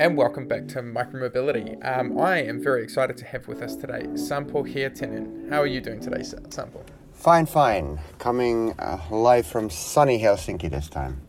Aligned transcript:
And 0.00 0.16
welcome 0.16 0.46
back 0.46 0.68
to 0.68 0.80
Micromobility. 0.80 1.84
Um, 1.84 2.20
I 2.20 2.40
am 2.42 2.62
very 2.62 2.84
excited 2.84 3.16
to 3.16 3.24
have 3.24 3.48
with 3.48 3.60
us 3.62 3.74
today 3.74 4.06
Sampo 4.14 4.62
Hietanen. 4.62 5.50
How 5.50 5.60
are 5.60 5.66
you 5.66 5.80
doing 5.80 5.98
today, 5.98 6.20
Sampo? 6.20 6.84
Fine, 7.12 7.46
fine. 7.46 7.98
Coming 8.20 8.74
uh, 8.78 9.00
live 9.10 9.44
from 9.44 9.68
sunny 9.68 10.20
Helsinki 10.22 10.70
this 10.70 10.88
time. 10.88 11.20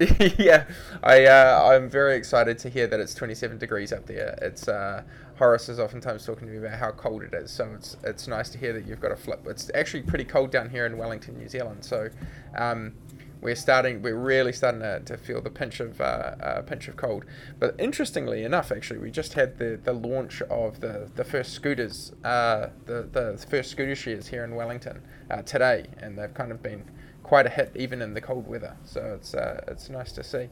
yeah, 0.38 0.64
I 1.04 1.26
uh, 1.26 1.70
I'm 1.72 1.88
very 1.88 2.16
excited 2.16 2.58
to 2.60 2.68
hear 2.68 2.88
that 2.88 2.98
it's 2.98 3.14
27 3.14 3.58
degrees 3.58 3.92
up 3.92 4.06
there. 4.06 4.36
It's 4.42 4.66
uh, 4.66 5.04
Horace 5.36 5.68
is 5.68 5.78
oftentimes 5.78 6.26
talking 6.26 6.48
to 6.48 6.52
me 6.52 6.58
about 6.58 6.80
how 6.80 6.90
cold 6.90 7.22
it 7.22 7.32
is, 7.32 7.52
so 7.52 7.72
it's 7.76 7.96
it's 8.02 8.26
nice 8.26 8.48
to 8.50 8.58
hear 8.58 8.72
that 8.72 8.88
you've 8.88 9.00
got 9.00 9.12
a 9.12 9.16
flip. 9.16 9.46
It's 9.46 9.70
actually 9.72 10.02
pretty 10.02 10.24
cold 10.24 10.50
down 10.50 10.68
here 10.68 10.84
in 10.84 10.98
Wellington, 10.98 11.38
New 11.38 11.48
Zealand. 11.48 11.84
So. 11.84 12.10
Um, 12.56 12.94
we're 13.40 13.54
starting 13.54 14.02
we're 14.02 14.16
really 14.16 14.52
starting 14.52 14.80
to, 14.80 15.00
to 15.00 15.16
feel 15.16 15.40
the 15.40 15.50
pinch 15.50 15.80
of 15.80 16.00
uh, 16.00 16.04
uh, 16.04 16.62
pinch 16.62 16.88
of 16.88 16.96
cold. 16.96 17.24
But 17.58 17.74
interestingly 17.78 18.44
enough 18.44 18.72
actually 18.72 19.00
we 19.00 19.10
just 19.10 19.34
had 19.34 19.58
the, 19.58 19.78
the 19.82 19.92
launch 19.92 20.42
of 20.42 20.80
the, 20.80 21.10
the 21.14 21.24
first 21.24 21.52
scooters 21.52 22.12
uh, 22.24 22.68
the, 22.86 23.08
the 23.12 23.46
first 23.48 23.70
scooter 23.70 23.94
shares 23.94 24.26
here 24.28 24.44
in 24.44 24.54
Wellington 24.54 25.02
uh, 25.30 25.42
today. 25.42 25.86
And 25.98 26.18
they've 26.18 26.34
kind 26.34 26.52
of 26.52 26.62
been 26.62 26.84
quite 27.22 27.46
a 27.46 27.50
hit 27.50 27.72
even 27.76 28.00
in 28.02 28.14
the 28.14 28.20
cold 28.20 28.46
weather. 28.46 28.76
So 28.84 29.14
it's 29.16 29.34
uh, 29.34 29.62
it's 29.68 29.88
nice 29.90 30.12
to 30.12 30.24
see. 30.24 30.48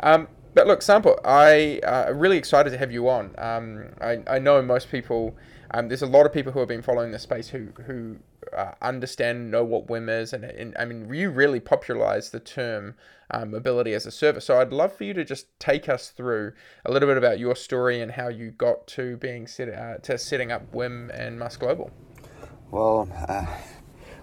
Um, 0.00 0.28
but 0.54 0.66
look 0.66 0.82
Sampo 0.82 1.18
I 1.24 1.80
uh, 1.80 2.12
really 2.14 2.38
excited 2.38 2.70
to 2.70 2.78
have 2.78 2.92
you 2.92 3.08
on. 3.08 3.34
Um, 3.38 3.86
I, 4.00 4.22
I 4.28 4.38
know 4.38 4.62
most 4.62 4.90
people 4.90 5.34
um, 5.72 5.88
there's 5.88 6.02
a 6.02 6.06
lot 6.06 6.24
of 6.24 6.32
people 6.32 6.52
who 6.52 6.60
have 6.60 6.68
been 6.68 6.82
following 6.82 7.10
this 7.10 7.22
space 7.22 7.48
who 7.48 7.68
who 7.86 8.16
uh, 8.52 8.72
understand, 8.82 9.50
know 9.50 9.64
what 9.64 9.88
Whim 9.88 10.08
is, 10.08 10.32
and, 10.32 10.44
and 10.44 10.76
I 10.78 10.84
mean, 10.84 11.12
you 11.12 11.30
really 11.30 11.60
popularized 11.60 12.32
the 12.32 12.40
term 12.40 12.94
um, 13.30 13.50
mobility 13.50 13.94
as 13.94 14.06
a 14.06 14.10
service. 14.10 14.44
So 14.44 14.60
I'd 14.60 14.72
love 14.72 14.92
for 14.96 15.04
you 15.04 15.14
to 15.14 15.24
just 15.24 15.46
take 15.58 15.88
us 15.88 16.10
through 16.10 16.52
a 16.84 16.92
little 16.92 17.08
bit 17.08 17.16
about 17.16 17.38
your 17.38 17.56
story 17.56 18.00
and 18.00 18.12
how 18.12 18.28
you 18.28 18.50
got 18.50 18.86
to 18.88 19.16
being 19.16 19.46
set, 19.46 19.68
uh, 19.68 19.98
to 19.98 20.18
setting 20.18 20.52
up 20.52 20.74
Whim 20.74 21.10
and 21.14 21.38
MaaS 21.38 21.56
Global. 21.56 21.90
Well, 22.70 23.08
uh, 23.28 23.46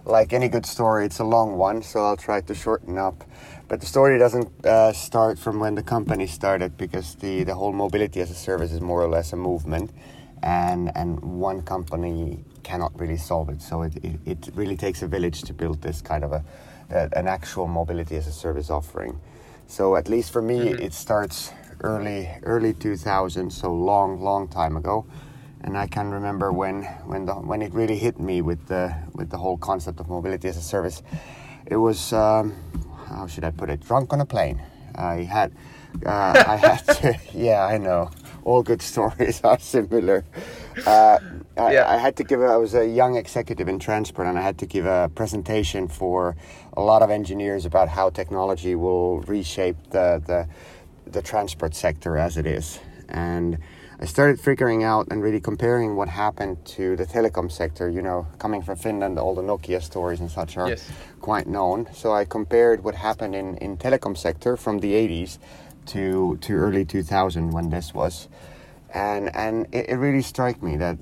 like 0.05 0.33
any 0.33 0.49
good 0.49 0.65
story, 0.65 1.05
it's 1.05 1.19
a 1.19 1.23
long 1.23 1.57
one, 1.57 1.81
so 1.81 2.03
I'll 2.05 2.17
try 2.17 2.41
to 2.41 2.55
shorten 2.55 2.97
up. 2.97 3.23
But 3.67 3.79
the 3.79 3.85
story 3.85 4.19
doesn't 4.19 4.65
uh, 4.65 4.93
start 4.93 5.39
from 5.39 5.59
when 5.59 5.75
the 5.75 5.83
company 5.83 6.27
started 6.27 6.77
because 6.77 7.15
the, 7.15 7.43
the 7.43 7.55
whole 7.55 7.71
mobility 7.71 8.19
as 8.19 8.29
a 8.29 8.35
service 8.35 8.71
is 8.71 8.81
more 8.81 9.01
or 9.01 9.07
less 9.07 9.33
a 9.33 9.37
movement 9.37 9.91
and 10.43 10.91
and 10.95 11.19
one 11.19 11.61
company 11.61 12.43
cannot 12.63 12.97
really 12.99 13.17
solve 13.17 13.49
it. 13.49 13.61
So 13.61 13.83
it, 13.83 13.93
it, 14.03 14.19
it 14.25 14.49
really 14.53 14.77
takes 14.77 15.01
a 15.01 15.07
village 15.07 15.41
to 15.43 15.53
build 15.53 15.81
this 15.81 16.01
kind 16.01 16.23
of 16.23 16.31
a, 16.31 16.43
a, 16.89 17.09
an 17.17 17.27
actual 17.27 17.67
mobility 17.67 18.15
as 18.15 18.27
a 18.27 18.31
service 18.31 18.69
offering. 18.69 19.19
So 19.67 19.95
at 19.95 20.09
least 20.09 20.31
for 20.33 20.41
me, 20.41 20.59
mm-hmm. 20.59 20.83
it 20.83 20.93
starts 20.93 21.51
early 21.81 22.29
early 22.43 22.73
2000, 22.73 23.49
so 23.51 23.73
long 23.73 24.21
long 24.21 24.47
time 24.47 24.77
ago. 24.77 25.05
And 25.61 25.77
I 25.77 25.87
can 25.87 26.09
remember 26.09 26.51
when 26.51 26.83
when 27.05 27.25
the, 27.25 27.33
when 27.35 27.61
it 27.61 27.73
really 27.73 27.97
hit 27.97 28.19
me 28.19 28.41
with 28.41 28.67
the 28.67 28.95
with 29.13 29.29
the 29.29 29.37
whole 29.37 29.57
concept 29.57 29.99
of 29.99 30.09
mobility 30.09 30.47
as 30.47 30.57
a 30.57 30.61
service. 30.61 31.03
It 31.67 31.77
was 31.77 32.13
um, 32.13 32.55
how 33.07 33.27
should 33.27 33.43
I 33.43 33.51
put 33.51 33.69
it? 33.69 33.79
Drunk 33.81 34.11
on 34.13 34.21
a 34.21 34.25
plane. 34.25 34.61
I 34.95 35.23
had 35.23 35.53
uh, 36.05 36.43
I 36.47 36.55
had 36.57 36.85
to. 37.01 37.19
Yeah, 37.33 37.65
I 37.65 37.77
know 37.77 38.09
all 38.43 38.63
good 38.63 38.81
stories 38.81 39.41
are 39.43 39.59
similar. 39.59 40.25
Uh, 40.85 41.19
I, 41.67 41.73
yeah. 41.73 41.89
I, 41.89 41.97
had 41.97 42.15
to 42.17 42.23
give. 42.23 42.41
A, 42.41 42.45
I 42.45 42.57
was 42.57 42.73
a 42.73 42.87
young 42.87 43.15
executive 43.15 43.67
in 43.67 43.79
transport, 43.79 44.27
and 44.27 44.37
I 44.37 44.41
had 44.41 44.57
to 44.59 44.65
give 44.65 44.85
a 44.85 45.09
presentation 45.13 45.87
for 45.87 46.35
a 46.73 46.81
lot 46.81 47.01
of 47.01 47.09
engineers 47.09 47.65
about 47.65 47.89
how 47.89 48.09
technology 48.09 48.75
will 48.75 49.21
reshape 49.21 49.77
the 49.91 50.21
the, 50.25 50.47
the 51.11 51.21
transport 51.21 51.75
sector 51.75 52.17
as 52.17 52.37
it 52.37 52.45
is. 52.45 52.79
And 53.09 53.57
I 53.99 54.05
started 54.05 54.39
figuring 54.39 54.83
out 54.83 55.07
and 55.11 55.21
really 55.21 55.39
comparing 55.39 55.95
what 55.95 56.09
happened 56.09 56.65
to 56.77 56.95
the 56.95 57.05
telecom 57.05 57.51
sector. 57.51 57.89
You 57.89 58.01
know, 58.01 58.27
coming 58.39 58.61
from 58.61 58.77
Finland, 58.77 59.19
all 59.19 59.35
the 59.35 59.43
Nokia 59.43 59.81
stories 59.81 60.19
and 60.19 60.31
such 60.31 60.57
are 60.57 60.69
yes. 60.69 60.89
quite 61.19 61.47
known. 61.47 61.87
So 61.93 62.11
I 62.11 62.25
compared 62.25 62.83
what 62.83 62.95
happened 62.95 63.35
in 63.35 63.57
in 63.57 63.77
telecom 63.77 64.17
sector 64.17 64.57
from 64.57 64.79
the 64.79 64.93
80s 64.93 65.37
to 65.87 66.37
to 66.37 66.53
early 66.53 66.85
2000 66.85 67.51
when 67.51 67.69
this 67.69 67.93
was, 67.93 68.27
and 68.93 69.35
and 69.35 69.67
it, 69.71 69.89
it 69.89 69.95
really 69.95 70.21
struck 70.21 70.61
me 70.61 70.77
that 70.77 70.97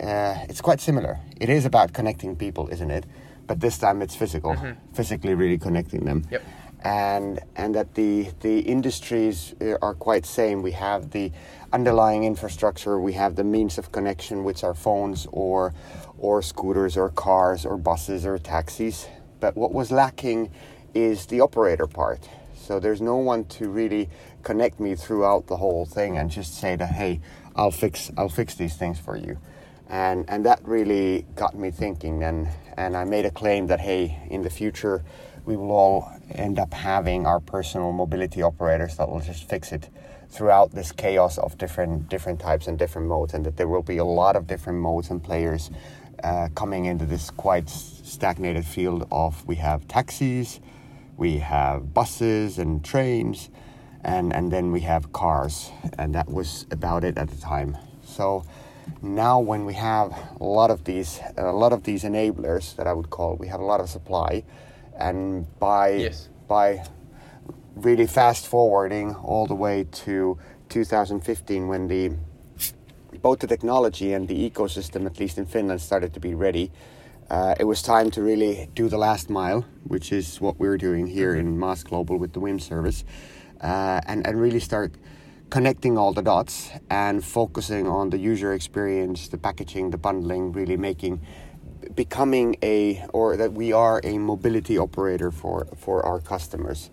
uh, 0.00 0.46
it's 0.48 0.60
quite 0.60 0.80
similar. 0.80 1.18
It 1.40 1.48
is 1.48 1.64
about 1.64 1.92
connecting 1.92 2.36
people, 2.36 2.68
isn't 2.68 2.90
it? 2.90 3.04
But 3.46 3.60
this 3.60 3.78
time 3.78 4.02
it's 4.02 4.16
physical, 4.16 4.54
mm-hmm. 4.54 4.94
physically 4.94 5.34
really 5.34 5.58
connecting 5.58 6.04
them. 6.04 6.24
Yep. 6.30 6.42
And 6.84 7.40
and 7.56 7.74
that 7.74 7.94
the 7.94 8.30
the 8.40 8.60
industries 8.60 9.54
uh, 9.60 9.76
are 9.82 9.94
quite 9.94 10.26
same. 10.26 10.62
We 10.62 10.72
have 10.72 11.10
the 11.10 11.32
underlying 11.72 12.24
infrastructure. 12.24 12.98
We 12.98 13.14
have 13.14 13.36
the 13.36 13.44
means 13.44 13.78
of 13.78 13.92
connection, 13.92 14.44
which 14.44 14.64
are 14.64 14.74
phones 14.74 15.26
or 15.32 15.74
or 16.18 16.42
scooters 16.42 16.96
or 16.96 17.10
cars 17.10 17.66
or 17.66 17.76
buses 17.76 18.26
or 18.26 18.38
taxis. 18.38 19.06
But 19.40 19.56
what 19.56 19.72
was 19.72 19.90
lacking 19.90 20.50
is 20.94 21.26
the 21.26 21.40
operator 21.40 21.86
part 21.86 22.28
so 22.64 22.80
there's 22.80 23.02
no 23.02 23.16
one 23.16 23.44
to 23.44 23.68
really 23.68 24.08
connect 24.44 24.78
me 24.78 24.94
throughout 24.94 25.46
the 25.46 25.56
whole 25.56 25.86
thing 25.86 26.16
and 26.18 26.30
just 26.30 26.54
say 26.54 26.76
that 26.76 26.90
hey, 26.90 27.20
I'll 27.56 27.70
fix 27.70 28.10
I'll 28.16 28.28
fix 28.28 28.54
these 28.54 28.76
things 28.76 29.00
for 29.00 29.16
you. 29.16 29.38
And 29.88 30.24
and 30.28 30.44
that 30.46 30.60
really 30.64 31.26
got 31.34 31.56
me 31.56 31.70
thinking 31.70 32.22
and 32.22 32.48
and 32.76 32.96
I 32.96 33.04
made 33.04 33.24
a 33.24 33.30
claim 33.30 33.66
that 33.68 33.80
hey, 33.80 34.26
in 34.30 34.42
the 34.42 34.50
future 34.50 35.04
we 35.44 35.56
will 35.56 35.72
all 35.72 36.12
end 36.30 36.58
up 36.58 36.72
having 36.72 37.26
our 37.26 37.40
personal 37.40 37.92
mobility 37.92 38.42
operators 38.42 38.96
that 38.96 39.08
will 39.10 39.20
just 39.20 39.48
fix 39.48 39.72
it 39.72 39.90
throughout 40.30 40.72
this 40.72 40.90
chaos 40.92 41.38
of 41.38 41.58
different 41.58 42.08
different 42.08 42.40
types 42.40 42.66
and 42.66 42.78
different 42.78 43.08
modes 43.08 43.34
and 43.34 43.44
that 43.44 43.56
there 43.56 43.68
will 43.68 43.82
be 43.82 43.98
a 43.98 44.04
lot 44.04 44.36
of 44.36 44.46
different 44.46 44.78
modes 44.78 45.10
and 45.10 45.22
players 45.22 45.70
uh, 46.22 46.48
coming 46.54 46.86
into 46.86 47.04
this 47.04 47.30
quite 47.30 47.68
stagnated 47.68 48.64
field 48.64 49.06
of 49.10 49.46
we 49.46 49.56
have 49.56 49.86
taxis 49.88 50.60
we 51.16 51.38
have 51.38 51.94
buses 51.94 52.58
and 52.58 52.84
trains, 52.84 53.50
and, 54.04 54.32
and 54.32 54.52
then 54.52 54.72
we 54.72 54.80
have 54.80 55.12
cars, 55.12 55.70
and 55.98 56.14
that 56.14 56.28
was 56.28 56.66
about 56.70 57.04
it 57.04 57.18
at 57.18 57.28
the 57.28 57.36
time. 57.36 57.76
So 58.04 58.44
now 59.02 59.40
when 59.40 59.64
we 59.64 59.74
have 59.74 60.12
a 60.40 60.44
lot 60.44 60.70
of 60.70 60.84
these 60.84 61.20
a 61.36 61.52
lot 61.52 61.72
of 61.72 61.84
these 61.84 62.04
enablers 62.04 62.76
that 62.76 62.86
I 62.86 62.92
would 62.92 63.10
call, 63.10 63.36
we 63.36 63.48
have 63.48 63.60
a 63.60 63.64
lot 63.64 63.80
of 63.80 63.88
supply, 63.88 64.44
and 64.98 65.46
by 65.58 65.88
yes. 65.90 66.28
by 66.48 66.84
really 67.76 68.06
fast 68.06 68.46
forwarding 68.46 69.14
all 69.14 69.46
the 69.46 69.54
way 69.54 69.86
to 70.04 70.38
2015 70.68 71.68
when 71.68 71.88
the 71.88 72.12
both 73.22 73.38
the 73.38 73.46
technology 73.46 74.12
and 74.12 74.28
the 74.28 74.50
ecosystem, 74.50 75.06
at 75.06 75.18
least 75.18 75.38
in 75.38 75.46
Finland, 75.46 75.80
started 75.80 76.12
to 76.12 76.20
be 76.20 76.34
ready 76.34 76.70
uh, 77.30 77.54
it 77.58 77.64
was 77.64 77.82
time 77.82 78.10
to 78.10 78.22
really 78.22 78.68
do 78.74 78.88
the 78.88 78.98
last 78.98 79.30
mile, 79.30 79.64
which 79.84 80.12
is 80.12 80.40
what 80.40 80.58
we're 80.58 80.76
doing 80.76 81.06
here 81.06 81.34
in 81.34 81.58
MaaS 81.58 81.82
Global 81.82 82.18
with 82.18 82.32
the 82.32 82.40
Whim 82.40 82.58
service, 82.58 83.04
uh, 83.64 84.00
and, 84.06 84.26
and 84.26 84.40
really 84.40 84.60
start 84.60 84.94
connecting 85.50 85.98
all 85.98 86.12
the 86.12 86.22
dots 86.22 86.70
and 86.90 87.24
focusing 87.24 87.86
on 87.86 88.10
the 88.10 88.18
user 88.18 88.52
experience, 88.52 89.28
the 89.28 89.38
packaging, 89.38 89.90
the 89.90 89.98
bundling, 89.98 90.52
really 90.52 90.76
making 90.76 91.20
becoming 91.94 92.56
a 92.62 93.04
or 93.12 93.36
that 93.36 93.52
we 93.52 93.72
are 93.72 94.00
a 94.04 94.18
mobility 94.18 94.78
operator 94.78 95.30
for 95.30 95.66
for 95.76 96.04
our 96.04 96.20
customers. 96.20 96.90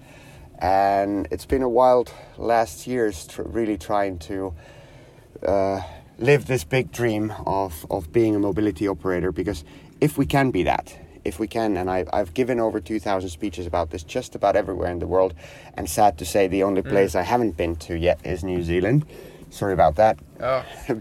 And 0.60 1.28
it's 1.32 1.46
been 1.46 1.64
a 1.64 1.70
wild 1.70 2.14
last 2.38 2.88
years 2.88 3.28
tr- 3.28 3.44
really 3.44 3.78
trying 3.78 4.20
to 4.20 4.54
uh, 5.46 5.82
live 6.20 6.46
this 6.46 6.64
big 6.64 6.92
dream 6.92 7.34
of, 7.48 7.86
of 7.90 8.12
being 8.12 8.36
a 8.36 8.40
mobility 8.40 8.88
operator 8.88 9.32
because 9.32 9.64
if 10.00 10.18
we 10.18 10.26
can 10.26 10.52
be 10.52 10.64
that, 10.64 10.96
if 11.24 11.40
we 11.40 11.48
can, 11.48 11.78
and 11.78 11.90
I, 11.90 12.06
I've 12.12 12.34
given 12.34 12.60
over 12.60 12.80
2,000 12.80 13.30
speeches 13.30 13.68
about 13.68 13.92
this 13.92 14.04
just 14.04 14.36
about 14.36 14.56
everywhere 14.56 14.92
in 14.92 15.00
the 15.00 15.08
world, 15.08 15.34
and 15.76 15.90
sad 15.90 16.18
to 16.20 16.26
say, 16.26 16.48
the 16.48 16.64
only 16.64 16.82
mm. 16.82 16.90
place 16.90 17.14
mm. 17.14 17.20
I 17.20 17.24
haven't 17.24 17.58
been 17.58 17.76
to 17.78 17.98
yet 17.98 18.20
is 18.24 18.44
New 18.44 18.64
Zealand. 18.64 19.06
Sorry 19.50 19.74
about 19.74 19.98
that. 19.98 20.18
Oh, 20.40 20.66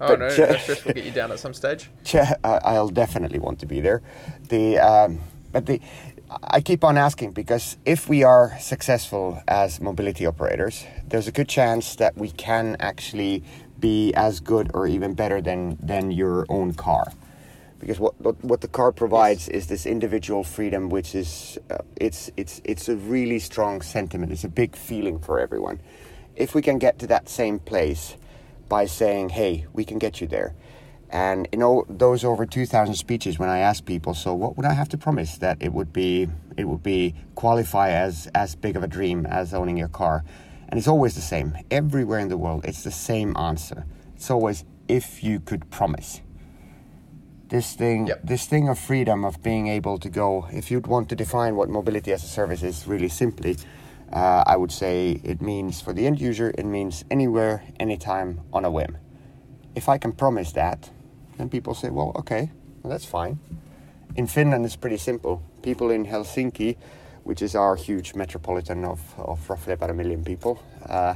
oh 0.00 0.14
no, 0.16 0.28
just 0.28 0.84
get 0.84 1.04
you 1.04 1.12
down 1.12 1.30
at 1.30 1.38
some 1.38 1.54
stage. 1.54 1.90
I'll 2.44 2.88
definitely 2.88 3.38
want 3.38 3.60
to 3.60 3.66
be 3.66 3.80
there. 3.80 4.02
The 4.48 4.78
um, 4.78 5.20
but 5.52 5.66
the 5.66 5.80
I 6.42 6.60
keep 6.60 6.82
on 6.82 6.98
asking 6.98 7.32
because 7.32 7.76
if 7.84 8.08
we 8.08 8.24
are 8.24 8.58
successful 8.58 9.40
as 9.46 9.80
mobility 9.80 10.26
operators, 10.26 10.84
there's 11.06 11.28
a 11.28 11.32
good 11.32 11.48
chance 11.48 11.94
that 11.96 12.16
we 12.16 12.30
can 12.30 12.76
actually 12.80 13.44
be 13.78 14.12
as 14.14 14.40
good 14.40 14.70
or 14.74 14.88
even 14.88 15.14
better 15.14 15.40
than 15.40 15.78
than 15.80 16.10
your 16.10 16.46
own 16.48 16.74
car. 16.74 17.12
Because 17.84 18.00
what 18.00 18.18
what, 18.18 18.42
what 18.42 18.60
the 18.62 18.68
car 18.68 18.92
provides 18.92 19.46
yes. 19.46 19.56
is 19.56 19.66
this 19.66 19.84
individual 19.84 20.42
freedom, 20.42 20.88
which 20.88 21.14
is 21.14 21.58
uh, 21.70 21.78
it's 21.96 22.30
it's 22.36 22.62
it's 22.64 22.88
a 22.88 22.96
really 22.96 23.38
strong 23.38 23.82
sentiment. 23.82 24.32
It's 24.32 24.44
a 24.44 24.48
big 24.48 24.74
feeling 24.74 25.18
for 25.18 25.38
everyone. 25.38 25.80
If 26.34 26.54
we 26.54 26.62
can 26.62 26.78
get 26.78 26.98
to 27.00 27.06
that 27.08 27.28
same 27.28 27.58
place 27.58 28.16
by 28.68 28.86
saying, 28.86 29.30
"Hey, 29.30 29.66
we 29.74 29.84
can 29.84 29.98
get 29.98 30.22
you 30.22 30.26
there," 30.26 30.54
And 31.10 31.46
you 31.52 31.58
know 31.58 31.84
those 31.88 32.24
over 32.24 32.46
two 32.46 32.66
thousand 32.66 32.94
speeches 32.94 33.38
when 33.38 33.48
I 33.48 33.58
ask 33.58 33.84
people, 33.84 34.14
so 34.14 34.34
what 34.34 34.56
would 34.56 34.66
I 34.66 34.72
have 34.72 34.88
to 34.88 34.98
promise 34.98 35.38
that 35.38 35.58
it 35.60 35.72
would 35.72 35.92
be 35.92 36.28
it 36.56 36.64
would 36.64 36.82
be 36.82 37.14
qualify 37.34 37.90
as 37.90 38.28
as 38.34 38.56
big 38.56 38.76
of 38.76 38.82
a 38.82 38.88
dream 38.88 39.26
as 39.26 39.54
owning 39.54 39.76
your 39.76 39.88
car, 39.88 40.24
and 40.68 40.78
it's 40.78 40.88
always 40.88 41.14
the 41.14 41.20
same 41.20 41.56
everywhere 41.70 42.18
in 42.18 42.28
the 42.28 42.36
world. 42.38 42.64
It's 42.64 42.82
the 42.82 42.90
same 42.90 43.36
answer. 43.36 43.84
It's 44.16 44.30
always 44.30 44.64
if 44.88 45.22
you 45.22 45.38
could 45.38 45.70
promise. 45.70 46.20
This 47.54 47.72
thing, 47.74 48.08
yep. 48.08 48.20
this 48.24 48.46
thing 48.46 48.68
of 48.68 48.80
freedom 48.80 49.24
of 49.24 49.40
being 49.40 49.68
able 49.68 49.96
to 50.00 50.08
go. 50.08 50.48
If 50.52 50.72
you'd 50.72 50.88
want 50.88 51.08
to 51.10 51.14
define 51.14 51.54
what 51.54 51.68
mobility 51.68 52.12
as 52.12 52.24
a 52.24 52.26
service 52.26 52.64
is, 52.64 52.84
really 52.88 53.08
simply, 53.08 53.58
uh, 54.12 54.42
I 54.44 54.56
would 54.56 54.72
say 54.72 55.20
it 55.22 55.40
means 55.40 55.80
for 55.80 55.92
the 55.92 56.04
end 56.04 56.20
user, 56.20 56.52
it 56.58 56.66
means 56.66 57.04
anywhere, 57.12 57.62
anytime, 57.78 58.40
on 58.52 58.64
a 58.64 58.70
whim. 58.72 58.98
If 59.76 59.88
I 59.88 59.98
can 59.98 60.10
promise 60.10 60.50
that, 60.54 60.90
then 61.38 61.48
people 61.48 61.74
say, 61.74 61.90
well, 61.90 62.10
okay, 62.16 62.50
well, 62.82 62.90
that's 62.90 63.04
fine. 63.04 63.38
In 64.16 64.26
Finland, 64.26 64.64
it's 64.64 64.74
pretty 64.74 64.98
simple. 64.98 65.40
People 65.62 65.92
in 65.92 66.06
Helsinki, 66.06 66.76
which 67.22 67.40
is 67.40 67.54
our 67.54 67.76
huge 67.76 68.16
metropolitan 68.16 68.84
of, 68.84 69.00
of 69.16 69.48
roughly 69.48 69.74
about 69.74 69.90
a 69.90 69.94
million 69.94 70.24
people, 70.24 70.60
uh, 70.86 71.14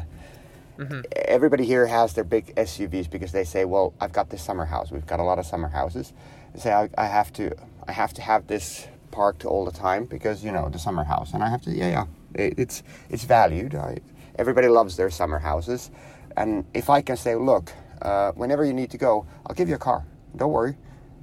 mm-hmm. 0.78 1.00
everybody 1.12 1.64
here 1.64 1.86
has 1.86 2.14
their 2.14 2.24
big 2.24 2.54
SUVs 2.54 3.10
because 3.10 3.32
they 3.32 3.44
say, 3.44 3.64
well, 3.64 3.94
I've 4.00 4.12
got 4.12 4.30
this 4.30 4.42
summer 4.42 4.64
house. 4.64 4.90
We've 4.90 5.06
got 5.06 5.20
a 5.20 5.24
lot 5.24 5.38
of 5.38 5.46
summer 5.46 5.68
houses. 5.68 6.12
They 6.54 6.60
say, 6.60 6.72
I, 6.72 6.88
I 6.96 7.06
have 7.06 7.32
to, 7.34 7.54
I 7.86 7.92
have 7.92 8.14
to 8.14 8.22
have 8.22 8.46
this 8.46 8.86
parked 9.10 9.44
all 9.44 9.64
the 9.64 9.72
time 9.72 10.04
because 10.04 10.44
you 10.44 10.52
know 10.52 10.68
the 10.68 10.78
summer 10.78 11.04
house, 11.04 11.32
and 11.32 11.42
I 11.42 11.48
have 11.48 11.62
to, 11.62 11.70
yeah, 11.70 11.88
yeah, 11.88 12.06
it, 12.34 12.58
it's 12.58 12.82
it's 13.10 13.24
valued. 13.24 13.74
I, 13.74 13.98
everybody 14.38 14.68
loves 14.68 14.96
their 14.96 15.10
summer 15.10 15.38
houses, 15.38 15.90
and 16.36 16.64
if 16.74 16.88
I 16.88 17.02
can 17.02 17.16
say, 17.16 17.34
look, 17.34 17.72
uh, 18.02 18.32
whenever 18.32 18.64
you 18.64 18.72
need 18.72 18.90
to 18.90 18.98
go, 18.98 19.26
I'll 19.46 19.54
give 19.54 19.68
you 19.68 19.74
a 19.74 19.78
car. 19.78 20.04
Don't 20.36 20.52
worry. 20.52 20.76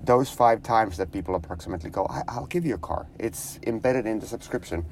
Those 0.04 0.30
five 0.30 0.62
times 0.62 0.98
that 0.98 1.12
people 1.12 1.36
approximately 1.36 1.90
go, 1.90 2.06
I, 2.06 2.40
will 2.40 2.48
give 2.48 2.66
you 2.66 2.76
a 2.76 2.80
car. 2.80 3.08
It's 3.18 3.60
embedded 3.66 4.06
in 4.06 4.20
the 4.20 4.28
subscription. 4.28 4.86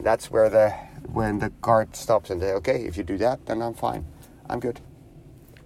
That's 0.00 0.30
where 0.30 0.48
the 0.48 0.70
when 1.12 1.38
the 1.38 1.50
card 1.62 1.96
stops 1.96 2.30
and 2.30 2.40
they 2.40 2.52
okay, 2.52 2.84
if 2.84 2.96
you 2.96 3.04
do 3.04 3.18
that, 3.18 3.46
then 3.46 3.62
I'm 3.62 3.74
fine. 3.74 4.06
I'm 4.48 4.60
good. 4.60 4.80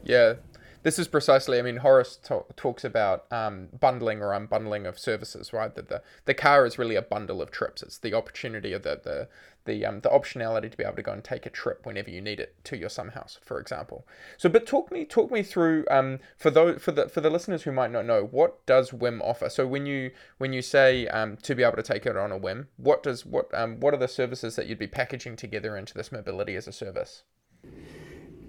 Yeah, 0.05 0.35
this 0.83 0.99
is 0.99 1.07
precisely. 1.07 1.59
I 1.59 1.63
mean, 1.63 1.77
Horace 1.79 2.19
talks 2.57 2.85
about 2.85 3.31
um, 3.31 3.69
bundling 3.79 4.21
or 4.21 4.31
unbundling 4.31 4.89
of 4.89 4.99
services, 4.99 5.53
right? 5.53 5.75
That 5.75 5.89
the 5.89 6.03
the 6.25 6.35
car 6.35 6.67
is 6.67 6.79
really 6.79 6.97
a 6.97 7.03
bundle 7.03 7.41
of 7.41 7.51
trips. 7.51 7.83
It's 7.83 7.99
the 7.99 8.15
opportunity 8.15 8.73
of 8.73 8.83
the 8.83 9.01
the 9.03 9.29
the 9.65 9.87
um, 9.87 10.01
the 10.01 10.09
optionality 10.09 10.71
to 10.71 10.77
be 10.77 10.85
able 10.85 10.97
to 10.97 11.03
go 11.03 11.13
and 11.13 11.23
take 11.23 11.47
a 11.47 11.51
trip 11.51 11.85
whenever 11.85 12.11
you 12.11 12.21
need 12.21 12.41
it 12.41 12.55
to 12.65 12.77
your 12.77 12.89
summer 12.89 13.13
house, 13.13 13.39
for 13.43 13.61
example. 13.61 14.07
So, 14.37 14.49
but 14.49 14.67
talk 14.67 14.91
me 14.91 15.05
talk 15.05 15.31
me 15.31 15.43
through 15.43 15.85
um, 15.91 16.19
for 16.37 16.51
those 16.51 16.83
for 16.83 16.93
the 16.93 17.09
for 17.09 17.21
the 17.21 17.31
listeners 17.31 17.63
who 17.63 17.73
might 17.73 17.91
not 17.91 18.05
know 18.05 18.25
what 18.25 18.65
does 18.67 18.93
Whim 18.93 19.21
offer. 19.23 19.49
So 19.49 19.67
when 19.67 19.87
you 19.87 20.11
when 20.39 20.53
you 20.53 20.63
say 20.63 21.07
um, 21.09 21.37
to 21.39 21.55
be 21.55 21.63
able 21.63 21.77
to 21.77 21.83
take 21.83 22.07
it 22.07 22.17
on 22.17 22.33
a 22.33 22.37
whim, 22.37 22.69
what 22.77 23.03
does 23.03 23.25
what 23.25 23.53
um, 23.55 23.81
what 23.81 23.95
are 23.95 23.99
the 23.99 24.09
services 24.09 24.57
that 24.57 24.67
you'd 24.67 24.79
be 24.79 24.87
packaging 24.87 25.37
together 25.37 25.77
into 25.77 25.95
this 25.95 26.13
mobility 26.13 26.57
as 26.57 26.67
a 26.67 26.73
service? 26.73 27.23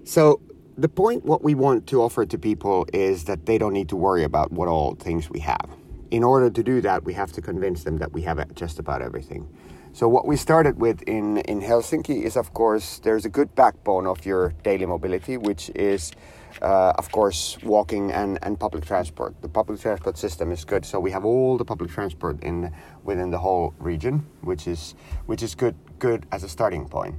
So 0.04 0.40
the 0.76 0.88
point 0.88 1.24
what 1.24 1.42
we 1.42 1.54
want 1.54 1.86
to 1.88 2.02
offer 2.02 2.26
to 2.26 2.38
people 2.38 2.86
is 2.92 3.24
that 3.24 3.46
they 3.46 3.58
don't 3.58 3.72
need 3.72 3.88
to 3.90 3.96
worry 3.96 4.24
about 4.24 4.52
what 4.52 4.68
all 4.68 4.96
things 4.96 5.30
we 5.30 5.40
have. 5.40 5.70
In 6.10 6.22
order 6.22 6.50
to 6.50 6.62
do 6.62 6.80
that, 6.80 7.04
we 7.04 7.12
have 7.14 7.32
to 7.32 7.40
convince 7.40 7.84
them 7.84 7.98
that 7.98 8.12
we 8.12 8.22
have 8.22 8.54
just 8.54 8.78
about 8.78 9.02
everything. 9.02 9.48
So 9.94 10.08
what 10.08 10.26
we 10.26 10.34
started 10.34 10.80
with 10.80 11.02
in, 11.02 11.36
in 11.36 11.60
Helsinki 11.60 12.24
is, 12.24 12.36
of 12.36 12.52
course, 12.52 12.98
there's 12.98 13.24
a 13.24 13.28
good 13.28 13.54
backbone 13.54 14.08
of 14.08 14.26
your 14.26 14.52
daily 14.64 14.86
mobility, 14.86 15.36
which 15.36 15.70
is, 15.76 16.10
uh, 16.60 16.94
of 16.98 17.12
course, 17.12 17.58
walking 17.62 18.10
and, 18.10 18.40
and 18.42 18.58
public 18.58 18.84
transport. 18.84 19.40
The 19.40 19.48
public 19.48 19.78
transport 19.78 20.18
system 20.18 20.50
is 20.50 20.64
good, 20.64 20.84
so 20.84 20.98
we 20.98 21.12
have 21.12 21.24
all 21.24 21.56
the 21.56 21.64
public 21.64 21.92
transport 21.92 22.42
in 22.42 22.74
within 23.04 23.30
the 23.30 23.38
whole 23.38 23.72
region, 23.78 24.26
which 24.40 24.66
is 24.66 24.96
which 25.26 25.44
is 25.44 25.54
good 25.54 25.76
good 26.00 26.26
as 26.32 26.42
a 26.42 26.48
starting 26.48 26.88
point. 26.88 27.14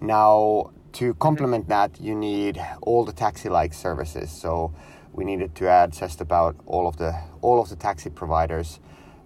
Now 0.00 0.70
to 0.92 1.14
complement 1.14 1.68
that, 1.68 2.00
you 2.00 2.14
need 2.14 2.64
all 2.80 3.04
the 3.04 3.12
taxi-like 3.12 3.74
services. 3.74 4.30
So 4.30 4.72
we 5.12 5.24
needed 5.24 5.56
to 5.56 5.68
add 5.68 5.92
just 5.92 6.20
about 6.20 6.54
all 6.66 6.86
of 6.86 6.96
the 6.96 7.12
all 7.42 7.60
of 7.60 7.68
the 7.70 7.76
taxi 7.76 8.08
providers 8.08 8.78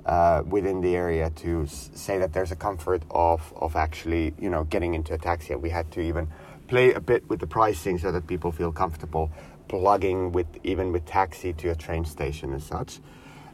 uh, 0.07 0.43
within 0.47 0.81
the 0.81 0.97
area 0.97 1.31
to 1.31 1.67
say 1.67 2.19
that 2.19 2.33
there's 2.33 2.53
a 2.53 2.57
comfort 2.57 3.03
of 3.11 3.53
of 3.57 3.77
actually 3.77 4.35
you 4.39 4.51
know 4.51 4.65
getting 4.65 4.95
into 4.95 5.15
a 5.15 5.19
taxi. 5.19 5.55
We 5.55 5.71
had 5.71 5.91
to 5.93 6.01
even 6.01 6.29
play 6.69 6.93
a 6.93 7.01
bit 7.01 7.29
with 7.29 7.41
the 7.41 7.47
pricing 7.47 7.99
so 7.99 8.13
that 8.13 8.27
people 8.27 8.53
feel 8.53 8.73
comfortable 8.73 9.31
plugging 9.69 10.33
with 10.33 10.47
even 10.63 10.93
with 10.93 11.07
taxi 11.07 11.53
to 11.55 11.71
a 11.71 11.75
train 11.75 12.05
station 12.05 12.53
and 12.53 12.63
such. 12.63 13.01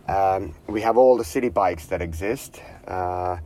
Um, 0.08 0.55
we 0.67 0.81
have 0.81 0.97
all 0.97 1.17
the 1.17 1.25
city 1.25 1.49
bikes 1.49 1.87
that 1.87 2.02
exist. 2.02 2.61
Uh, 2.87 3.38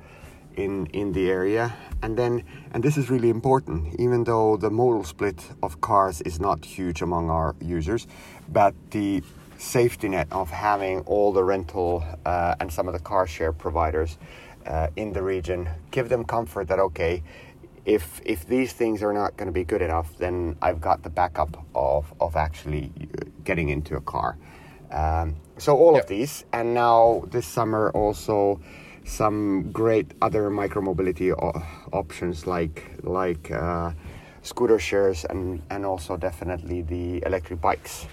in 0.56 0.86
in 0.92 1.12
the 1.12 1.30
area 1.30 1.74
and 2.02 2.16
then 2.16 2.42
and 2.72 2.82
this 2.82 2.96
is 2.96 3.10
really 3.10 3.30
important 3.30 3.94
even 3.98 4.24
though 4.24 4.56
the 4.56 4.70
modal 4.70 5.04
split 5.04 5.42
of 5.62 5.80
cars 5.80 6.20
is 6.20 6.40
not 6.40 6.64
huge 6.64 7.02
among 7.02 7.30
our 7.30 7.54
users 7.60 8.06
but 8.48 8.74
the 8.90 9.22
safety 9.64 10.08
net 10.08 10.28
of 10.30 10.50
having 10.50 11.00
all 11.00 11.32
the 11.32 11.42
rental 11.42 12.04
uh, 12.26 12.54
and 12.60 12.72
some 12.72 12.86
of 12.86 12.92
the 12.92 13.00
car 13.00 13.26
share 13.26 13.52
providers 13.52 14.18
uh, 14.66 14.88
in 14.96 15.12
the 15.12 15.22
region 15.22 15.68
give 15.90 16.08
them 16.08 16.24
comfort 16.24 16.68
that 16.68 16.78
okay 16.78 17.22
if 17.84 18.20
if 18.24 18.46
these 18.46 18.72
things 18.72 19.02
are 19.02 19.12
not 19.12 19.36
going 19.36 19.46
to 19.46 19.52
be 19.52 19.64
good 19.64 19.82
enough 19.82 20.16
then 20.18 20.56
I've 20.60 20.80
got 20.80 21.02
the 21.02 21.10
backup 21.10 21.64
of 21.74 22.12
of 22.20 22.36
actually 22.36 22.92
getting 23.44 23.68
into 23.70 23.96
a 23.96 24.00
car 24.00 24.36
um, 24.90 25.36
so 25.58 25.76
all 25.76 25.94
yep. 25.94 26.04
of 26.04 26.08
these 26.08 26.44
and 26.52 26.74
now 26.74 27.24
this 27.30 27.46
summer 27.46 27.90
also 27.90 28.60
some 29.04 29.70
great 29.70 30.12
other 30.22 30.50
micromobility 30.50 31.32
options 31.92 32.46
like 32.46 32.90
like 33.02 33.50
uh, 33.50 33.92
scooter 34.42 34.78
shares 34.78 35.24
and 35.24 35.62
and 35.70 35.84
also 35.84 36.16
definitely 36.16 36.82
the 36.82 37.22
electric 37.26 37.60
bikes. 37.60 38.06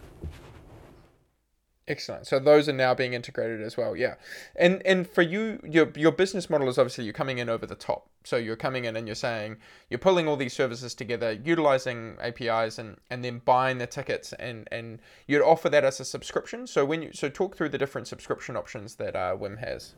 Excellent. 1.91 2.25
So 2.25 2.39
those 2.39 2.69
are 2.69 2.73
now 2.73 2.93
being 2.93 3.11
integrated 3.11 3.61
as 3.61 3.75
well. 3.75 3.97
Yeah. 3.97 4.15
And 4.55 4.81
and 4.85 5.05
for 5.05 5.21
you 5.21 5.59
your 5.61 5.91
your 5.97 6.13
business 6.13 6.49
model 6.49 6.69
is 6.69 6.77
obviously 6.77 7.03
you're 7.03 7.11
coming 7.11 7.39
in 7.39 7.49
over 7.49 7.65
the 7.65 7.75
top. 7.75 8.07
So 8.23 8.37
you're 8.37 8.55
coming 8.55 8.85
in 8.85 8.95
and 8.95 9.07
you're 9.09 9.23
saying 9.29 9.57
you're 9.89 9.99
pulling 9.99 10.25
all 10.25 10.37
these 10.37 10.53
services 10.53 10.95
together, 10.95 11.33
utilizing 11.33 12.15
APIs 12.21 12.79
and 12.79 12.95
and 13.09 13.25
then 13.25 13.41
buying 13.43 13.77
the 13.77 13.87
tickets 13.87 14.31
and 14.31 14.69
and 14.71 14.99
you'd 15.27 15.41
offer 15.41 15.67
that 15.67 15.83
as 15.83 15.99
a 15.99 16.05
subscription. 16.05 16.65
So 16.65 16.85
when 16.85 17.01
you 17.01 17.09
so 17.11 17.27
talk 17.27 17.57
through 17.57 17.69
the 17.69 17.77
different 17.77 18.07
subscription 18.07 18.55
options 18.55 18.95
that 18.95 19.13
uh, 19.13 19.33
Whim 19.33 19.57
has. 19.57 19.95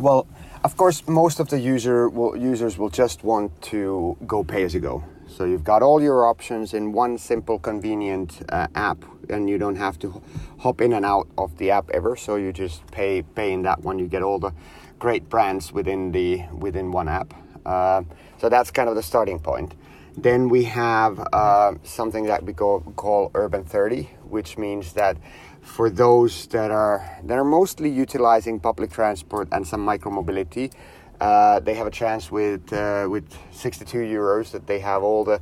Well, 0.00 0.26
of 0.64 0.76
course, 0.76 1.06
most 1.06 1.38
of 1.38 1.48
the 1.48 1.60
user 1.60 2.08
will, 2.08 2.36
users 2.36 2.76
will 2.76 2.90
just 2.90 3.22
want 3.22 3.62
to 3.70 4.16
go 4.26 4.42
pay 4.42 4.64
as 4.64 4.74
you 4.74 4.80
go. 4.80 5.04
So 5.36 5.44
you've 5.44 5.64
got 5.64 5.82
all 5.82 6.00
your 6.02 6.26
options 6.26 6.72
in 6.72 6.92
one 6.92 7.18
simple, 7.18 7.58
convenient 7.58 8.40
uh, 8.48 8.68
app, 8.74 9.04
and 9.28 9.50
you 9.50 9.58
don't 9.58 9.76
have 9.76 9.98
to 9.98 10.22
hop 10.58 10.80
in 10.80 10.94
and 10.94 11.04
out 11.04 11.28
of 11.36 11.58
the 11.58 11.72
app 11.72 11.90
ever. 11.90 12.16
So 12.16 12.36
you 12.36 12.54
just 12.54 12.86
pay 12.90 13.20
pay 13.20 13.52
in 13.52 13.60
that 13.64 13.82
one. 13.82 13.98
You 13.98 14.06
get 14.08 14.22
all 14.22 14.38
the 14.38 14.52
great 14.98 15.28
brands 15.28 15.72
within 15.72 16.10
the 16.12 16.44
within 16.52 16.90
one 16.90 17.06
app. 17.06 17.34
Uh, 17.66 18.04
so 18.38 18.48
that's 18.48 18.70
kind 18.70 18.88
of 18.88 18.94
the 18.94 19.02
starting 19.02 19.38
point. 19.38 19.74
Then 20.16 20.48
we 20.48 20.64
have 20.64 21.20
uh, 21.34 21.74
something 21.82 22.24
that 22.24 22.42
we 22.42 22.54
go, 22.54 22.80
call 22.96 23.30
Urban 23.34 23.64
30, 23.64 24.04
which 24.30 24.56
means 24.56 24.94
that 24.94 25.18
for 25.60 25.90
those 25.90 26.46
that 26.46 26.70
are 26.70 27.04
that 27.24 27.36
are 27.36 27.44
mostly 27.44 27.90
utilizing 27.90 28.58
public 28.58 28.90
transport 28.90 29.48
and 29.52 29.66
some 29.66 29.84
micromobility. 29.84 30.72
Uh, 31.20 31.60
they 31.60 31.74
have 31.74 31.86
a 31.86 31.90
chance 31.90 32.30
with 32.30 32.72
uh, 32.72 33.06
with 33.10 33.26
62 33.52 33.98
euros 33.98 34.50
that 34.50 34.66
they 34.66 34.80
have 34.80 35.02
all 35.02 35.24
the 35.24 35.40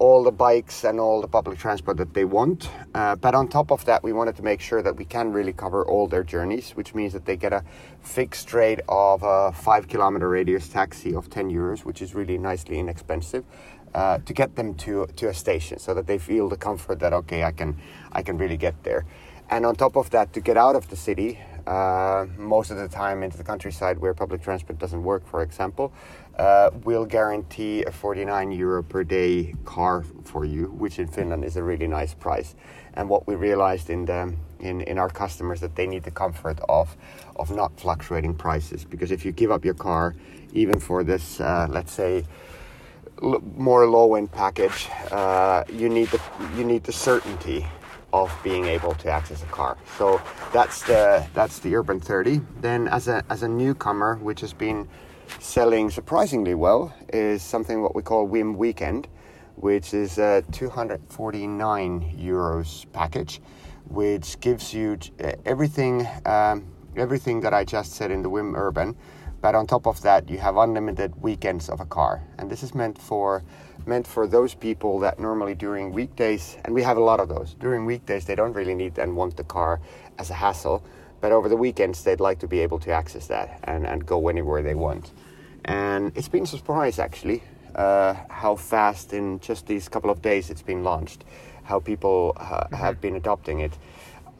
all 0.00 0.24
the 0.24 0.32
bikes 0.32 0.82
and 0.84 0.98
all 0.98 1.20
the 1.20 1.28
public 1.28 1.58
transport 1.58 1.98
that 1.98 2.14
they 2.14 2.24
want. 2.24 2.70
Uh, 2.94 3.14
but 3.16 3.34
on 3.34 3.46
top 3.46 3.70
of 3.70 3.84
that, 3.84 4.02
we 4.02 4.14
wanted 4.14 4.34
to 4.34 4.42
make 4.42 4.60
sure 4.60 4.82
that 4.82 4.96
we 4.96 5.04
can 5.04 5.30
really 5.30 5.52
cover 5.52 5.84
all 5.84 6.08
their 6.08 6.24
journeys, 6.24 6.70
which 6.70 6.94
means 6.94 7.12
that 7.12 7.26
they 7.26 7.36
get 7.36 7.52
a 7.52 7.62
fixed 8.00 8.54
rate 8.54 8.80
of 8.88 9.22
a 9.22 9.52
five 9.52 9.88
kilometer 9.88 10.28
radius 10.28 10.68
taxi 10.68 11.14
of 11.14 11.28
10 11.28 11.50
euros, 11.50 11.84
which 11.84 12.00
is 12.00 12.14
really 12.14 12.38
nicely 12.38 12.78
inexpensive. 12.78 13.44
Uh, 13.92 14.18
to 14.18 14.32
get 14.32 14.54
them 14.54 14.72
to 14.72 15.04
to 15.16 15.28
a 15.28 15.34
station, 15.34 15.76
so 15.76 15.92
that 15.92 16.06
they 16.06 16.16
feel 16.16 16.48
the 16.48 16.56
comfort 16.56 17.00
that 17.00 17.12
okay, 17.12 17.42
I 17.42 17.50
can 17.50 17.76
I 18.12 18.22
can 18.22 18.38
really 18.38 18.56
get 18.56 18.84
there. 18.84 19.04
And 19.50 19.66
on 19.66 19.74
top 19.74 19.96
of 19.96 20.10
that, 20.10 20.32
to 20.34 20.40
get 20.40 20.56
out 20.56 20.76
of 20.76 20.88
the 20.90 20.96
city, 20.96 21.40
uh, 21.70 22.26
most 22.36 22.72
of 22.72 22.76
the 22.76 22.88
time 22.88 23.22
into 23.22 23.38
the 23.38 23.44
countryside 23.44 23.96
where 23.98 24.12
public 24.12 24.42
transport 24.42 24.76
doesn't 24.80 25.04
work, 25.04 25.24
for 25.24 25.40
example, 25.42 25.92
uh, 26.36 26.70
we'll 26.82 27.06
guarantee 27.06 27.84
a 27.84 27.92
49 27.92 28.50
euro 28.50 28.82
per 28.82 29.04
day 29.04 29.54
car 29.64 30.02
for 30.24 30.44
you, 30.44 30.64
which 30.66 30.98
in 30.98 31.06
Finland 31.06 31.44
is 31.44 31.56
a 31.56 31.62
really 31.62 31.86
nice 31.86 32.12
price. 32.12 32.56
And 32.94 33.08
what 33.08 33.28
we 33.28 33.36
realized 33.36 33.88
in 33.88 34.04
the 34.04 34.34
in, 34.58 34.80
in 34.80 34.98
our 34.98 35.08
customers 35.08 35.60
that 35.60 35.76
they 35.76 35.86
need 35.86 36.02
the 36.02 36.10
comfort 36.10 36.58
of 36.68 36.96
of 37.36 37.52
not 37.52 37.78
fluctuating 37.78 38.34
prices 38.34 38.84
because 38.84 39.12
if 39.12 39.24
you 39.24 39.30
give 39.30 39.52
up 39.52 39.64
your 39.64 39.74
car, 39.74 40.16
even 40.52 40.80
for 40.80 41.04
this, 41.04 41.40
uh, 41.40 41.68
let's 41.70 41.92
say 41.92 42.24
more 43.56 43.86
low 43.86 44.16
end 44.16 44.32
package, 44.32 44.88
uh, 45.12 45.62
you 45.72 45.88
need 45.88 46.08
the 46.08 46.20
you 46.56 46.64
need 46.64 46.82
the 46.82 46.92
certainty 46.92 47.64
of 48.12 48.32
being 48.42 48.66
able 48.66 48.94
to 48.94 49.10
access 49.10 49.42
a 49.42 49.46
car. 49.46 49.76
So 49.98 50.20
that's 50.52 50.82
the 50.82 51.26
that's 51.34 51.58
the 51.60 51.74
Urban 51.76 52.00
30. 52.00 52.40
Then 52.60 52.88
as 52.88 53.08
a 53.08 53.24
as 53.30 53.42
a 53.42 53.48
newcomer, 53.48 54.16
which 54.16 54.40
has 54.40 54.52
been 54.52 54.88
selling 55.38 55.90
surprisingly 55.90 56.54
well, 56.54 56.94
is 57.12 57.42
something 57.42 57.82
what 57.82 57.94
we 57.94 58.02
call 58.02 58.26
Whim 58.26 58.56
Weekend, 58.56 59.08
which 59.56 59.94
is 59.94 60.18
a 60.18 60.42
249 60.52 62.16
euros 62.18 62.86
package, 62.92 63.40
which 63.88 64.40
gives 64.40 64.74
you 64.74 64.98
everything 65.44 66.06
um, 66.26 66.66
everything 66.96 67.40
that 67.40 67.54
I 67.54 67.64
just 67.64 67.92
said 67.92 68.10
in 68.10 68.22
the 68.22 68.30
Whim 68.30 68.56
Urban. 68.56 68.96
But 69.40 69.54
on 69.54 69.66
top 69.66 69.86
of 69.86 70.02
that, 70.02 70.28
you 70.28 70.36
have 70.36 70.58
unlimited 70.58 71.14
weekends 71.22 71.70
of 71.70 71.80
a 71.80 71.86
car, 71.86 72.22
and 72.38 72.50
this 72.50 72.62
is 72.62 72.74
meant 72.74 72.98
for 72.98 73.42
meant 73.86 74.06
for 74.06 74.26
those 74.26 74.54
people 74.54 74.98
that 75.00 75.18
normally 75.18 75.54
during 75.54 75.92
weekdays, 75.92 76.56
and 76.64 76.74
we 76.74 76.82
have 76.82 76.96
a 76.96 77.02
lot 77.02 77.20
of 77.20 77.28
those, 77.28 77.54
during 77.54 77.84
weekdays 77.84 78.24
they 78.24 78.34
don't 78.34 78.52
really 78.52 78.74
need 78.74 78.98
and 78.98 79.16
want 79.16 79.36
the 79.36 79.44
car 79.44 79.80
as 80.18 80.30
a 80.30 80.34
hassle, 80.34 80.82
but 81.20 81.32
over 81.32 81.48
the 81.48 81.56
weekends 81.56 82.02
they'd 82.04 82.20
like 82.20 82.38
to 82.38 82.48
be 82.48 82.60
able 82.60 82.78
to 82.78 82.90
access 82.90 83.26
that 83.26 83.60
and, 83.64 83.86
and 83.86 84.06
go 84.06 84.28
anywhere 84.28 84.62
they 84.62 84.74
want. 84.74 85.12
And 85.64 86.12
it's 86.16 86.28
been 86.28 86.44
a 86.44 86.46
surprise 86.46 86.98
actually 86.98 87.42
uh, 87.74 88.14
how 88.28 88.56
fast 88.56 89.12
in 89.12 89.40
just 89.40 89.66
these 89.66 89.88
couple 89.88 90.10
of 90.10 90.22
days 90.22 90.50
it's 90.50 90.62
been 90.62 90.82
launched, 90.84 91.24
how 91.62 91.80
people 91.80 92.32
uh, 92.36 92.42
mm-hmm. 92.42 92.74
have 92.74 93.00
been 93.00 93.16
adopting 93.16 93.60
it. 93.60 93.72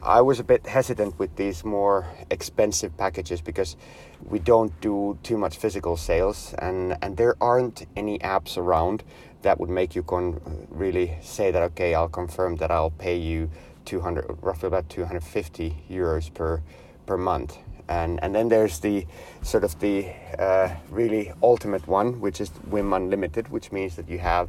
I 0.02 0.23
was 0.23 0.40
a 0.40 0.44
bit 0.44 0.66
hesitant 0.66 1.18
with 1.18 1.37
these 1.37 1.62
more 1.62 2.06
expensive 2.30 2.97
packages 2.97 3.42
because 3.42 3.76
we 4.25 4.38
don't 4.38 4.78
do 4.80 5.18
too 5.23 5.37
much 5.37 5.59
physical 5.59 5.97
sales 5.99 6.54
and, 6.59 6.97
and 7.02 7.18
there 7.18 7.37
aren't 7.40 7.87
any 7.97 8.18
apps 8.20 8.56
around 8.56 9.04
that 9.42 9.59
would 9.59 9.70
make 9.70 9.94
you 9.94 10.02
con- 10.02 10.40
really 10.70 11.16
say 11.23 11.50
that 11.50 11.62
okay 11.62 11.94
I'll 11.94 12.09
confirm 12.09 12.56
that 12.56 12.70
I'll 12.70 12.90
pay 12.90 13.16
you 13.16 13.50
200 13.85 14.38
roughly 14.42 14.66
about 14.66 14.88
250 14.88 15.76
euros 15.90 16.32
per 16.32 16.62
per 17.06 17.16
month. 17.16 17.56
And 17.88 18.23
and 18.23 18.35
then 18.35 18.49
there's 18.49 18.78
the 18.78 19.06
sort 19.42 19.64
of 19.64 19.78
the 19.80 20.12
uh, 20.38 20.75
really 20.90 21.32
ultimate 21.42 21.87
one 21.88 22.20
which 22.20 22.40
is 22.40 22.50
Whim 22.70 22.92
Unlimited 22.92 23.49
which 23.49 23.73
means 23.73 23.97
that 23.97 24.09
you 24.09 24.18
have 24.18 24.49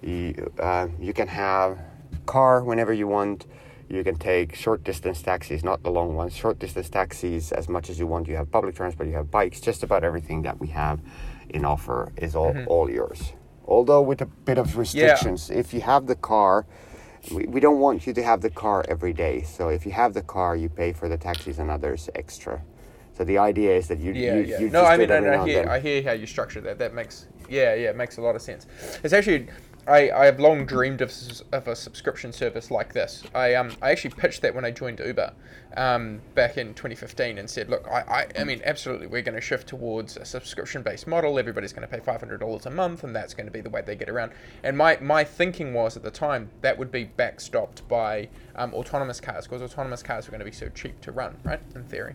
you, 0.00 0.52
uh, 0.60 0.86
you 1.00 1.12
can 1.12 1.28
have 1.28 1.78
car 2.26 2.62
whenever 2.62 2.92
you 2.92 3.08
want. 3.08 3.46
You 3.90 4.04
can 4.04 4.16
take 4.16 4.54
short 4.54 4.84
distance 4.84 5.22
taxis 5.22 5.64
not 5.64 5.82
the 5.82 5.90
long 5.90 6.14
ones. 6.14 6.34
Short 6.34 6.58
distance 6.58 6.88
taxis 6.88 7.52
as 7.52 7.68
much 7.68 7.90
as 7.90 7.98
you 7.98 8.06
want. 8.06 8.28
You 8.28 8.36
have 8.36 8.50
public 8.50 8.74
transport 8.76 9.08
you 9.08 9.16
have 9.16 9.30
bikes 9.30 9.60
just 9.60 9.82
about 9.82 10.04
everything 10.04 10.42
that 10.42 10.58
we 10.60 10.68
have 10.68 11.00
in 11.50 11.64
offer 11.64 12.12
is 12.16 12.36
all, 12.36 12.52
mm-hmm. 12.52 12.68
all 12.68 12.90
yours 12.90 13.32
although 13.68 14.00
with 14.00 14.20
a 14.20 14.26
bit 14.26 14.58
of 14.58 14.76
restrictions. 14.76 15.50
Yeah. 15.50 15.58
If 15.58 15.72
you 15.72 15.82
have 15.82 16.06
the 16.06 16.16
car, 16.16 16.66
we, 17.32 17.44
we 17.44 17.60
don't 17.60 17.78
want 17.78 18.06
you 18.06 18.12
to 18.14 18.22
have 18.22 18.40
the 18.40 18.50
car 18.50 18.84
every 18.88 19.12
day. 19.12 19.42
So 19.42 19.68
if 19.68 19.84
you 19.86 19.92
have 19.92 20.14
the 20.14 20.22
car, 20.22 20.56
you 20.56 20.68
pay 20.68 20.92
for 20.92 21.08
the 21.08 21.18
taxis 21.18 21.58
and 21.58 21.70
others 21.70 22.08
extra. 22.14 22.62
So 23.16 23.24
the 23.24 23.38
idea 23.38 23.76
is 23.76 23.88
that 23.88 23.98
you 23.98 24.12
yeah 24.12 24.36
you, 24.36 24.40
yeah. 24.42 24.60
You 24.60 24.70
no 24.70 24.84
I 24.84 24.96
mean 24.96 25.10
I, 25.10 25.42
I 25.42 25.46
hear 25.46 25.68
I 25.68 25.80
hear 25.80 26.02
how 26.02 26.12
you 26.12 26.26
structure 26.26 26.60
that. 26.62 26.78
That 26.78 26.94
makes 26.94 27.26
yeah 27.48 27.74
yeah 27.74 27.90
it 27.90 27.96
makes 27.96 28.16
a 28.16 28.22
lot 28.22 28.36
of 28.36 28.42
sense. 28.42 28.66
It's 29.02 29.12
actually 29.12 29.48
I, 29.88 30.10
I 30.10 30.26
have 30.26 30.38
long 30.38 30.66
dreamed 30.66 31.00
of, 31.00 31.12
of 31.52 31.66
a 31.66 31.74
subscription 31.74 32.32
service 32.32 32.70
like 32.70 32.92
this. 32.92 33.22
I 33.34 33.54
um 33.54 33.72
I 33.80 33.90
actually 33.90 34.10
pitched 34.10 34.42
that 34.42 34.54
when 34.54 34.64
I 34.64 34.70
joined 34.70 35.00
Uber, 35.00 35.32
um, 35.76 36.20
back 36.34 36.58
in 36.58 36.74
2015 36.74 37.38
and 37.38 37.48
said, 37.48 37.68
look, 37.70 37.86
I, 37.88 38.00
I, 38.00 38.40
I 38.40 38.44
mean 38.44 38.60
absolutely 38.64 39.06
we're 39.06 39.22
going 39.22 39.34
to 39.34 39.40
shift 39.40 39.68
towards 39.68 40.16
a 40.16 40.24
subscription 40.24 40.82
based 40.82 41.06
model. 41.06 41.38
Everybody's 41.38 41.72
going 41.72 41.88
to 41.88 41.92
pay 41.92 42.00
$500 42.00 42.66
a 42.66 42.70
month, 42.70 43.04
and 43.04 43.16
that's 43.16 43.34
going 43.34 43.46
to 43.46 43.52
be 43.52 43.60
the 43.60 43.70
way 43.70 43.82
they 43.82 43.96
get 43.96 44.08
around. 44.08 44.32
And 44.62 44.76
my 44.76 44.98
my 45.00 45.24
thinking 45.24 45.72
was 45.72 45.96
at 45.96 46.02
the 46.02 46.10
time 46.10 46.50
that 46.60 46.76
would 46.76 46.92
be 46.92 47.06
backstopped 47.06 47.86
by 47.88 48.28
um, 48.56 48.74
autonomous 48.74 49.20
cars 49.20 49.46
because 49.46 49.62
autonomous 49.62 50.02
cars 50.02 50.26
were 50.26 50.32
going 50.32 50.40
to 50.40 50.44
be 50.44 50.52
so 50.52 50.68
cheap 50.68 51.00
to 51.00 51.12
run, 51.12 51.36
right? 51.44 51.60
In 51.74 51.84
theory. 51.84 52.14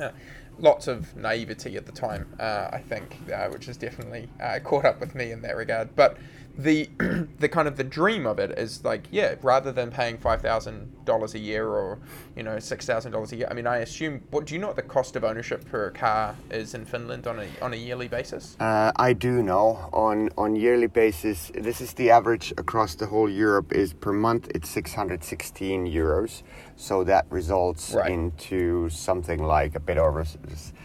Uh, 0.00 0.10
lots 0.58 0.88
of 0.88 1.14
naivety 1.16 1.76
at 1.76 1.86
the 1.86 1.92
time, 1.92 2.26
uh, 2.40 2.68
I 2.72 2.78
think, 2.78 3.16
uh, 3.32 3.48
which 3.48 3.66
has 3.66 3.76
definitely 3.76 4.28
uh, 4.40 4.58
caught 4.62 4.84
up 4.84 5.00
with 5.00 5.14
me 5.14 5.32
in 5.32 5.42
that 5.42 5.56
regard. 5.56 5.94
But 5.94 6.16
the 6.58 6.88
the 7.38 7.48
kind 7.48 7.68
of 7.68 7.76
the 7.76 7.84
dream 7.84 8.26
of 8.26 8.38
it 8.38 8.58
is 8.58 8.84
like 8.84 9.04
yeah 9.10 9.34
rather 9.42 9.72
than 9.72 9.90
paying 9.90 10.16
five 10.16 10.40
thousand 10.40 11.04
dollars 11.04 11.34
a 11.34 11.38
year 11.38 11.68
or 11.68 11.98
you 12.34 12.42
know 12.42 12.58
six 12.58 12.86
thousand 12.86 13.12
dollars 13.12 13.32
a 13.32 13.36
year 13.36 13.48
I 13.50 13.54
mean 13.54 13.66
I 13.66 13.78
assume 13.78 14.22
what 14.30 14.46
do 14.46 14.54
you 14.54 14.60
know 14.60 14.68
what 14.68 14.76
the 14.76 14.82
cost 14.82 15.16
of 15.16 15.24
ownership 15.24 15.64
per 15.66 15.90
car 15.90 16.34
is 16.50 16.74
in 16.74 16.84
Finland 16.84 17.26
on 17.26 17.40
a 17.40 17.46
on 17.60 17.74
a 17.74 17.76
yearly 17.76 18.08
basis 18.08 18.56
uh, 18.60 18.92
I 18.96 19.12
do 19.12 19.42
know 19.42 19.90
on 19.92 20.30
on 20.38 20.56
yearly 20.56 20.86
basis 20.86 21.50
this 21.54 21.80
is 21.80 21.92
the 21.94 22.10
average 22.10 22.52
across 22.56 22.94
the 22.94 23.06
whole 23.06 23.28
Europe 23.28 23.72
is 23.72 23.92
per 23.92 24.12
month 24.12 24.48
it's 24.54 24.70
616 24.70 25.86
euros 25.86 26.42
so 26.76 27.04
that 27.04 27.26
results 27.30 27.92
right. 27.92 28.10
into 28.10 28.88
something 28.88 29.42
like 29.42 29.74
a 29.74 29.80
bit 29.80 29.98
over 29.98 30.24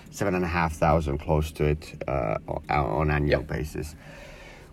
seven 0.10 0.36
and 0.36 0.44
a 0.44 0.48
half 0.48 0.74
thousand 0.74 1.18
close 1.18 1.51
to 1.51 1.66
it 1.66 2.04
uh, 2.08 2.38
on 2.70 3.10
annual 3.10 3.40
yep. 3.42 3.48
basis 3.48 3.96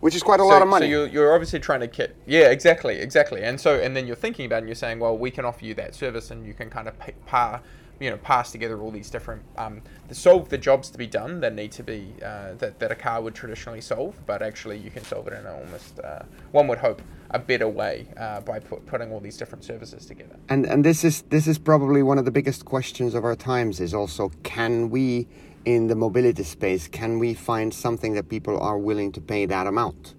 which 0.00 0.14
is 0.14 0.22
quite 0.22 0.40
a 0.40 0.42
so, 0.42 0.48
lot 0.48 0.62
of 0.62 0.68
money. 0.68 0.86
So 0.86 0.90
you're, 0.90 1.06
you're 1.06 1.34
obviously 1.34 1.60
trying 1.60 1.80
to 1.80 1.86
get 1.86 2.16
yeah 2.26 2.50
exactly 2.50 2.96
exactly 2.98 3.42
and 3.42 3.60
so 3.60 3.80
and 3.80 3.96
then 3.96 4.06
you're 4.06 4.16
thinking 4.16 4.46
about 4.46 4.56
it 4.56 4.58
and 4.58 4.68
you're 4.68 4.74
saying 4.74 4.98
well 4.98 5.16
we 5.16 5.30
can 5.30 5.44
offer 5.44 5.64
you 5.64 5.74
that 5.74 5.94
service 5.94 6.30
and 6.30 6.46
you 6.46 6.54
can 6.54 6.70
kind 6.70 6.88
of 6.88 6.98
pay, 6.98 7.14
par 7.26 7.62
you 8.00 8.10
know 8.10 8.16
pass 8.18 8.52
together 8.52 8.80
all 8.80 8.90
these 8.90 9.10
different 9.10 9.42
um, 9.56 9.82
solve 10.10 10.48
the 10.48 10.58
jobs 10.58 10.90
to 10.90 10.98
be 10.98 11.06
done 11.06 11.40
that 11.40 11.54
need 11.54 11.72
to 11.72 11.82
be 11.82 12.12
uh, 12.24 12.54
that, 12.54 12.78
that 12.78 12.92
a 12.92 12.94
car 12.94 13.20
would 13.20 13.34
traditionally 13.34 13.80
solve 13.80 14.14
but 14.26 14.42
actually 14.42 14.78
you 14.78 14.90
can 14.90 15.04
solve 15.04 15.26
it 15.26 15.32
in 15.32 15.46
almost 15.46 15.98
uh, 16.00 16.22
one 16.52 16.66
would 16.68 16.78
hope 16.78 17.02
a 17.32 17.38
better 17.38 17.68
way 17.68 18.06
uh, 18.16 18.40
by 18.40 18.58
put, 18.58 18.84
putting 18.86 19.12
all 19.12 19.20
these 19.20 19.36
different 19.36 19.64
services 19.64 20.06
together 20.06 20.36
and 20.48 20.64
and 20.66 20.84
this 20.84 21.04
is 21.04 21.22
this 21.22 21.46
is 21.46 21.58
probably 21.58 22.02
one 22.02 22.18
of 22.18 22.24
the 22.24 22.30
biggest 22.30 22.64
questions 22.64 23.14
of 23.14 23.24
our 23.24 23.36
times 23.36 23.80
is 23.80 23.92
also 23.92 24.30
can 24.42 24.90
we 24.90 25.26
in 25.68 25.86
the 25.86 25.94
mobility 25.94 26.44
space, 26.44 26.88
can 26.88 27.18
we 27.18 27.34
find 27.34 27.74
something 27.74 28.14
that 28.14 28.30
people 28.30 28.58
are 28.58 28.78
willing 28.78 29.12
to 29.12 29.20
pay 29.20 29.44
that 29.44 29.66
amount? 29.66 30.14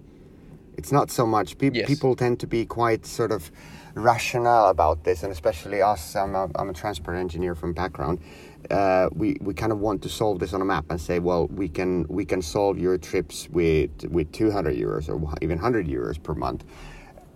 It's 0.76 0.92
not 0.92 1.10
so 1.10 1.26
much. 1.26 1.58
Pe- 1.58 1.72
yes. 1.74 1.88
People 1.88 2.14
tend 2.14 2.38
to 2.38 2.46
be 2.46 2.64
quite 2.64 3.04
sort 3.04 3.32
of 3.32 3.50
rational 3.94 4.68
about 4.68 5.02
this, 5.02 5.24
and 5.24 5.32
especially 5.32 5.82
us. 5.82 6.14
I'm 6.14 6.36
a, 6.36 6.48
I'm 6.54 6.70
a 6.70 6.72
transport 6.72 7.16
engineer 7.16 7.56
from 7.56 7.72
background. 7.72 8.20
Uh, 8.70 9.08
we, 9.12 9.38
we 9.40 9.52
kind 9.52 9.72
of 9.72 9.80
want 9.80 10.02
to 10.02 10.08
solve 10.08 10.38
this 10.38 10.52
on 10.52 10.62
a 10.62 10.64
map 10.64 10.84
and 10.88 11.00
say, 11.00 11.18
well, 11.18 11.48
we 11.48 11.68
can 11.68 12.06
we 12.08 12.24
can 12.24 12.42
solve 12.42 12.78
your 12.78 12.96
trips 12.96 13.48
with 13.50 13.90
with 14.08 14.30
200 14.30 14.76
euros 14.76 15.08
or 15.08 15.34
even 15.42 15.56
100 15.58 15.88
euros 15.88 16.22
per 16.22 16.34
month. 16.34 16.64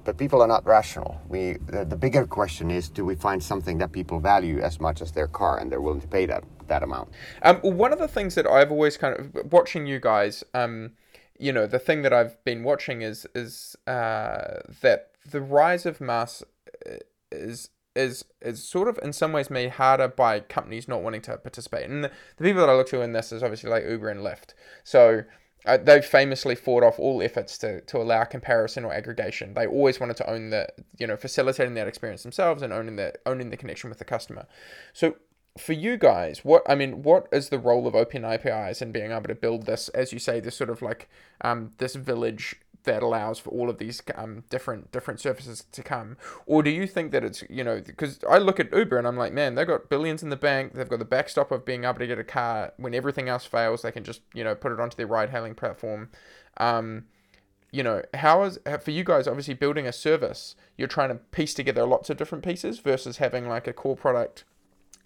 But 0.04 0.18
people 0.18 0.40
are 0.40 0.46
not 0.46 0.64
rational. 0.64 1.20
We 1.28 1.54
the, 1.66 1.84
the 1.84 1.96
bigger 1.96 2.26
question 2.26 2.70
is, 2.70 2.90
do 2.90 3.04
we 3.04 3.16
find 3.16 3.42
something 3.42 3.78
that 3.78 3.90
people 3.90 4.20
value 4.20 4.60
as 4.60 4.78
much 4.78 5.02
as 5.02 5.10
their 5.10 5.26
car 5.26 5.58
and 5.58 5.72
they're 5.72 5.80
willing 5.80 6.02
to 6.02 6.06
pay 6.06 6.26
that 6.26 6.44
that 6.68 6.82
amount. 6.82 7.10
Um, 7.42 7.56
one 7.58 7.92
of 7.92 7.98
the 7.98 8.08
things 8.08 8.34
that 8.34 8.46
I've 8.46 8.70
always 8.70 8.96
kind 8.96 9.18
of 9.18 9.52
watching 9.52 9.86
you 9.86 10.00
guys, 10.00 10.44
um, 10.54 10.92
you 11.38 11.52
know, 11.52 11.66
the 11.66 11.78
thing 11.78 12.02
that 12.02 12.12
I've 12.12 12.42
been 12.44 12.62
watching 12.62 13.02
is 13.02 13.26
is 13.34 13.76
uh, 13.86 14.60
that 14.80 15.10
the 15.28 15.40
rise 15.40 15.86
of 15.86 16.00
MaaS 16.00 16.42
uh, 16.86 16.96
is 17.32 17.70
is 17.96 18.24
is 18.40 18.62
sort 18.62 18.88
of 18.88 18.98
in 19.02 19.12
some 19.12 19.32
ways 19.32 19.50
made 19.50 19.70
harder 19.70 20.08
by 20.08 20.40
companies 20.40 20.88
not 20.88 21.02
wanting 21.02 21.22
to 21.22 21.36
participate. 21.36 21.88
And 21.88 22.04
the, 22.04 22.10
the 22.36 22.44
people 22.44 22.60
that 22.60 22.68
I 22.68 22.74
look 22.74 22.88
to 22.88 23.02
in 23.02 23.12
this 23.12 23.32
is 23.32 23.42
obviously 23.42 23.70
like 23.70 23.84
Uber 23.88 24.08
and 24.08 24.20
Lyft. 24.20 24.54
So 24.82 25.24
uh, 25.66 25.78
they've 25.78 26.04
famously 26.04 26.54
fought 26.54 26.82
off 26.82 26.98
all 26.98 27.22
efforts 27.22 27.56
to, 27.58 27.80
to 27.82 27.98
allow 27.98 28.24
comparison 28.24 28.84
or 28.84 28.92
aggregation. 28.92 29.54
They 29.54 29.66
always 29.66 29.98
wanted 29.98 30.16
to 30.18 30.30
own 30.30 30.50
the, 30.50 30.68
you 30.98 31.06
know, 31.06 31.16
facilitating 31.16 31.74
that 31.74 31.88
experience 31.88 32.22
themselves 32.22 32.62
and 32.62 32.72
owning 32.72 32.96
the 32.96 33.14
owning 33.26 33.50
the 33.50 33.56
connection 33.56 33.88
with 33.88 33.98
the 33.98 34.04
customer. 34.04 34.46
So 34.92 35.16
for 35.56 35.72
you 35.72 35.96
guys, 35.96 36.44
what 36.44 36.62
I 36.68 36.74
mean, 36.74 37.02
what 37.02 37.28
is 37.30 37.48
the 37.48 37.58
role 37.58 37.86
of 37.86 37.94
open 37.94 38.24
APIs 38.24 38.82
and 38.82 38.92
being 38.92 39.12
able 39.12 39.28
to 39.28 39.34
build 39.34 39.66
this, 39.66 39.88
as 39.90 40.12
you 40.12 40.18
say, 40.18 40.40
this 40.40 40.56
sort 40.56 40.70
of 40.70 40.82
like 40.82 41.08
um, 41.42 41.72
this 41.78 41.94
village 41.94 42.56
that 42.82 43.02
allows 43.02 43.38
for 43.38 43.50
all 43.50 43.70
of 43.70 43.78
these 43.78 44.02
um, 44.14 44.44
different 44.50 44.90
different 44.90 45.20
services 45.20 45.64
to 45.70 45.82
come, 45.82 46.16
or 46.46 46.62
do 46.62 46.70
you 46.70 46.86
think 46.86 47.12
that 47.12 47.22
it's 47.22 47.44
you 47.48 47.62
know 47.62 47.80
because 47.80 48.18
I 48.28 48.38
look 48.38 48.58
at 48.58 48.74
Uber 48.74 48.98
and 48.98 49.06
I'm 49.06 49.16
like, 49.16 49.32
man, 49.32 49.54
they've 49.54 49.66
got 49.66 49.88
billions 49.88 50.22
in 50.22 50.30
the 50.30 50.36
bank, 50.36 50.74
they've 50.74 50.88
got 50.88 50.98
the 50.98 51.04
backstop 51.04 51.52
of 51.52 51.64
being 51.64 51.84
able 51.84 52.00
to 52.00 52.06
get 52.06 52.18
a 52.18 52.24
car. 52.24 52.72
When 52.76 52.94
everything 52.94 53.28
else 53.28 53.44
fails, 53.44 53.82
they 53.82 53.92
can 53.92 54.04
just 54.04 54.22
you 54.34 54.42
know 54.42 54.56
put 54.56 54.72
it 54.72 54.80
onto 54.80 54.96
their 54.96 55.06
ride 55.06 55.30
hailing 55.30 55.54
platform. 55.54 56.10
Um, 56.56 57.04
you 57.70 57.82
know, 57.82 58.02
how 58.14 58.42
is 58.42 58.58
for 58.82 58.90
you 58.90 59.04
guys 59.04 59.28
obviously 59.28 59.54
building 59.54 59.86
a 59.86 59.92
service, 59.92 60.56
you're 60.76 60.88
trying 60.88 61.10
to 61.10 61.16
piece 61.16 61.54
together 61.54 61.86
lots 61.86 62.10
of 62.10 62.16
different 62.16 62.44
pieces 62.44 62.80
versus 62.80 63.18
having 63.18 63.48
like 63.48 63.68
a 63.68 63.72
core 63.72 63.96
product 63.96 64.44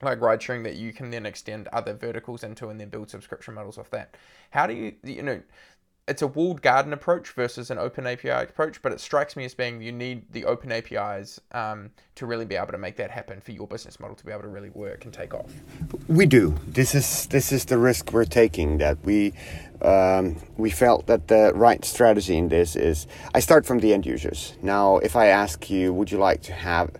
like 0.02 0.20
ride 0.20 0.42
sharing 0.42 0.62
that 0.62 0.76
you 0.76 0.92
can 0.92 1.10
then 1.10 1.26
extend 1.26 1.68
other 1.68 1.94
verticals 1.94 2.44
into 2.44 2.68
and 2.68 2.80
then 2.80 2.88
build 2.88 3.10
subscription 3.10 3.54
models 3.54 3.78
off 3.78 3.90
that. 3.90 4.16
How 4.50 4.66
do 4.66 4.74
you 4.74 4.94
you 5.02 5.22
know 5.22 5.40
it's 6.08 6.22
a 6.22 6.26
walled 6.26 6.62
garden 6.62 6.92
approach 6.92 7.32
versus 7.32 7.70
an 7.70 7.78
open 7.78 8.06
API 8.06 8.30
approach, 8.30 8.80
but 8.80 8.92
it 8.92 9.00
strikes 9.00 9.36
me 9.36 9.44
as 9.44 9.54
being 9.54 9.82
you 9.82 9.92
need 9.92 10.24
the 10.32 10.46
open 10.46 10.72
APIs 10.72 11.38
um, 11.52 11.90
to 12.14 12.26
really 12.26 12.46
be 12.46 12.56
able 12.56 12.72
to 12.72 12.78
make 12.78 12.96
that 12.96 13.10
happen 13.10 13.40
for 13.40 13.52
your 13.52 13.66
business 13.66 14.00
model 14.00 14.16
to 14.16 14.24
be 14.24 14.32
able 14.32 14.42
to 14.42 14.48
really 14.48 14.70
work 14.70 15.04
and 15.04 15.12
take 15.12 15.34
off. 15.34 15.52
We 16.08 16.26
do. 16.26 16.56
This 16.66 16.94
is 16.94 17.26
this 17.26 17.52
is 17.52 17.66
the 17.66 17.78
risk 17.78 18.12
we're 18.12 18.24
taking. 18.24 18.78
That 18.78 18.98
we 19.04 19.34
um, 19.82 20.36
we 20.56 20.70
felt 20.70 21.06
that 21.06 21.28
the 21.28 21.52
right 21.54 21.84
strategy 21.84 22.36
in 22.38 22.48
this 22.48 22.74
is 22.74 23.06
I 23.34 23.40
start 23.40 23.66
from 23.66 23.80
the 23.80 23.92
end 23.92 24.06
users. 24.06 24.54
Now, 24.62 24.96
if 24.98 25.14
I 25.14 25.26
ask 25.26 25.68
you, 25.68 25.92
would 25.92 26.10
you 26.10 26.18
like 26.18 26.42
to 26.42 26.52
have 26.52 26.90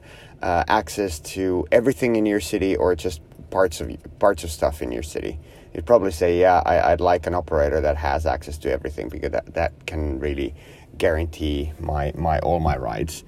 uh, 0.43 0.65
access 0.69 1.21
to 1.21 1.67
everything 1.73 2.17
in 2.17 2.27
your 2.27 2.41
city 2.41 2.77
or 2.77 2.95
just 2.95 3.21
parts 3.51 3.81
of 3.81 3.91
parts 4.19 4.45
of 4.45 4.51
stuff 4.51 4.83
in 4.83 4.93
your 4.93 5.03
city? 5.03 5.39
you'd 5.75 5.87
probably 5.87 6.11
say, 6.11 6.41
yeah, 6.41 6.63
I, 6.65 6.91
would 6.91 7.01
like 7.01 7.27
an 7.27 7.35
operator 7.35 7.81
that 7.81 7.97
has 7.97 8.27
access 8.27 8.59
to 8.59 8.73
everything 8.73 9.09
because 9.09 9.31
that, 9.31 9.55
that 9.55 9.87
can 9.87 10.19
really 10.19 10.55
guarantee 10.97 11.73
my, 11.79 12.13
my 12.17 12.39
all 12.41 12.61
my 12.61 12.77
rights. 12.77 13.23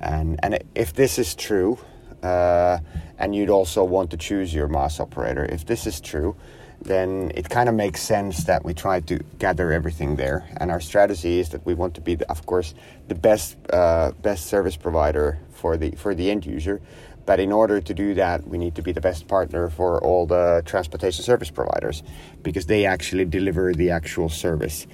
And, 0.00 0.38
and 0.42 0.62
if 0.74 0.92
this 0.92 1.18
is 1.18 1.34
true, 1.34 1.78
uh, 2.22 2.78
and 3.18 3.34
you'd 3.34 3.50
also 3.50 3.84
want 3.84 4.10
to 4.10 4.16
choose 4.16 4.52
your 4.52 4.68
MaaS 4.68 5.00
operator, 5.00 5.44
if 5.44 5.64
this 5.64 5.86
is 5.86 6.00
true, 6.00 6.36
then 6.84 7.32
it 7.34 7.48
kind 7.48 7.68
of 7.68 7.74
makes 7.74 8.00
sense 8.02 8.44
that 8.44 8.64
we 8.64 8.74
try 8.74 9.00
to 9.00 9.18
gather 9.38 9.72
everything 9.72 10.16
there. 10.16 10.46
And 10.58 10.70
our 10.70 10.80
strategy 10.80 11.40
is 11.40 11.48
that 11.50 11.64
we 11.66 11.74
want 11.74 11.94
to 11.94 12.00
be, 12.00 12.14
the, 12.14 12.30
of 12.30 12.46
course, 12.46 12.74
the 13.08 13.14
best 13.14 13.56
uh, 13.72 14.12
best 14.22 14.46
service 14.46 14.76
provider 14.76 15.38
for 15.52 15.76
the 15.76 15.92
for 15.92 16.14
the 16.14 16.30
end 16.30 16.46
user, 16.46 16.80
but 17.26 17.40
in 17.40 17.52
order 17.52 17.80
to 17.80 17.94
do 17.94 18.14
that, 18.14 18.46
we 18.46 18.58
need 18.58 18.74
to 18.74 18.82
be 18.82 18.92
the 18.92 19.00
best 19.00 19.26
partner 19.28 19.70
for 19.70 20.02
all 20.02 20.26
the 20.26 20.62
transportation 20.66 21.24
service 21.24 21.50
providers 21.50 22.02
because 22.42 22.66
they 22.66 22.84
actually 22.84 23.24
deliver 23.24 23.72
the 23.72 23.90
actual 23.90 24.28
service. 24.28 24.86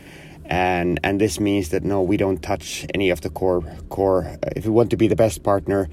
And, 0.45 0.99
and 1.05 1.21
this 1.21 1.39
means 1.39 1.69
that 1.69 1.85
no, 1.85 2.03
we 2.03 2.17
don't 2.17 2.43
touch 2.43 2.87
any 2.93 3.11
of 3.11 3.21
the 3.21 3.31
core 3.31 3.63
core. 3.89 4.37
If 4.57 4.65
we 4.65 4.71
want 4.71 4.91
to 4.91 4.97
be 4.97 5.09
the 5.09 5.17
best 5.17 5.43
partner, 5.43 5.89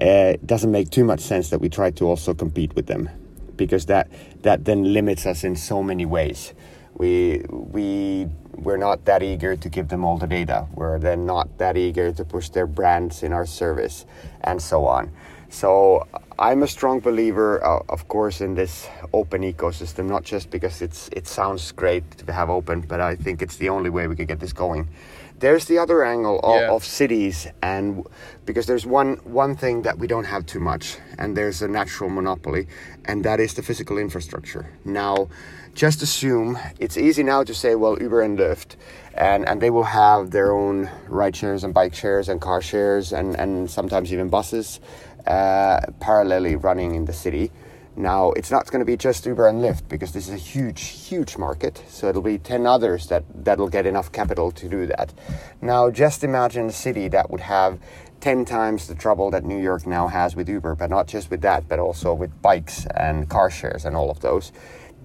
uh, 0.00 0.34
it 0.34 0.46
doesn't 0.46 0.70
make 0.70 0.90
too 0.90 1.04
much 1.04 1.20
sense 1.20 1.50
that 1.50 1.60
we 1.60 1.68
try 1.68 1.90
to 1.92 2.06
also 2.06 2.34
compete 2.34 2.74
with 2.74 2.86
them, 2.86 3.08
because 3.56 3.86
that 3.86 4.08
that 4.42 4.64
then 4.64 4.92
limits 4.92 5.26
us 5.26 5.44
in 5.44 5.56
so 5.56 5.82
many 5.82 6.06
ways. 6.06 6.54
We 6.94 7.44
we 7.48 8.28
we're 8.56 8.78
not 8.78 9.04
that 9.04 9.22
eager 9.22 9.56
to 9.56 9.68
give 9.68 9.88
them 9.88 10.04
all 10.04 10.18
the 10.18 10.26
data. 10.26 10.66
We're 10.74 10.98
then 10.98 11.26
not 11.26 11.58
that 11.58 11.76
eager 11.76 12.12
to 12.12 12.24
push 12.24 12.48
their 12.48 12.66
brands 12.66 13.22
in 13.22 13.32
our 13.32 13.46
service, 13.46 14.06
and 14.42 14.60
so 14.60 14.86
on. 14.86 15.12
So 15.48 16.06
I'm 16.38 16.62
a 16.62 16.68
strong 16.68 17.00
believer, 17.00 17.64
uh, 17.64 17.80
of 17.88 18.08
course, 18.08 18.40
in 18.40 18.54
this 18.54 18.88
open 19.12 19.42
ecosystem. 19.42 20.06
Not 20.06 20.24
just 20.24 20.50
because 20.50 20.82
it's 20.82 21.08
it 21.12 21.26
sounds 21.26 21.72
great 21.72 22.04
to 22.18 22.32
have 22.32 22.50
open, 22.50 22.80
but 22.80 23.00
I 23.00 23.16
think 23.16 23.42
it's 23.42 23.56
the 23.56 23.68
only 23.68 23.90
way 23.90 24.06
we 24.06 24.16
could 24.16 24.28
get 24.28 24.40
this 24.40 24.52
going. 24.52 24.88
There's 25.38 25.66
the 25.66 25.78
other 25.78 26.04
angle 26.04 26.40
of, 26.40 26.60
yeah. 26.60 26.70
of 26.70 26.84
cities, 26.84 27.46
and 27.62 28.06
because 28.46 28.66
there's 28.66 28.86
one 28.86 29.16
one 29.24 29.54
thing 29.54 29.82
that 29.82 29.98
we 29.98 30.06
don't 30.06 30.24
have 30.24 30.46
too 30.46 30.60
much, 30.60 30.96
and 31.18 31.36
there's 31.36 31.60
a 31.60 31.68
natural 31.68 32.08
monopoly, 32.08 32.68
and 33.04 33.24
that 33.24 33.38
is 33.38 33.52
the 33.54 33.62
physical 33.62 33.98
infrastructure. 33.98 34.66
Now, 34.84 35.28
just 35.74 36.00
assume 36.00 36.58
it's 36.78 36.96
easy 36.96 37.22
now 37.22 37.44
to 37.44 37.54
say, 37.54 37.74
well, 37.74 38.00
Uber 38.00 38.22
and 38.22 38.38
Lyft, 38.38 38.76
and, 39.12 39.46
and 39.46 39.60
they 39.60 39.68
will 39.68 39.84
have 39.84 40.30
their 40.30 40.52
own 40.52 40.90
ride 41.06 41.36
shares 41.36 41.64
and 41.64 41.74
bike 41.74 41.94
shares 41.94 42.30
and 42.30 42.40
car 42.40 42.62
shares 42.62 43.12
and, 43.12 43.36
and 43.36 43.70
sometimes 43.70 44.10
even 44.12 44.30
buses 44.30 44.80
uh, 45.26 45.80
parallelly 46.00 46.62
running 46.62 46.94
in 46.94 47.04
the 47.04 47.12
city. 47.12 47.52
Now, 47.96 48.32
it's 48.32 48.50
not 48.50 48.70
going 48.70 48.80
to 48.80 48.84
be 48.84 48.98
just 48.98 49.24
Uber 49.24 49.48
and 49.48 49.62
Lyft 49.62 49.88
because 49.88 50.12
this 50.12 50.28
is 50.28 50.34
a 50.34 50.36
huge, 50.36 50.82
huge 50.82 51.38
market. 51.38 51.82
So 51.88 52.08
it'll 52.08 52.20
be 52.20 52.36
10 52.36 52.66
others 52.66 53.06
that, 53.06 53.24
that'll 53.34 53.70
get 53.70 53.86
enough 53.86 54.12
capital 54.12 54.52
to 54.52 54.68
do 54.68 54.86
that. 54.86 55.14
Now, 55.62 55.90
just 55.90 56.22
imagine 56.22 56.66
a 56.66 56.72
city 56.72 57.08
that 57.08 57.30
would 57.30 57.40
have 57.40 57.78
10 58.20 58.44
times 58.44 58.86
the 58.86 58.94
trouble 58.94 59.30
that 59.30 59.44
New 59.44 59.58
York 59.58 59.86
now 59.86 60.08
has 60.08 60.36
with 60.36 60.46
Uber, 60.46 60.74
but 60.74 60.90
not 60.90 61.06
just 61.06 61.30
with 61.30 61.40
that, 61.40 61.68
but 61.68 61.78
also 61.78 62.12
with 62.12 62.42
bikes 62.42 62.86
and 62.94 63.30
car 63.30 63.50
shares 63.50 63.86
and 63.86 63.96
all 63.96 64.10
of 64.10 64.20
those. 64.20 64.52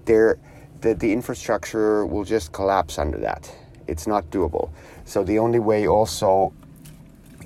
There, 0.04 0.38
the, 0.82 0.94
the 0.94 1.12
infrastructure 1.12 2.04
will 2.04 2.24
just 2.24 2.52
collapse 2.52 2.98
under 2.98 3.18
that. 3.18 3.50
It's 3.86 4.06
not 4.06 4.30
doable. 4.30 4.70
So 5.04 5.24
the 5.24 5.38
only 5.38 5.60
way 5.60 5.86
also 5.86 6.52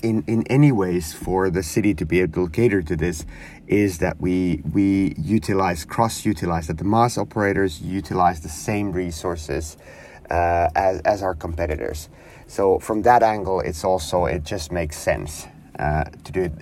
in, 0.02 0.24
in 0.26 0.46
any 0.48 0.72
ways 0.72 1.12
for 1.12 1.50
the 1.50 1.62
city 1.62 1.94
to 1.94 2.04
be 2.04 2.20
able 2.20 2.46
to 2.46 2.52
cater 2.52 2.82
to 2.82 2.96
this 2.96 3.24
is 3.66 3.98
that 3.98 4.20
we 4.20 4.62
we 4.72 5.14
utilize 5.18 5.84
cross 5.84 6.24
utilize 6.24 6.66
that 6.68 6.78
the 6.78 6.84
MaaS 6.84 7.18
operators 7.18 7.80
utilize 7.80 8.40
the 8.40 8.48
same 8.48 8.92
resources 8.92 9.76
uh, 10.30 10.68
as, 10.74 11.00
as 11.00 11.22
our 11.22 11.34
competitors. 11.34 12.08
So 12.46 12.78
from 12.78 13.02
that 13.02 13.22
angle, 13.22 13.60
it's 13.60 13.84
also 13.84 14.26
it 14.26 14.44
just 14.44 14.70
makes 14.70 14.96
sense 14.96 15.46
uh, 15.78 16.04
to 16.24 16.32
do 16.32 16.42
it 16.42 16.52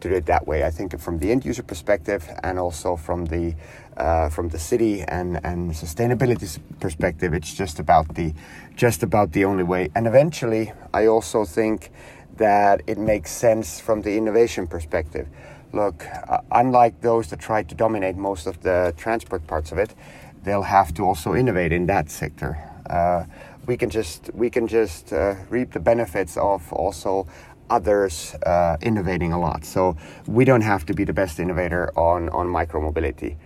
to 0.00 0.08
do 0.08 0.14
it 0.14 0.26
that 0.26 0.46
way. 0.46 0.64
I 0.64 0.70
think 0.70 0.98
from 0.98 1.18
the 1.18 1.30
end 1.30 1.44
user 1.44 1.62
perspective 1.62 2.28
and 2.42 2.58
also 2.58 2.96
from 2.96 3.26
the 3.26 3.54
uh, 3.96 4.28
from 4.28 4.48
the 4.48 4.58
city 4.58 5.02
and 5.02 5.40
and 5.44 5.70
sustainability 5.72 6.58
perspective, 6.78 7.34
it's 7.34 7.54
just 7.54 7.78
about 7.78 8.14
the 8.14 8.34
just 8.76 9.02
about 9.02 9.32
the 9.32 9.44
only 9.44 9.64
way. 9.64 9.90
And 9.94 10.06
eventually, 10.06 10.72
I 10.92 11.06
also 11.06 11.44
think 11.44 11.90
that 12.36 12.80
it 12.86 12.98
makes 12.98 13.30
sense 13.30 13.80
from 13.80 14.02
the 14.02 14.16
innovation 14.16 14.66
perspective. 14.66 15.28
Look, 15.72 16.04
uh, 16.28 16.40
unlike 16.50 17.00
those 17.00 17.28
that 17.28 17.38
try 17.38 17.62
to 17.62 17.74
dominate 17.74 18.16
most 18.16 18.46
of 18.46 18.60
the 18.62 18.92
transport 18.96 19.46
parts 19.46 19.70
of 19.70 19.78
it, 19.78 19.94
they'll 20.42 20.62
have 20.62 20.92
to 20.94 21.04
also 21.04 21.34
innovate 21.34 21.72
in 21.72 21.86
that 21.86 22.10
sector. 22.10 22.58
Uh, 22.88 23.24
we 23.66 23.76
can 23.76 23.88
just 23.88 24.30
we 24.34 24.50
can 24.50 24.66
just 24.66 25.12
uh, 25.12 25.36
reap 25.48 25.72
the 25.72 25.80
benefits 25.80 26.36
of 26.36 26.72
also 26.72 27.26
others 27.68 28.34
uh, 28.46 28.76
innovating 28.82 29.32
a 29.32 29.38
lot. 29.38 29.64
So 29.64 29.96
we 30.26 30.44
don't 30.44 30.62
have 30.62 30.84
to 30.86 30.94
be 30.94 31.04
the 31.04 31.12
best 31.12 31.38
innovator 31.38 31.96
on 31.96 32.28
on 32.30 32.48
micromobility, 32.48 33.36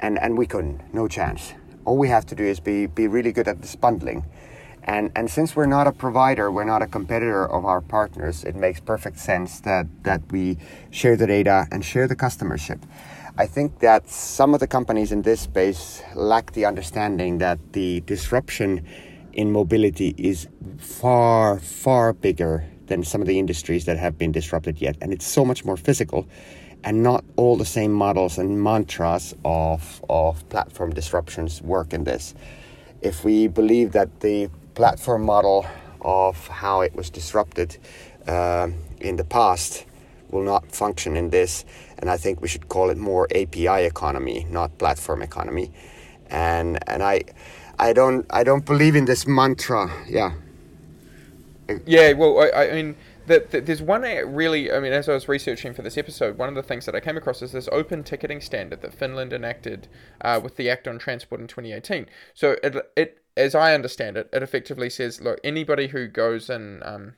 and 0.00 0.18
and 0.18 0.38
we 0.38 0.46
couldn't, 0.46 0.80
no 0.94 1.08
chance. 1.08 1.52
All 1.84 1.98
we 1.98 2.08
have 2.08 2.24
to 2.26 2.34
do 2.34 2.44
is 2.44 2.58
be 2.58 2.86
be 2.86 3.06
really 3.06 3.32
good 3.32 3.48
at 3.48 3.60
this 3.60 3.76
bundling 3.76 4.24
and, 4.86 5.10
and 5.16 5.28
since 5.28 5.56
we're 5.56 5.66
not 5.66 5.86
a 5.86 5.92
provider, 5.92 6.50
we're 6.50 6.64
not 6.64 6.80
a 6.80 6.86
competitor 6.86 7.44
of 7.50 7.64
our 7.64 7.80
partners, 7.80 8.44
it 8.44 8.54
makes 8.54 8.78
perfect 8.78 9.18
sense 9.18 9.60
that, 9.60 9.86
that 10.04 10.22
we 10.30 10.58
share 10.90 11.16
the 11.16 11.26
data 11.26 11.66
and 11.72 11.84
share 11.84 12.06
the 12.06 12.14
customership. 12.14 12.80
I 13.36 13.46
think 13.46 13.80
that 13.80 14.08
some 14.08 14.54
of 14.54 14.60
the 14.60 14.66
companies 14.66 15.12
in 15.12 15.22
this 15.22 15.40
space 15.40 16.02
lack 16.14 16.52
the 16.52 16.64
understanding 16.64 17.38
that 17.38 17.58
the 17.72 18.00
disruption 18.02 18.86
in 19.32 19.52
mobility 19.52 20.14
is 20.16 20.48
far, 20.78 21.58
far 21.58 22.12
bigger 22.12 22.64
than 22.86 23.02
some 23.02 23.20
of 23.20 23.26
the 23.26 23.38
industries 23.38 23.84
that 23.86 23.98
have 23.98 24.16
been 24.16 24.32
disrupted 24.32 24.80
yet. 24.80 24.96
And 25.02 25.12
it's 25.12 25.26
so 25.26 25.44
much 25.44 25.64
more 25.64 25.76
physical 25.76 26.28
and 26.84 27.02
not 27.02 27.24
all 27.34 27.56
the 27.56 27.66
same 27.66 27.92
models 27.92 28.38
and 28.38 28.62
mantras 28.62 29.34
of, 29.44 30.02
of 30.08 30.48
platform 30.48 30.92
disruptions 30.94 31.60
work 31.60 31.92
in 31.92 32.04
this. 32.04 32.34
If 33.02 33.24
we 33.24 33.48
believe 33.48 33.92
that 33.92 34.20
the 34.20 34.48
platform 34.76 35.22
model 35.24 35.66
of 36.02 36.46
how 36.48 36.82
it 36.82 36.94
was 36.94 37.10
disrupted 37.10 37.78
uh, 38.28 38.68
in 39.00 39.16
the 39.16 39.24
past 39.24 39.86
will 40.30 40.42
not 40.42 40.70
function 40.70 41.16
in 41.16 41.30
this. 41.30 41.64
And 41.98 42.10
I 42.10 42.16
think 42.18 42.42
we 42.42 42.48
should 42.48 42.68
call 42.68 42.90
it 42.90 42.98
more 42.98 43.26
API 43.34 43.84
economy, 43.84 44.46
not 44.50 44.78
platform 44.78 45.22
economy. 45.22 45.72
And 46.28 46.78
and 46.88 47.02
I 47.02 47.22
I 47.78 47.92
don't 47.92 48.26
I 48.30 48.44
don't 48.44 48.64
believe 48.64 48.94
in 48.96 49.06
this 49.06 49.26
mantra. 49.26 49.90
Yeah. 50.08 50.32
Yeah. 51.86 52.12
Well, 52.12 52.40
I, 52.40 52.66
I 52.66 52.72
mean. 52.72 52.96
That, 53.26 53.50
there's 53.50 53.82
one 53.82 54.02
really, 54.02 54.70
I 54.70 54.78
mean, 54.78 54.92
as 54.92 55.08
I 55.08 55.12
was 55.12 55.26
researching 55.26 55.74
for 55.74 55.82
this 55.82 55.98
episode, 55.98 56.38
one 56.38 56.48
of 56.48 56.54
the 56.54 56.62
things 56.62 56.86
that 56.86 56.94
I 56.94 57.00
came 57.00 57.16
across 57.16 57.42
is 57.42 57.50
this 57.50 57.68
open 57.72 58.04
ticketing 58.04 58.40
standard 58.40 58.82
that 58.82 58.94
Finland 58.94 59.32
enacted 59.32 59.88
uh, 60.20 60.38
with 60.40 60.54
the 60.54 60.70
Act 60.70 60.86
on 60.86 60.96
Transport 61.00 61.40
in 61.40 61.48
2018. 61.48 62.06
So 62.34 62.54
it, 62.62 62.76
it 62.96 63.25
as 63.36 63.54
I 63.54 63.74
understand 63.74 64.16
it, 64.16 64.28
it 64.32 64.42
effectively 64.42 64.90
says, 64.90 65.20
look, 65.20 65.38
anybody 65.44 65.88
who 65.88 66.08
goes 66.08 66.48
and 66.48 66.82
um, 66.84 67.14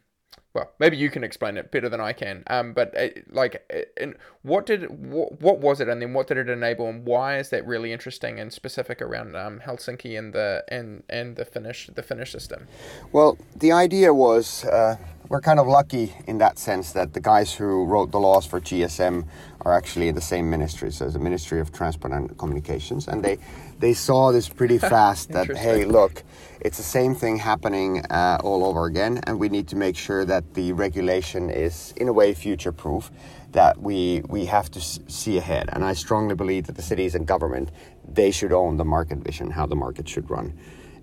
well, 0.54 0.72
maybe 0.78 0.96
you 0.96 1.11
can 1.11 1.22
explain 1.22 1.57
it 1.57 1.70
better 1.70 1.88
than 1.88 2.00
I 2.00 2.12
can. 2.12 2.42
Um, 2.48 2.72
but 2.72 2.92
it, 2.94 3.18
uh, 3.18 3.35
like, 3.35 3.62
and 4.00 4.14
uh, 4.14 4.18
what 4.42 4.66
did 4.66 4.88
what, 4.88 5.40
what 5.40 5.59
was 5.61 5.81
it, 5.81 5.88
and 5.88 6.00
then 6.00 6.14
what 6.14 6.26
did 6.26 6.38
it 6.38 6.48
enable, 6.48 6.88
and 6.88 7.04
why 7.04 7.38
is 7.38 7.50
that 7.50 7.66
really 7.66 7.92
interesting 7.92 8.40
and 8.40 8.52
specific 8.52 9.02
around 9.02 9.37
um, 9.37 9.61
Helsinki 9.64 10.18
and 10.18 10.33
the 10.33 10.64
and 10.68 11.04
and 11.09 11.37
the 11.37 11.44
Finnish 11.44 11.90
the 11.94 12.02
Finnish 12.02 12.33
system? 12.33 12.66
Well, 13.12 13.38
the 13.54 13.72
idea 13.72 14.12
was. 14.12 14.64
Uh, 14.64 14.96
we're 15.28 15.42
kind 15.42 15.61
of 15.61 15.66
lucky 15.66 16.14
in 16.26 16.38
that 16.38 16.59
sense 16.59 16.92
that 16.92 17.12
the 17.12 17.20
guys 17.20 17.52
who 17.52 17.85
wrote 17.85 18.11
the 18.11 18.18
laws 18.18 18.46
for 18.46 18.62
GSM 18.62 19.26
are 19.61 19.76
actually 19.76 20.09
in 20.09 20.14
the 20.14 20.22
same 20.22 20.48
ministry, 20.48 20.90
so 20.90 21.11
the 21.11 21.18
Ministry 21.18 21.61
of 21.61 21.70
Transport 21.70 22.14
and 22.14 22.35
Communications, 22.38 23.09
and 23.09 23.22
they 23.22 23.37
they 23.79 23.95
saw 23.95 24.33
this 24.33 24.49
pretty 24.49 24.79
fast 24.95 25.31
that 25.31 25.47
hey, 25.57 25.85
look, 25.85 26.23
it's 26.61 26.77
the 26.77 26.83
same 26.83 27.14
thing 27.14 27.37
happening 27.38 28.05
uh, 28.07 28.38
all 28.43 28.64
over 28.64 28.87
again, 28.87 29.21
and 29.25 29.38
we 29.38 29.49
need 29.49 29.69
to 29.69 29.77
make 29.77 29.97
sure 29.97 30.25
that 30.25 30.55
the 30.55 30.73
regulation 30.73 31.51
is 31.51 31.93
in 31.97 32.09
a 32.09 32.12
way 32.12 32.35
future 32.35 32.73
proof. 32.73 33.11
That 33.53 33.81
we 33.81 34.23
we 34.29 34.45
have 34.47 34.71
to 34.73 34.81
see 34.81 35.38
ahead, 35.38 35.71
and 35.73 35.83
I 35.85 35.95
strongly 35.95 36.35
believe 36.35 36.67
that 36.67 36.77
the 36.77 36.83
cities 36.83 37.14
and 37.14 37.27
government 37.27 37.71
they 38.07 38.31
should 38.31 38.53
own 38.53 38.77
the 38.77 38.85
market 38.85 39.19
vision, 39.19 39.51
how 39.51 39.67
the 39.67 39.77
market 39.77 40.09
should 40.09 40.31
run. 40.31 40.59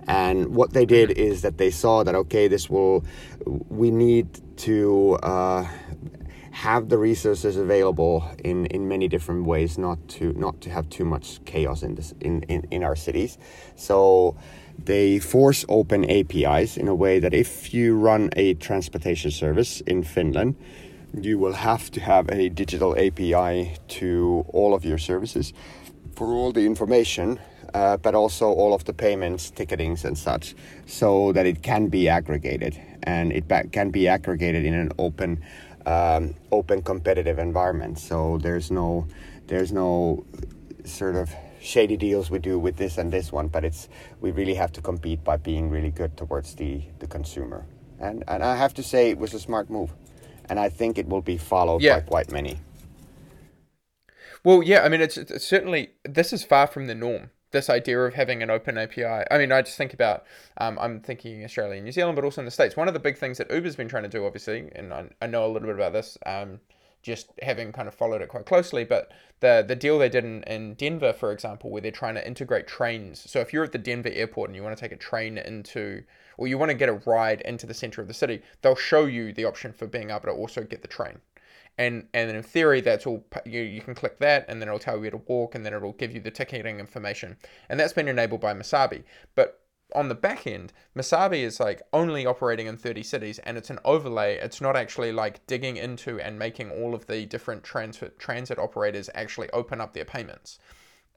And 0.07 0.55
what 0.55 0.73
they 0.73 0.85
did 0.85 1.11
is 1.11 1.41
that 1.41 1.57
they 1.57 1.71
saw 1.71 2.03
that 2.03 2.13
okay, 2.13 2.47
this 2.47 2.69
will 2.69 3.03
we 3.45 3.89
need 3.91 4.27
to. 4.57 5.17
Uh, 5.23 5.67
have 6.55 6.87
the 6.87 6.97
resources 6.97 7.57
available 7.57 8.23
in, 8.41 8.65
in 8.67 8.87
many 8.87 9.09
different 9.09 9.45
ways, 9.45 9.77
not 9.77 9.99
to 10.07 10.31
not 10.33 10.61
to 10.61 10.69
have 10.69 10.89
too 10.89 11.03
much 11.03 11.43
chaos 11.43 11.83
in 11.83 11.95
this 11.95 12.13
in, 12.21 12.43
in, 12.43 12.65
in 12.71 12.81
our 12.81 12.95
cities. 12.95 13.37
So 13.75 14.37
they 14.81 15.19
force 15.19 15.65
open 15.67 16.09
APIs 16.09 16.77
in 16.77 16.87
a 16.87 16.95
way 16.95 17.19
that 17.19 17.33
if 17.33 17.73
you 17.73 17.97
run 17.97 18.29
a 18.37 18.53
transportation 18.53 19.31
service 19.31 19.81
in 19.81 20.03
Finland, 20.03 20.55
you 21.21 21.37
will 21.37 21.53
have 21.53 21.91
to 21.91 21.99
have 21.99 22.29
a 22.29 22.47
digital 22.47 22.95
API 22.97 23.75
to 23.99 24.45
all 24.53 24.73
of 24.73 24.85
your 24.85 24.97
services 24.97 25.51
for 26.15 26.27
all 26.27 26.53
the 26.53 26.65
information, 26.65 27.37
uh, 27.73 27.97
but 27.97 28.15
also 28.15 28.45
all 28.45 28.73
of 28.73 28.85
the 28.85 28.93
payments, 28.93 29.51
ticketings, 29.51 30.05
and 30.05 30.17
such, 30.17 30.55
so 30.85 31.33
that 31.33 31.45
it 31.45 31.61
can 31.61 31.89
be 31.89 32.07
aggregated 32.07 32.79
and 33.03 33.33
it 33.33 33.43
can 33.73 33.91
be 33.91 34.07
aggregated 34.07 34.63
in 34.63 34.73
an 34.73 34.91
open 34.97 35.43
um, 35.85 36.35
open 36.51 36.81
competitive 36.81 37.39
environment. 37.39 37.99
So 37.99 38.37
there's 38.41 38.71
no 38.71 39.07
there's 39.47 39.71
no 39.71 40.25
sort 40.83 41.15
of 41.15 41.33
shady 41.61 41.97
deals 41.97 42.29
we 42.29 42.39
do 42.39 42.59
with 42.59 42.77
this 42.77 42.97
and 42.97 43.11
this 43.11 43.31
one, 43.31 43.47
but 43.47 43.63
it's 43.63 43.89
we 44.21 44.31
really 44.31 44.53
have 44.55 44.71
to 44.73 44.81
compete 44.81 45.23
by 45.23 45.37
being 45.37 45.69
really 45.69 45.91
good 45.91 46.17
towards 46.17 46.55
the 46.55 46.81
the 46.99 47.07
consumer. 47.07 47.65
And 47.99 48.23
and 48.27 48.43
I 48.43 48.55
have 48.55 48.73
to 48.75 48.83
say 48.83 49.09
it 49.09 49.17
was 49.17 49.33
a 49.33 49.39
smart 49.39 49.69
move, 49.69 49.91
and 50.49 50.59
I 50.59 50.69
think 50.69 50.97
it 50.97 51.07
will 51.07 51.21
be 51.21 51.37
followed 51.37 51.81
yeah. 51.81 51.99
by 51.99 52.01
quite 52.01 52.31
many. 52.31 52.59
Well, 54.43 54.61
yeah, 54.61 54.83
I 54.83 54.89
mean, 54.89 55.01
it's, 55.01 55.17
it's 55.17 55.47
certainly 55.47 55.89
this 56.03 56.31
is 56.31 56.43
far 56.43 56.67
from 56.67 56.85
the 56.85 56.93
norm 56.93 57.31
this 57.55 57.69
idea 57.69 57.99
of 57.99 58.13
having 58.13 58.43
an 58.43 58.49
open 58.49 58.77
API. 58.77 59.05
I 59.05 59.37
mean, 59.37 59.51
I 59.51 59.61
just 59.61 59.77
think 59.77 59.93
about, 59.93 60.25
um, 60.57 60.77
I'm 60.77 60.99
thinking 60.99 61.43
Australia 61.43 61.75
and 61.75 61.85
New 61.85 61.91
Zealand, 61.91 62.15
but 62.15 62.25
also 62.25 62.41
in 62.41 62.45
the 62.45 62.51
States. 62.51 62.75
One 62.75 62.89
of 62.89 62.93
the 62.93 62.99
big 62.99 63.17
things 63.17 63.37
that 63.37 63.49
Uber's 63.49 63.77
been 63.77 63.87
trying 63.87 64.03
to 64.03 64.09
do, 64.09 64.25
obviously, 64.25 64.69
and 64.75 64.93
I, 64.93 65.09
I 65.21 65.27
know 65.27 65.45
a 65.45 65.47
little 65.47 65.67
bit 65.67 65.75
about 65.75 65.93
this, 65.93 66.17
um, 66.25 66.59
just 67.01 67.31
having 67.41 67.71
kind 67.71 67.87
of 67.87 67.93
followed 67.93 68.21
it 68.21 68.29
quite 68.29 68.45
closely, 68.45 68.83
but 68.83 69.11
the 69.39 69.63
the 69.65 69.75
deal 69.75 69.99
they 69.99 70.09
did 70.09 70.25
in, 70.25 70.43
in 70.43 70.73
Denver, 70.73 71.13
for 71.13 71.31
example, 71.31 71.69
where 71.69 71.81
they're 71.81 71.91
trying 71.91 72.15
to 72.15 72.27
integrate 72.27 72.67
trains. 72.67 73.23
So 73.29 73.39
if 73.39 73.53
you're 73.53 73.63
at 73.63 73.71
the 73.71 73.77
Denver 73.77 74.09
airport 74.11 74.49
and 74.49 74.55
you 74.55 74.63
want 74.63 74.75
to 74.75 74.81
take 74.81 74.91
a 74.91 74.97
train 74.97 75.37
into, 75.37 76.03
or 76.37 76.47
you 76.47 76.57
want 76.57 76.71
to 76.71 76.77
get 76.77 76.89
a 76.89 77.01
ride 77.05 77.41
into 77.41 77.65
the 77.65 77.73
center 77.73 78.01
of 78.01 78.07
the 78.07 78.13
city, 78.13 78.41
they'll 78.61 78.75
show 78.75 79.05
you 79.05 79.31
the 79.31 79.45
option 79.45 79.71
for 79.71 79.87
being 79.87 80.09
able 80.09 80.21
to 80.21 80.31
also 80.31 80.63
get 80.63 80.81
the 80.81 80.87
train 80.87 81.19
and 81.77 82.07
and 82.13 82.31
in 82.31 82.43
theory 82.43 82.81
that's 82.81 83.05
all 83.05 83.25
you, 83.45 83.61
you 83.61 83.81
can 83.81 83.95
click 83.95 84.19
that 84.19 84.45
and 84.47 84.61
then 84.61 84.67
it'll 84.67 84.79
tell 84.79 84.95
you 84.95 85.01
where 85.01 85.11
to 85.11 85.21
walk 85.27 85.55
and 85.55 85.65
then 85.65 85.73
it'll 85.73 85.93
give 85.93 86.13
you 86.13 86.19
the 86.19 86.31
ticketing 86.31 86.79
information. 86.79 87.37
And 87.69 87.79
that's 87.79 87.93
been 87.93 88.07
enabled 88.07 88.41
by 88.41 88.53
Masabi 88.53 89.03
but 89.35 89.61
on 89.93 90.09
the 90.09 90.15
back 90.15 90.47
end 90.47 90.73
Masabi 90.95 91.43
is 91.43 91.59
like 91.59 91.81
only 91.93 92.25
operating 92.25 92.67
in 92.67 92.77
30 92.77 93.03
cities 93.03 93.39
and 93.39 93.57
it's 93.57 93.69
an 93.69 93.79
overlay. 93.85 94.37
It's 94.37 94.61
not 94.61 94.75
actually 94.75 95.11
like 95.11 95.45
digging 95.47 95.77
into 95.77 96.19
and 96.19 96.39
making 96.39 96.71
all 96.71 96.95
of 96.95 97.07
the 97.07 97.25
different 97.25 97.63
transit 97.63 98.17
transit 98.19 98.59
operators 98.59 99.09
actually 99.13 99.49
open 99.51 99.81
up 99.81 99.93
their 99.93 100.05
payments. 100.05 100.59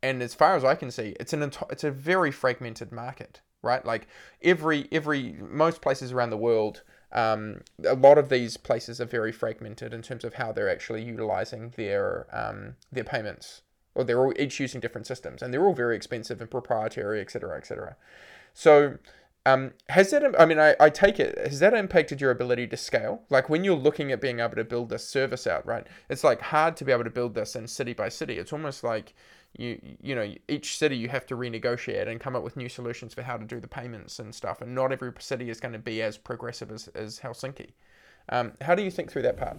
And 0.03 0.23
as 0.23 0.35
far 0.35 0.57
as 0.57 0.65
I 0.65 0.75
can 0.75 0.91
see 0.91 1.15
it's 1.21 1.33
an 1.33 1.51
it's 1.71 1.85
a 1.85 1.91
very 1.91 2.31
fragmented 2.31 2.93
market 2.93 3.41
right? 3.63 3.85
Like 3.85 4.09
every 4.43 4.89
every 4.93 5.35
most 5.41 5.81
places 5.81 6.13
around 6.13 6.31
the 6.31 6.37
world 6.37 6.83
um, 7.13 7.63
a 7.85 7.95
lot 7.95 8.19
of 8.19 8.29
these 8.29 8.57
places 8.57 9.01
are 9.01 9.07
very 9.07 9.33
fragmented 9.33 9.95
in 9.95 10.03
terms 10.03 10.25
of 10.25 10.35
how 10.35 10.53
they're 10.53 10.71
actually 10.71 11.03
utilizing 11.03 11.73
their 11.77 12.27
um, 12.33 12.77
their 12.93 13.05
payments, 13.05 13.63
or 13.95 14.05
they're 14.05 14.21
all 14.21 14.35
each 14.39 14.61
using 14.61 14.81
different 14.81 15.07
systems, 15.07 15.43
and 15.43 15.53
they're 15.53 15.65
all 15.65 15.75
very 15.75 15.97
expensive 15.97 16.41
and 16.41 16.51
proprietary, 16.51 17.21
etc., 17.21 17.57
etc. 17.57 17.97
So, 18.53 18.99
um, 19.47 19.73
has 19.89 20.11
that? 20.11 20.39
I 20.39 20.45
mean, 20.45 20.59
I, 20.59 20.75
I 20.79 20.91
take 20.91 21.19
it 21.19 21.39
has 21.39 21.61
that 21.61 21.73
impacted 21.73 22.21
your 22.21 22.31
ability 22.31 22.67
to 22.67 22.77
scale? 22.77 23.23
Like 23.31 23.49
when 23.49 23.65
you're 23.65 23.77
looking 23.77 24.13
at 24.13 24.21
being 24.21 24.41
able 24.41 24.57
to 24.57 24.65
build 24.65 24.91
this 24.91 25.09
service 25.09 25.47
out, 25.47 25.65
right? 25.67 25.87
It's 26.11 26.25
like 26.25 26.43
hard 26.43 26.77
to 26.77 26.85
be 26.85 26.93
able 26.93 27.05
to 27.05 27.11
build 27.11 27.35
this 27.35 27.57
in 27.57 27.67
city 27.67 27.95
by 27.95 28.11
city. 28.11 28.37
It's 28.39 28.53
almost 28.53 28.85
like 28.85 29.15
you 29.59 29.79
you 30.01 30.15
know 30.15 30.33
each 30.49 30.79
city 30.79 30.97
you 30.97 31.09
have 31.09 31.27
to 31.27 31.37
renegotiate 31.37 32.09
and 32.09 32.21
come 32.21 32.35
up 32.35 32.43
with 32.43 32.57
new 32.57 32.69
solutions 32.69 33.13
for 33.13 33.23
how 33.23 33.37
to 33.37 33.45
do 33.45 33.61
the 33.61 33.69
payments 33.69 34.19
and 34.19 34.35
stuff 34.35 34.63
and 34.63 34.75
not 34.75 34.93
every 34.93 35.13
city 35.19 35.51
is 35.51 35.61
going 35.61 35.73
to 35.73 35.79
be 35.79 36.01
as 36.01 36.17
progressive 36.17 36.71
as, 36.71 36.89
as 36.95 37.21
helsinki. 37.21 37.71
Um, 38.31 38.53
how 38.61 38.75
do 38.75 38.83
you 38.83 38.91
think 38.91 39.11
through 39.11 39.23
that 39.23 39.39
part? 39.39 39.57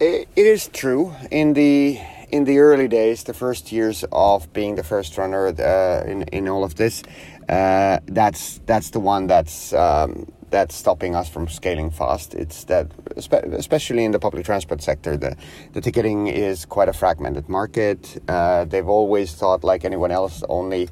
It, 0.00 0.28
it 0.34 0.46
is 0.46 0.68
true. 0.68 1.14
In 1.30 1.52
the 1.52 2.00
in 2.30 2.44
the 2.44 2.58
early 2.58 2.88
days 2.88 3.24
the 3.24 3.34
first 3.34 3.72
years 3.72 4.04
of 4.12 4.52
being 4.52 4.74
the 4.74 4.82
first 4.82 5.16
runner 5.16 5.46
uh, 5.46 6.04
in, 6.04 6.22
in 6.24 6.48
all 6.48 6.64
of 6.64 6.74
this 6.74 7.02
uh, 7.48 7.98
that's 8.06 8.60
that's 8.66 8.90
the 8.90 9.00
one 9.00 9.26
that's 9.26 9.72
um, 9.72 10.26
that's 10.50 10.74
stopping 10.74 11.14
us 11.14 11.28
from 11.28 11.48
scaling 11.48 11.90
fast. 11.90 12.34
It's 12.34 12.64
that, 12.64 12.90
especially 13.16 14.04
in 14.04 14.12
the 14.12 14.18
public 14.18 14.44
transport 14.44 14.82
sector, 14.82 15.16
the, 15.16 15.36
the 15.72 15.80
ticketing 15.80 16.26
is 16.26 16.64
quite 16.64 16.88
a 16.88 16.92
fragmented 16.92 17.48
market. 17.48 18.22
Uh, 18.28 18.64
they've 18.64 18.88
always 18.88 19.34
thought, 19.34 19.64
like 19.64 19.84
anyone 19.84 20.10
else, 20.10 20.42
only 20.48 20.88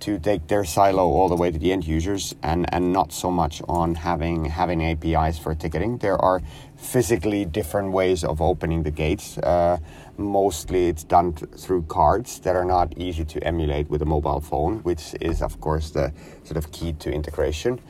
to 0.00 0.18
take 0.18 0.46
their 0.46 0.64
silo 0.64 1.08
all 1.08 1.28
the 1.28 1.36
way 1.36 1.50
to 1.50 1.58
the 1.58 1.72
end 1.72 1.86
users 1.86 2.34
and, 2.42 2.72
and 2.72 2.92
not 2.92 3.12
so 3.12 3.30
much 3.30 3.62
on 3.68 3.94
having 3.94 4.44
having 4.44 4.82
APIs 4.82 5.38
for 5.38 5.54
ticketing. 5.54 5.98
There 5.98 6.16
are 6.16 6.40
physically 6.76 7.44
different 7.44 7.92
ways 7.92 8.24
of 8.24 8.40
opening 8.40 8.82
the 8.84 8.90
gates. 8.90 9.38
Uh, 9.38 9.78
mostly 10.16 10.88
it's 10.88 11.04
done 11.04 11.32
through 11.32 11.82
cards 11.82 12.40
that 12.40 12.56
are 12.56 12.64
not 12.64 12.96
easy 12.96 13.24
to 13.24 13.42
emulate 13.44 13.88
with 13.88 14.02
a 14.02 14.06
mobile 14.06 14.40
phone, 14.40 14.78
which 14.78 15.14
is, 15.20 15.42
of 15.42 15.60
course, 15.60 15.90
the 15.90 16.12
sort 16.44 16.56
of 16.56 16.70
key 16.72 16.92
to 16.94 17.10
integration. 17.10 17.80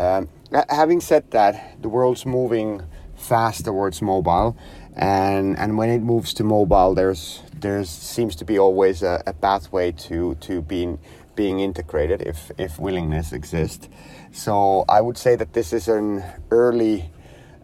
Um, 0.00 0.28
having 0.70 1.00
said 1.00 1.30
that, 1.32 1.82
the 1.82 1.90
world's 1.90 2.24
moving 2.24 2.82
fast 3.16 3.66
towards 3.66 4.00
mobile, 4.00 4.56
and 4.96 5.58
and 5.58 5.76
when 5.76 5.90
it 5.90 6.00
moves 6.00 6.32
to 6.34 6.44
mobile, 6.44 6.94
there's 6.94 7.42
there 7.52 7.84
seems 7.84 8.34
to 8.36 8.46
be 8.46 8.58
always 8.58 9.02
a, 9.02 9.22
a 9.26 9.34
pathway 9.34 9.92
to 10.08 10.36
to 10.36 10.62
being 10.62 10.98
being 11.34 11.60
integrated 11.60 12.22
if 12.22 12.50
if 12.56 12.78
willingness 12.78 13.32
exists. 13.34 13.90
So 14.32 14.86
I 14.88 15.02
would 15.02 15.18
say 15.18 15.36
that 15.36 15.52
this 15.52 15.72
is 15.74 15.86
an 15.86 16.24
early 16.50 17.10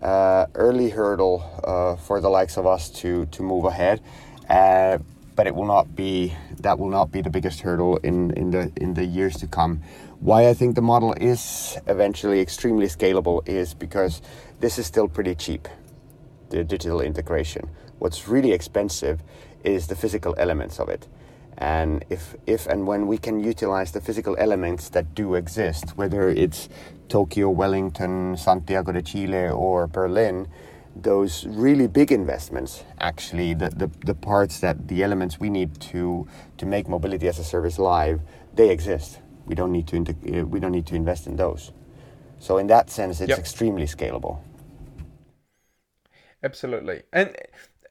uh, 0.02 0.46
early 0.54 0.90
hurdle 0.90 1.40
uh, 1.64 1.96
for 1.96 2.20
the 2.20 2.28
likes 2.28 2.58
of 2.58 2.66
us 2.66 2.90
to 3.00 3.24
to 3.26 3.42
move 3.42 3.64
ahead. 3.64 4.02
Uh, 4.46 4.98
but 5.36 5.46
it 5.46 5.54
will 5.54 5.66
not 5.66 5.94
be 5.94 6.34
that 6.60 6.78
will 6.78 6.88
not 6.88 7.12
be 7.12 7.20
the 7.20 7.30
biggest 7.30 7.60
hurdle 7.60 7.98
in, 7.98 8.30
in 8.32 8.50
the 8.50 8.72
in 8.76 8.94
the 8.94 9.04
years 9.04 9.36
to 9.36 9.46
come. 9.46 9.82
Why 10.20 10.48
I 10.48 10.54
think 10.54 10.74
the 10.74 10.82
model 10.82 11.12
is 11.20 11.76
eventually 11.86 12.40
extremely 12.40 12.86
scalable 12.86 13.46
is 13.46 13.74
because 13.74 14.22
this 14.60 14.78
is 14.78 14.86
still 14.86 15.08
pretty 15.08 15.34
cheap, 15.34 15.68
the 16.48 16.64
digital 16.64 17.02
integration. 17.02 17.68
What's 17.98 18.26
really 18.26 18.52
expensive 18.52 19.22
is 19.62 19.88
the 19.88 19.94
physical 19.94 20.34
elements 20.38 20.80
of 20.80 20.88
it. 20.88 21.06
And 21.58 22.04
if, 22.08 22.34
if 22.46 22.66
and 22.66 22.86
when 22.86 23.06
we 23.06 23.18
can 23.18 23.40
utilize 23.40 23.92
the 23.92 24.00
physical 24.00 24.36
elements 24.38 24.88
that 24.90 25.14
do 25.14 25.34
exist, 25.34 25.96
whether 25.96 26.30
it's 26.30 26.70
Tokyo, 27.08 27.50
Wellington, 27.50 28.38
Santiago 28.38 28.92
de 28.92 29.02
Chile, 29.02 29.48
or 29.48 29.86
Berlin, 29.86 30.48
those 30.94 31.44
really 31.46 31.86
big 31.86 32.10
investments 32.10 32.82
actually 33.00 33.52
the, 33.52 33.68
the, 33.68 33.90
the 34.06 34.14
parts 34.14 34.60
that 34.60 34.88
the 34.88 35.02
elements 35.02 35.38
we 35.38 35.50
need 35.50 35.78
to 35.78 36.26
to 36.56 36.64
make 36.64 36.88
mobility 36.88 37.28
as 37.28 37.38
a 37.38 37.44
service 37.44 37.78
live 37.78 38.18
they 38.54 38.70
exist 38.70 39.18
we 39.46 39.54
don't 39.54 39.72
need 39.72 39.86
to 39.88 39.98
uh, 39.98 40.44
we 40.44 40.60
don't 40.60 40.72
need 40.72 40.86
to 40.86 40.94
invest 40.94 41.26
in 41.26 41.36
those. 41.36 41.72
So 42.38 42.58
in 42.58 42.66
that 42.68 42.90
sense 42.90 43.20
it's 43.20 43.30
yep. 43.30 43.38
extremely 43.38 43.86
scalable. 43.86 44.38
Absolutely. 46.42 47.02
And 47.12 47.34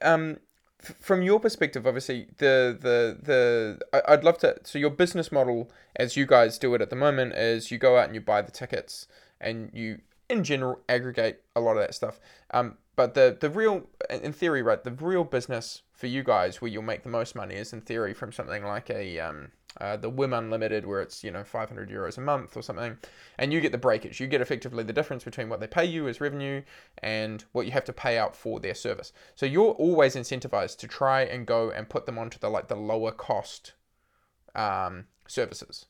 um, 0.01 0.37
from 0.79 1.23
your 1.23 1.39
perspective 1.39 1.87
obviously 1.87 2.27
the 2.37 2.77
the 2.79 3.17
the 3.19 4.01
i'd 4.07 4.23
love 4.23 4.37
to 4.37 4.55
so 4.63 4.77
your 4.77 4.91
business 4.91 5.31
model 5.31 5.67
as 5.95 6.15
you 6.15 6.27
guys 6.27 6.59
do 6.59 6.75
it 6.75 6.81
at 6.81 6.91
the 6.91 6.95
moment 6.95 7.33
is 7.33 7.71
you 7.71 7.79
go 7.79 7.97
out 7.97 8.05
and 8.05 8.13
you 8.13 8.21
buy 8.21 8.39
the 8.39 8.51
tickets 8.51 9.07
and 9.41 9.71
you 9.73 9.97
in 10.29 10.43
general 10.43 10.79
aggregate 10.89 11.43
a 11.55 11.61
lot 11.61 11.73
of 11.73 11.79
that 11.79 11.93
stuff. 11.93 12.19
Um, 12.51 12.77
but 12.95 13.13
the 13.13 13.37
the 13.39 13.49
real, 13.49 13.87
in 14.09 14.33
theory, 14.33 14.61
right, 14.61 14.83
the 14.83 14.91
real 14.91 15.23
business 15.23 15.81
for 15.93 16.07
you 16.07 16.23
guys 16.23 16.61
where 16.61 16.71
you'll 16.71 16.83
make 16.83 17.03
the 17.03 17.09
most 17.09 17.35
money 17.35 17.55
is 17.55 17.73
in 17.73 17.81
theory 17.81 18.13
from 18.13 18.31
something 18.31 18.63
like 18.63 18.89
a 18.89 19.19
um, 19.19 19.51
uh, 19.81 19.97
the 19.97 20.09
Whim 20.09 20.33
Unlimited, 20.33 20.85
where 20.85 21.01
it's 21.01 21.23
you 21.23 21.31
know 21.31 21.43
500 21.43 21.89
euros 21.89 22.17
a 22.17 22.21
month 22.21 22.55
or 22.55 22.63
something, 22.63 22.97
and 23.37 23.51
you 23.51 23.61
get 23.61 23.71
the 23.71 23.77
breakage. 23.77 24.19
You 24.19 24.27
get 24.27 24.41
effectively 24.41 24.83
the 24.83 24.93
difference 24.93 25.23
between 25.23 25.49
what 25.49 25.59
they 25.59 25.67
pay 25.67 25.85
you 25.85 26.07
as 26.07 26.21
revenue 26.21 26.61
and 26.99 27.43
what 27.51 27.65
you 27.65 27.71
have 27.71 27.85
to 27.85 27.93
pay 27.93 28.17
out 28.17 28.35
for 28.35 28.59
their 28.59 28.75
service. 28.75 29.11
So 29.35 29.45
you're 29.45 29.73
always 29.73 30.15
incentivized 30.15 30.77
to 30.77 30.87
try 30.87 31.21
and 31.23 31.45
go 31.45 31.71
and 31.71 31.89
put 31.89 32.05
them 32.05 32.17
onto 32.17 32.39
the 32.39 32.49
like 32.49 32.67
the 32.67 32.75
lower 32.75 33.11
cost 33.11 33.73
um, 34.55 35.05
services. 35.27 35.85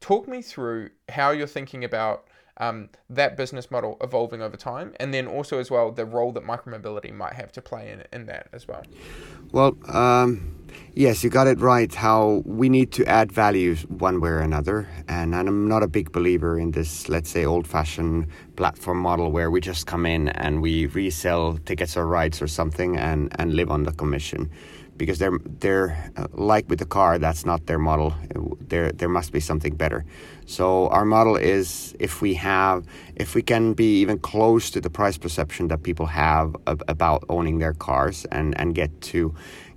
talk 0.00 0.28
me 0.28 0.42
through 0.42 0.90
how 1.08 1.30
you're 1.30 1.46
thinking 1.46 1.84
about 1.84 2.28
um, 2.58 2.88
that 3.08 3.36
business 3.36 3.70
model 3.70 3.96
evolving 4.00 4.42
over 4.42 4.56
time, 4.56 4.92
and 5.00 5.14
then 5.14 5.26
also 5.26 5.58
as 5.58 5.70
well 5.70 5.90
the 5.92 6.04
role 6.04 6.32
that 6.32 6.44
micromobility 6.44 7.12
might 7.12 7.34
have 7.34 7.52
to 7.52 7.62
play 7.62 7.90
in 7.90 8.02
in 8.12 8.26
that 8.26 8.48
as 8.52 8.68
well. 8.68 8.82
Well, 9.52 9.76
um, 9.88 10.54
yes, 10.94 11.24
you 11.24 11.30
got 11.30 11.46
it 11.46 11.60
right. 11.60 11.92
How 11.94 12.42
we 12.44 12.68
need 12.68 12.92
to 12.92 13.06
add 13.06 13.32
values 13.32 13.82
one 13.86 14.20
way 14.20 14.30
or 14.30 14.40
another, 14.40 14.88
and 15.08 15.34
I'm 15.34 15.68
not 15.68 15.82
a 15.82 15.88
big 15.88 16.12
believer 16.12 16.58
in 16.58 16.72
this, 16.72 17.08
let's 17.08 17.30
say, 17.30 17.44
old-fashioned 17.44 18.26
platform 18.56 18.98
model 18.98 19.30
where 19.30 19.50
we 19.50 19.60
just 19.60 19.86
come 19.86 20.04
in 20.04 20.28
and 20.28 20.60
we 20.60 20.86
resell 20.86 21.58
tickets 21.64 21.96
or 21.96 22.06
rides 22.06 22.42
or 22.42 22.48
something 22.48 22.96
and 22.96 23.34
and 23.38 23.54
live 23.54 23.70
on 23.70 23.84
the 23.84 23.92
commission 23.92 24.50
because 24.98 25.18
they're 25.18 25.38
they're 25.60 26.12
uh, 26.16 26.26
like 26.32 26.68
with 26.68 26.80
the 26.80 26.86
car 26.86 27.18
that's 27.18 27.46
not 27.46 27.66
their 27.66 27.78
model. 27.78 28.14
There 28.60 28.92
there 28.92 29.08
must 29.08 29.32
be 29.32 29.40
something 29.40 29.74
better. 29.76 30.04
So 30.46 30.88
our 30.88 31.04
model 31.04 31.36
is 31.36 31.94
if 31.98 32.20
we 32.20 32.34
have 32.34 32.84
if 33.16 33.34
we 33.34 33.42
can 33.42 33.74
be 33.74 34.00
even 34.00 34.18
close 34.18 34.70
to 34.70 34.80
the 34.80 34.90
price 34.90 35.16
perception 35.16 35.68
that 35.68 35.82
people 35.82 36.06
have 36.06 36.56
ab- 36.66 36.82
about 36.88 37.24
owning 37.28 37.58
their 37.58 37.74
cars 37.74 38.26
and 38.32 38.58
and 38.60 38.74
get 38.74 39.00
to 39.12 39.34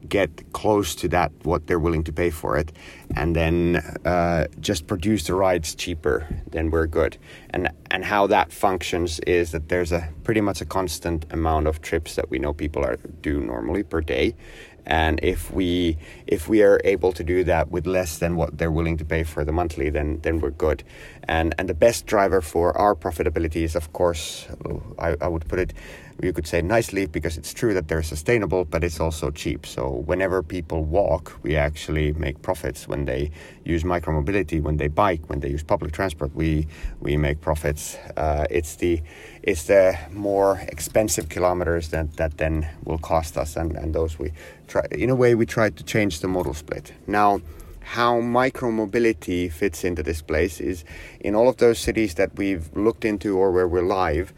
get 0.09 0.51
close 0.51 0.95
to 0.95 1.07
that 1.07 1.31
what 1.43 1.67
they're 1.67 1.79
willing 1.79 2.03
to 2.03 2.11
pay 2.11 2.31
for 2.31 2.57
it 2.57 2.71
and 3.15 3.35
then 3.35 3.75
uh, 4.03 4.47
just 4.59 4.87
produce 4.87 5.27
the 5.27 5.35
rides 5.35 5.75
cheaper 5.75 6.27
then 6.51 6.69
we're 6.69 6.87
good. 6.87 7.17
And 7.51 7.69
and 7.89 8.05
how 8.05 8.27
that 8.27 8.51
functions 8.51 9.19
is 9.21 9.51
that 9.51 9.69
there's 9.69 9.91
a 9.91 10.07
pretty 10.23 10.41
much 10.41 10.61
a 10.61 10.65
constant 10.65 11.25
amount 11.31 11.67
of 11.67 11.81
trips 11.81 12.15
that 12.15 12.29
we 12.29 12.39
know 12.39 12.53
people 12.53 12.83
are 12.85 12.97
do 13.21 13.41
normally 13.41 13.83
per 13.83 14.01
day 14.01 14.35
and 14.85 15.19
if 15.23 15.51
we 15.51 15.97
if 16.27 16.47
we 16.47 16.63
are 16.63 16.79
able 16.83 17.11
to 17.13 17.23
do 17.23 17.43
that 17.43 17.69
with 17.69 17.85
less 17.85 18.17
than 18.17 18.35
what 18.35 18.57
they're 18.57 18.71
willing 18.71 18.97
to 18.97 19.05
pay 19.05 19.23
for 19.23 19.45
the 19.45 19.51
monthly 19.51 19.89
then 19.89 20.19
then 20.21 20.39
we're 20.39 20.51
good. 20.51 20.83
And 21.27 21.53
and 21.57 21.69
the 21.69 21.73
best 21.73 22.05
driver 22.05 22.41
for 22.41 22.77
our 22.77 22.95
profitability 22.95 23.63
is 23.63 23.75
of 23.75 23.93
course 23.93 24.47
oh, 24.65 24.81
I, 24.97 25.15
I 25.21 25.27
would 25.27 25.47
put 25.47 25.59
it 25.59 25.73
you 26.21 26.33
could 26.33 26.47
say 26.47 26.61
nicely 26.61 27.05
because 27.07 27.37
it's 27.37 27.53
true 27.53 27.73
that 27.73 27.87
they're 27.87 28.03
sustainable, 28.03 28.65
but 28.65 28.83
it's 28.83 28.99
also 28.99 29.31
cheap. 29.31 29.65
So 29.65 29.89
whenever 30.05 30.43
people 30.43 30.83
walk, 30.83 31.33
we 31.41 31.55
actually 31.55 32.13
make 32.13 32.41
profits. 32.41 32.87
When 32.87 33.05
they 33.05 33.31
use 33.65 33.83
micromobility, 33.83 34.61
when 34.61 34.77
they 34.77 34.87
bike, 34.87 35.21
when 35.29 35.39
they 35.39 35.49
use 35.49 35.63
public 35.63 35.91
transport, 35.91 36.35
we 36.35 36.67
we 36.99 37.17
make 37.17 37.41
profits. 37.41 37.95
Uh, 38.15 38.45
it's 38.49 38.75
the 38.75 39.01
it's 39.43 39.63
the 39.63 39.97
more 40.11 40.59
expensive 40.67 41.29
kilometers 41.29 41.89
that 41.89 42.17
that 42.17 42.37
then 42.37 42.67
will 42.83 42.99
cost 42.99 43.37
us, 43.37 43.55
and 43.55 43.75
and 43.75 43.93
those 43.93 44.19
we 44.19 44.31
try 44.67 44.83
in 44.91 45.09
a 45.09 45.15
way 45.15 45.35
we 45.35 45.45
try 45.45 45.69
to 45.69 45.83
change 45.83 46.19
the 46.19 46.27
modal 46.27 46.53
split 46.53 46.93
now 47.07 47.41
how 47.83 48.21
micromobility 48.21 49.51
fits 49.51 49.83
into 49.83 50.03
this 50.03 50.21
place 50.21 50.61
is 50.61 50.85
in 51.19 51.35
all 51.35 51.49
of 51.49 51.57
those 51.57 51.79
cities 51.79 52.13
that 52.15 52.35
we've 52.37 52.69
looked 52.75 53.03
into 53.03 53.37
or 53.37 53.51
where 53.51 53.67
we're 53.67 53.81
live 53.81 54.31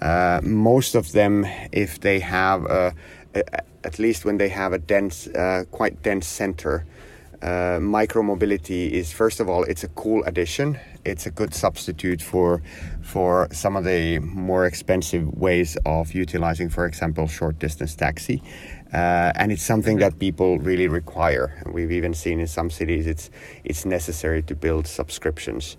uh, 0.00 0.40
most 0.42 0.94
of 0.94 1.12
them, 1.12 1.46
if 1.72 2.00
they 2.00 2.20
have 2.20 2.64
a, 2.66 2.94
a, 3.34 3.42
at 3.84 3.98
least 3.98 4.24
when 4.24 4.38
they 4.38 4.48
have 4.48 4.72
a 4.72 4.78
dense, 4.78 5.26
uh, 5.28 5.64
quite 5.70 6.02
dense 6.02 6.26
center, 6.26 6.84
uh, 7.42 7.78
micromobility 7.78 8.90
is 8.90 9.12
first 9.12 9.40
of 9.40 9.48
all 9.48 9.62
it's 9.64 9.84
a 9.84 9.88
cool 9.88 10.24
addition. 10.24 10.78
It's 11.04 11.26
a 11.26 11.30
good 11.30 11.54
substitute 11.54 12.22
for 12.22 12.62
for 13.02 13.48
some 13.52 13.76
of 13.76 13.84
the 13.84 14.18
more 14.20 14.66
expensive 14.66 15.28
ways 15.34 15.76
of 15.84 16.12
utilizing, 16.14 16.70
for 16.70 16.86
example, 16.86 17.28
short 17.28 17.58
distance 17.58 17.94
taxi. 17.94 18.42
Uh, 18.92 19.32
and 19.34 19.52
it's 19.52 19.62
something 19.62 19.98
that 19.98 20.18
people 20.18 20.58
really 20.58 20.88
require. 20.88 21.62
We've 21.70 21.92
even 21.92 22.14
seen 22.14 22.40
in 22.40 22.46
some 22.46 22.70
cities 22.70 23.06
it's 23.06 23.30
it's 23.64 23.84
necessary 23.84 24.42
to 24.42 24.54
build 24.54 24.86
subscriptions. 24.86 25.76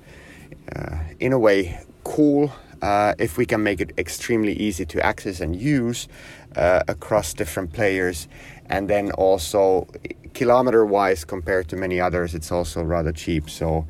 Uh, 0.75 0.97
in 1.19 1.33
a 1.33 1.39
way, 1.39 1.79
cool 2.03 2.51
uh, 2.81 3.13
if 3.19 3.37
we 3.37 3.45
can 3.45 3.63
make 3.63 3.81
it 3.81 3.93
extremely 3.97 4.53
easy 4.53 4.85
to 4.85 5.05
access 5.05 5.39
and 5.39 5.55
use 5.55 6.07
uh, 6.55 6.83
across 6.87 7.33
different 7.33 7.73
players, 7.73 8.27
and 8.67 8.89
then 8.89 9.11
also 9.11 9.87
kilometer 10.33 10.85
wise 10.85 11.25
compared 11.25 11.67
to 11.69 11.75
many 11.75 11.99
others, 11.99 12.35
it's 12.35 12.51
also 12.51 12.83
rather 12.83 13.11
cheap. 13.11 13.49
So 13.49 13.87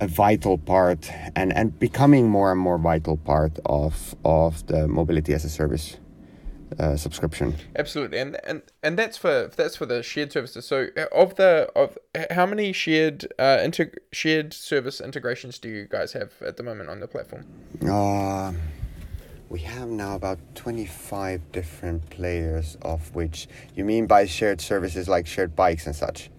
a 0.00 0.06
vital 0.06 0.58
part 0.58 1.10
and, 1.34 1.52
and 1.56 1.78
becoming 1.78 2.28
more 2.28 2.52
and 2.52 2.60
more 2.60 2.78
vital 2.78 3.16
part 3.16 3.58
of 3.64 4.14
of 4.24 4.66
the 4.66 4.86
mobility 4.86 5.32
as 5.32 5.44
a 5.44 5.48
service 5.48 5.96
uh, 6.78 6.96
subscription. 6.96 7.54
Absolutely, 7.76 8.18
and 8.18 8.38
and 8.44 8.62
and 8.82 8.98
that's 8.98 9.16
for 9.16 9.50
that's 9.56 9.76
for 9.76 9.86
the 9.86 10.02
shared 10.02 10.32
services. 10.32 10.66
So 10.66 10.88
uh, 10.96 11.06
of 11.12 11.36
the 11.36 11.70
of 11.74 11.96
how 12.30 12.46
many 12.46 12.72
shared 12.72 13.26
uh, 13.38 13.60
inter- 13.62 13.92
shared 14.12 14.52
service 14.52 15.00
integrations 15.00 15.58
do 15.58 15.68
you 15.68 15.86
guys 15.86 16.12
have 16.12 16.32
at 16.42 16.56
the 16.56 16.62
moment 16.62 16.90
on 16.90 17.00
the 17.00 17.08
platform? 17.08 17.44
Uh, 17.88 18.52
we 19.48 19.60
have 19.60 19.88
now 19.88 20.16
about 20.16 20.38
25 20.56 21.52
different 21.52 22.08
players 22.10 22.76
of 22.82 23.14
which 23.14 23.46
you 23.74 23.84
mean 23.84 24.06
by 24.06 24.26
shared 24.26 24.60
services 24.60 25.08
like 25.08 25.26
shared 25.26 25.54
bikes 25.54 25.86
and 25.86 25.94
such 25.94 26.30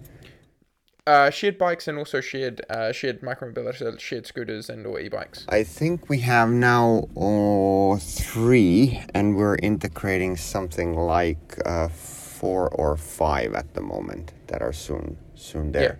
uh, 1.08 1.30
shared 1.30 1.56
bikes 1.56 1.88
and 1.88 1.96
also 1.96 2.20
shared 2.20 2.60
uh, 2.68 2.92
shared 2.92 3.22
micromobility, 3.22 3.98
shared 3.98 4.26
scooters 4.26 4.68
and 4.68 4.86
or 4.86 5.00
e-bikes. 5.00 5.46
I 5.48 5.64
think 5.64 6.10
we 6.10 6.18
have 6.20 6.50
now 6.50 7.08
uh, 7.16 7.96
three, 7.96 9.02
and 9.14 9.34
we're 9.34 9.56
integrating 9.56 10.36
something 10.36 10.94
like 10.94 11.58
uh, 11.64 11.88
four 11.88 12.68
or 12.68 12.96
five 12.96 13.54
at 13.54 13.72
the 13.72 13.80
moment 13.80 14.34
that 14.48 14.60
are 14.60 14.72
soon 14.72 15.16
soon 15.34 15.72
there. 15.72 15.98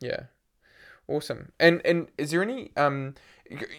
Yeah, 0.00 0.10
yeah, 0.10 0.20
awesome. 1.06 1.52
And 1.60 1.80
and 1.84 2.08
is 2.18 2.32
there 2.32 2.42
any 2.42 2.72
um 2.76 3.14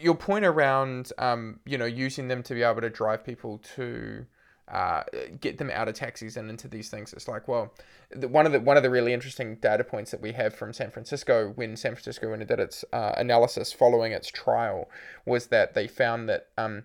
your 0.02 0.16
point 0.16 0.46
around 0.46 1.12
um 1.18 1.60
you 1.66 1.78
know 1.78 1.86
using 1.86 2.30
them 2.30 2.44
to 2.44 2.54
be 2.54 2.64
able 2.64 2.82
to 2.82 2.90
drive 2.90 3.26
people 3.26 3.58
to 3.76 4.26
uh, 4.68 5.04
get 5.40 5.58
them 5.58 5.70
out 5.72 5.88
of 5.88 5.94
taxis 5.94 6.38
and 6.38 6.50
into 6.50 6.68
these 6.68 6.90
things. 6.90 7.14
It's 7.14 7.28
like, 7.28 7.48
well, 7.48 7.74
the, 8.10 8.28
one 8.28 8.46
of 8.46 8.52
the 8.52 8.60
one 8.60 8.78
of 8.78 8.84
the 8.84 8.90
really 8.90 9.14
interesting 9.14 9.56
data 9.56 9.84
points 9.84 10.12
that 10.12 10.22
we 10.22 10.32
have 10.32 10.56
from 10.56 10.74
San 10.74 10.90
Francisco 10.90 11.52
when 11.56 11.76
San 11.76 11.94
Francisco 11.94 12.32
when 12.32 12.42
it 12.42 12.48
did 12.48 12.60
its 12.60 12.84
uh, 12.92 13.14
analysis 13.18 13.72
following 13.72 14.12
its 14.12 14.30
trial 14.30 14.90
was 15.26 15.48
that 15.48 15.76
they 15.76 15.88
found 15.88 16.28
that 16.30 16.48
um, 16.58 16.84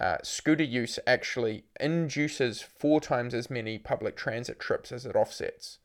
uh, 0.00 0.18
scooter 0.22 0.64
use 0.64 0.98
actually 1.06 1.64
induces 1.80 2.62
four 2.62 3.00
times 3.00 3.34
as 3.34 3.50
many 3.50 3.78
public 3.78 4.16
transit 4.16 4.58
trips 4.58 4.92
as 4.92 5.04
it 5.04 5.16
offsets. 5.16 5.78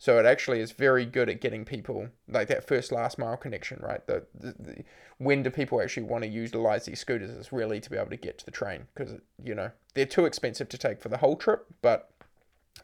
So 0.00 0.18
it 0.18 0.24
actually 0.24 0.60
is 0.60 0.72
very 0.72 1.04
good 1.04 1.28
at 1.28 1.42
getting 1.42 1.66
people 1.66 2.08
like 2.26 2.48
that 2.48 2.66
first 2.66 2.90
last 2.90 3.18
mile 3.18 3.36
connection, 3.36 3.78
right? 3.82 4.04
The, 4.06 4.24
the, 4.34 4.54
the 4.58 4.84
when 5.18 5.42
do 5.42 5.50
people 5.50 5.78
actually 5.82 6.04
want 6.04 6.24
to 6.24 6.30
utilize 6.30 6.86
these 6.86 6.98
scooters 6.98 7.28
is 7.28 7.52
really 7.52 7.80
to 7.80 7.90
be 7.90 7.98
able 7.98 8.08
to 8.08 8.16
get 8.16 8.38
to 8.38 8.46
the 8.46 8.50
train 8.50 8.86
because 8.94 9.16
you 9.44 9.54
know 9.54 9.72
they're 9.92 10.06
too 10.06 10.24
expensive 10.24 10.70
to 10.70 10.78
take 10.78 11.02
for 11.02 11.10
the 11.10 11.18
whole 11.18 11.36
trip, 11.36 11.66
but 11.82 12.10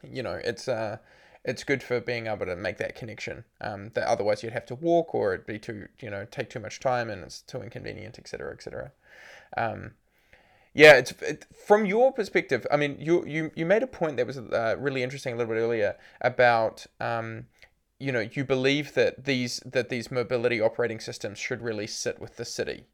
you 0.03 0.21
know 0.21 0.39
it's 0.43 0.67
uh 0.67 0.97
it's 1.43 1.63
good 1.63 1.81
for 1.81 1.99
being 1.99 2.27
able 2.27 2.45
to 2.45 2.55
make 2.55 2.77
that 2.77 2.95
connection. 2.95 3.45
Um, 3.61 3.89
that 3.95 4.07
otherwise 4.07 4.43
you'd 4.43 4.53
have 4.53 4.67
to 4.67 4.75
walk 4.75 5.15
or 5.15 5.33
it'd 5.33 5.47
be 5.47 5.57
too 5.57 5.87
you 5.99 6.11
know 6.11 6.27
take 6.29 6.51
too 6.51 6.59
much 6.59 6.79
time 6.79 7.09
and 7.09 7.23
it's 7.23 7.41
too 7.41 7.63
inconvenient, 7.63 8.19
etc., 8.19 8.53
etc. 8.53 8.91
Um, 9.57 9.93
yeah, 10.77 10.93
it's 10.93 11.11
it, 11.23 11.47
from 11.65 11.87
your 11.87 12.13
perspective. 12.13 12.67
I 12.69 12.77
mean, 12.77 12.97
you 12.99 13.25
you 13.25 13.51
you 13.55 13.65
made 13.65 13.81
a 13.81 13.87
point 13.87 14.17
that 14.17 14.27
was 14.27 14.37
uh, 14.37 14.75
really 14.77 15.01
interesting 15.01 15.33
a 15.33 15.37
little 15.37 15.51
bit 15.51 15.59
earlier 15.59 15.95
about 16.21 16.85
um, 16.99 17.47
you 17.99 18.11
know, 18.11 18.19
you 18.19 18.45
believe 18.45 18.93
that 18.93 19.25
these 19.25 19.59
that 19.65 19.89
these 19.89 20.11
mobility 20.11 20.61
operating 20.61 20.99
systems 20.99 21.39
should 21.39 21.63
really 21.63 21.87
sit 21.87 22.19
with 22.19 22.37
the 22.37 22.45
city, 22.45 22.85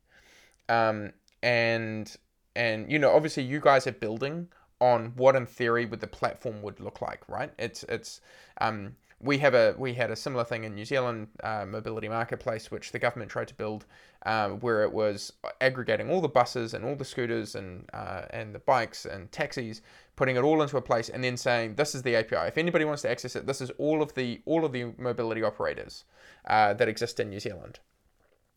um, 0.70 1.12
and 1.42 2.16
and 2.56 2.90
you 2.90 2.98
know, 3.00 3.14
obviously, 3.14 3.44
you 3.44 3.60
guys 3.60 3.86
are 3.86 3.92
building 3.92 4.48
on 4.80 5.12
what 5.18 5.36
in 5.36 5.46
theory 5.46 5.86
would 5.86 6.00
the 6.00 6.08
platform 6.08 6.62
would 6.62 6.80
look 6.80 7.02
like, 7.02 7.28
right? 7.28 7.52
It's 7.60 7.84
it's 7.90 8.22
um, 8.62 8.96
we 9.20 9.40
have 9.40 9.54
a 9.54 9.76
we 9.78 9.94
had 9.94 10.10
a 10.10 10.16
similar 10.16 10.46
thing 10.46 10.64
in 10.64 10.76
New 10.76 10.86
Zealand 10.86 11.28
uh, 11.44 11.66
mobility 11.66 12.08
marketplace, 12.08 12.72
which 12.72 12.94
the 12.94 13.00
government 13.00 13.30
tried 13.30 13.50
to 13.50 13.56
build, 13.56 13.86
um, 14.26 14.60
where 14.60 14.84
it 14.84 14.92
was 14.92 15.34
aggregating 15.62 16.10
all 16.10 16.22
the 16.22 16.28
buses 16.28 16.74
and 16.74 16.86
all 16.86 16.96
the 16.96 17.06
scooters 17.06 17.56
and 17.56 17.90
uh, 17.94 18.24
and 18.30 18.56
the 18.56 18.60
bikes 18.60 19.06
and 19.06 19.32
taxis, 19.32 19.82
putting 20.16 20.36
it 20.36 20.44
all 20.44 20.62
into 20.62 20.78
a 20.78 20.82
place, 20.82 21.10
and 21.10 21.24
then 21.24 21.38
saying 21.38 21.76
this 21.76 21.94
is 21.94 22.04
the 22.04 22.16
API. 22.16 22.48
If 22.48 22.58
anybody 22.58 22.86
wants 22.86 23.02
to 23.04 23.10
access 23.10 23.36
it, 23.36 23.46
this 23.46 23.62
is 23.62 23.70
all 23.78 24.02
of 24.02 24.14
the 24.14 24.42
all 24.46 24.66
of 24.66 24.72
the 24.72 24.94
mobility 24.98 25.44
operators 25.44 26.06
uh, 26.48 26.74
that 26.74 26.88
exist 26.88 27.20
in 27.20 27.30
New 27.30 27.40
Zealand. 27.40 27.80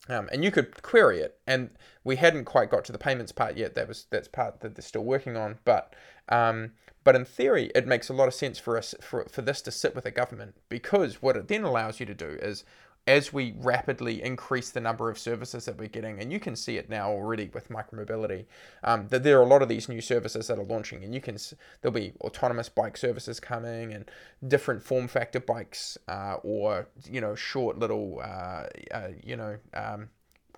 Um, 0.08 0.28
and 0.30 0.44
you 0.44 0.52
could 0.52 0.82
query 0.82 1.18
it, 1.18 1.38
and 1.48 1.70
we 2.04 2.16
hadn't 2.16 2.44
quite 2.44 2.70
got 2.70 2.84
to 2.84 2.92
the 2.92 2.98
payments 2.98 3.32
part 3.32 3.56
yet. 3.56 3.74
That 3.74 3.88
was 3.88 4.06
that's 4.10 4.28
part 4.28 4.60
that 4.60 4.76
they're 4.76 4.82
still 4.82 5.04
working 5.04 5.36
on, 5.36 5.58
but 5.64 5.94
um, 6.28 6.72
but 7.02 7.14
in 7.14 7.24
theory, 7.24 7.70
it 7.74 7.86
makes 7.86 8.08
a 8.08 8.12
lot 8.12 8.28
of 8.28 8.34
sense 8.34 8.58
for 8.58 8.76
us 8.76 8.94
for, 9.00 9.26
for 9.30 9.42
this 9.42 9.62
to 9.62 9.70
sit 9.70 9.94
with 9.94 10.06
a 10.06 10.10
government 10.10 10.56
because 10.68 11.22
what 11.22 11.36
it 11.36 11.48
then 11.48 11.62
allows 11.62 12.00
you 12.00 12.06
to 12.06 12.14
do 12.14 12.36
is 12.42 12.64
as 13.06 13.32
we 13.32 13.54
rapidly 13.58 14.22
increase 14.22 14.70
the 14.70 14.80
number 14.80 15.08
of 15.08 15.18
services 15.18 15.64
that 15.66 15.78
we're 15.78 15.88
getting, 15.88 16.20
and 16.20 16.32
you 16.32 16.40
can 16.40 16.56
see 16.56 16.76
it 16.76 16.90
now 16.90 17.10
already 17.10 17.48
with 17.54 17.68
micromobility, 17.68 18.46
um, 18.82 19.06
that 19.08 19.22
there 19.22 19.38
are 19.38 19.42
a 19.42 19.46
lot 19.46 19.62
of 19.62 19.68
these 19.68 19.88
new 19.88 20.00
services 20.00 20.48
that 20.48 20.58
are 20.58 20.64
launching, 20.64 21.04
and 21.04 21.14
you 21.14 21.20
can 21.20 21.36
there'll 21.80 21.94
be 21.94 22.12
autonomous 22.22 22.68
bike 22.68 22.96
services 22.96 23.38
coming, 23.38 23.92
and 23.92 24.10
different 24.48 24.82
form 24.82 25.06
factor 25.06 25.38
bikes, 25.38 25.96
uh, 26.08 26.36
or 26.42 26.88
you 27.08 27.20
know 27.20 27.34
short 27.34 27.78
little 27.78 28.20
uh, 28.22 28.64
uh, 28.92 29.08
you 29.22 29.36
know 29.36 29.56
um, 29.74 30.08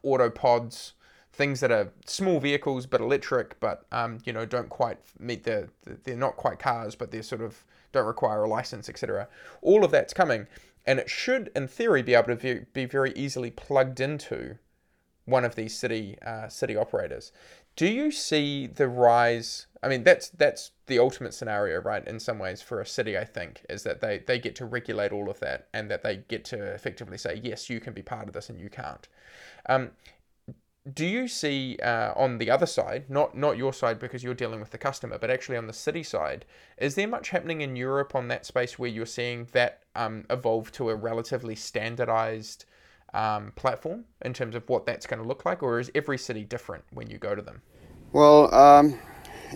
auto 0.02 0.30
pods 0.30 0.94
things 1.38 1.60
that 1.60 1.70
are 1.70 1.92
small 2.04 2.40
vehicles 2.40 2.84
but 2.84 3.00
electric, 3.00 3.60
but 3.60 3.86
um, 3.92 4.18
you 4.24 4.32
know 4.32 4.44
don't 4.44 4.68
quite 4.68 4.98
meet 5.20 5.44
the, 5.44 5.68
they're 6.04 6.16
not 6.16 6.36
quite 6.36 6.58
cars, 6.58 6.94
but 6.94 7.10
they're 7.10 7.22
sort 7.22 7.40
of 7.40 7.64
don't 7.92 8.06
require 8.06 8.42
a 8.42 8.48
license, 8.48 8.88
etc. 8.88 9.28
All 9.62 9.84
of 9.84 9.90
that's 9.90 10.12
coming, 10.12 10.46
and 10.88 10.98
it 10.98 11.10
should, 11.10 11.52
in 11.54 11.68
theory, 11.68 12.02
be 12.02 12.14
able 12.14 12.34
to 12.34 12.64
be 12.72 12.86
very 12.86 13.12
easily 13.12 13.50
plugged 13.50 14.00
into 14.00 14.56
one 15.26 15.44
of 15.44 15.54
these 15.54 15.76
city 15.76 16.16
uh, 16.26 16.48
city 16.48 16.76
operators. 16.76 17.30
Do 17.76 17.86
you 17.86 18.10
see 18.10 18.66
the 18.66 18.88
rise? 18.88 19.66
I 19.82 19.88
mean, 19.88 20.02
that's 20.02 20.30
that's 20.30 20.70
the 20.86 20.98
ultimate 20.98 21.34
scenario, 21.34 21.82
right? 21.82 22.04
In 22.08 22.18
some 22.18 22.38
ways, 22.38 22.62
for 22.62 22.80
a 22.80 22.86
city, 22.86 23.18
I 23.18 23.26
think, 23.26 23.66
is 23.68 23.82
that 23.82 24.00
they 24.00 24.24
they 24.26 24.38
get 24.38 24.56
to 24.56 24.64
regulate 24.64 25.12
all 25.12 25.28
of 25.28 25.40
that, 25.40 25.68
and 25.74 25.90
that 25.90 26.02
they 26.02 26.24
get 26.26 26.46
to 26.46 26.56
effectively 26.72 27.18
say, 27.18 27.38
yes, 27.44 27.68
you 27.68 27.80
can 27.80 27.92
be 27.92 28.02
part 28.02 28.26
of 28.26 28.32
this, 28.32 28.48
and 28.48 28.58
you 28.58 28.70
can't. 28.70 29.06
Um, 29.68 29.90
do 30.94 31.06
you 31.06 31.28
see 31.28 31.76
uh, 31.82 32.12
on 32.16 32.38
the 32.38 32.50
other 32.50 32.66
side, 32.66 33.08
not 33.08 33.36
not 33.36 33.56
your 33.56 33.72
side 33.72 33.98
because 33.98 34.22
you're 34.22 34.34
dealing 34.34 34.60
with 34.60 34.70
the 34.70 34.78
customer, 34.78 35.18
but 35.18 35.30
actually 35.30 35.56
on 35.56 35.66
the 35.66 35.72
city 35.72 36.02
side, 36.02 36.44
is 36.78 36.94
there 36.94 37.08
much 37.08 37.30
happening 37.30 37.60
in 37.60 37.76
Europe 37.76 38.14
on 38.14 38.28
that 38.28 38.46
space 38.46 38.78
where 38.78 38.88
you're 38.88 39.06
seeing 39.06 39.48
that 39.52 39.82
um, 39.96 40.24
evolve 40.30 40.70
to 40.72 40.90
a 40.90 40.94
relatively 40.94 41.54
standardized 41.54 42.64
um, 43.14 43.52
platform 43.56 44.04
in 44.22 44.32
terms 44.32 44.54
of 44.54 44.68
what 44.68 44.86
that's 44.86 45.06
going 45.06 45.20
to 45.20 45.26
look 45.26 45.44
like, 45.44 45.62
or 45.62 45.80
is 45.80 45.90
every 45.94 46.18
city 46.18 46.44
different 46.44 46.84
when 46.92 47.10
you 47.10 47.18
go 47.18 47.34
to 47.34 47.42
them? 47.42 47.62
Well, 48.12 48.54
um, 48.54 48.98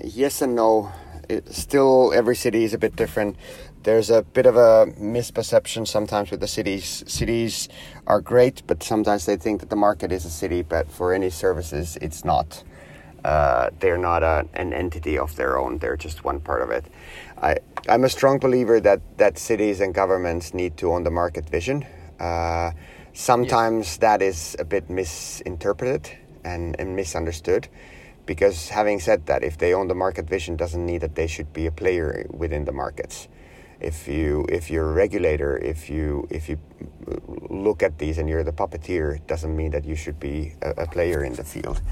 yes 0.03 0.43
and 0.43 0.55
no. 0.55 0.93
It, 1.29 1.53
still, 1.55 2.13
every 2.15 2.37
city 2.37 2.65
is 2.65 2.75
a 2.75 2.79
bit 2.79 2.97
different 2.97 3.37
there's 3.83 4.11
a 4.11 4.23
bit 4.23 4.47
of 4.47 4.57
a 4.57 4.87
misperception 4.99 5.87
sometimes 5.87 6.31
with 6.31 6.41
the 6.41 6.47
cities. 6.47 7.03
Cities 7.07 7.69
are 8.07 8.21
great, 8.21 8.63
but 8.67 8.83
sometimes 8.83 9.27
they 9.27 9.37
think 9.37 9.61
that 9.61 9.71
the 9.71 9.77
market 9.77 10.13
is 10.13 10.25
a 10.25 10.31
city, 10.31 10.63
but 10.63 10.91
for 10.91 11.13
any 11.13 11.31
services, 11.31 11.99
it's 12.01 12.25
not. 12.25 12.63
Uh, 13.25 13.71
they're 13.79 13.99
not 13.99 14.23
a, 14.23 14.47
an 14.55 14.73
entity 14.73 15.17
of 15.19 15.35
their 15.37 15.59
own. 15.59 15.79
They're 15.79 15.97
just 15.97 16.25
one 16.25 16.41
part 16.41 16.63
of 16.63 16.71
it. 16.71 16.87
I, 17.41 17.57
I'm 17.89 18.05
a 18.05 18.09
strong 18.09 18.39
believer 18.39 18.81
that, 18.81 19.01
that 19.19 19.39
cities 19.39 19.81
and 19.81 19.95
governments 19.95 20.55
need 20.55 20.77
to 20.79 20.93
own 20.93 21.05
the 21.05 21.11
market 21.11 21.49
vision. 21.49 21.87
Uh, 22.19 22.73
sometimes 23.13 23.87
yes. 23.87 23.97
that 23.99 24.23
is 24.23 24.57
a 24.59 24.65
bit 24.65 24.91
misinterpreted 24.91 26.11
and, 26.45 26.77
and 26.79 26.97
misunderstood 26.97 27.69
because 28.27 28.69
having 28.69 29.01
said 29.01 29.27
that, 29.27 29.43
if 29.43 29.59
they 29.59 29.75
own 29.75 29.89
the 29.89 29.95
market 29.95 30.29
vision, 30.29 30.57
doesn't 30.57 30.85
mean 30.85 31.01
that 31.01 31.15
they 31.15 31.27
should 31.27 31.53
be 31.53 31.67
a 31.67 31.73
player 31.73 32.27
within 32.31 32.65
the 32.65 32.73
markets. 32.73 33.29
If 33.81 34.07
you 34.07 34.47
if 34.49 34.71
you're 34.71 34.89
a 34.91 34.93
regulator 34.93 35.57
if 35.57 35.91
you 35.91 36.29
if 36.31 36.49
you 36.49 36.57
look 37.51 37.83
at 37.83 37.99
these 37.99 38.17
and 38.17 38.29
you're 38.29 38.45
the 38.45 38.53
puppeteer 38.53 39.17
it 39.17 39.27
doesn't 39.27 39.57
mean 39.57 39.73
that 39.73 39.85
you 39.85 39.97
should 39.97 40.21
be 40.21 40.55
a, 40.63 40.85
a 40.85 40.87
player 40.87 41.25
in 41.25 41.33
the 41.33 41.43
field. 41.43 41.83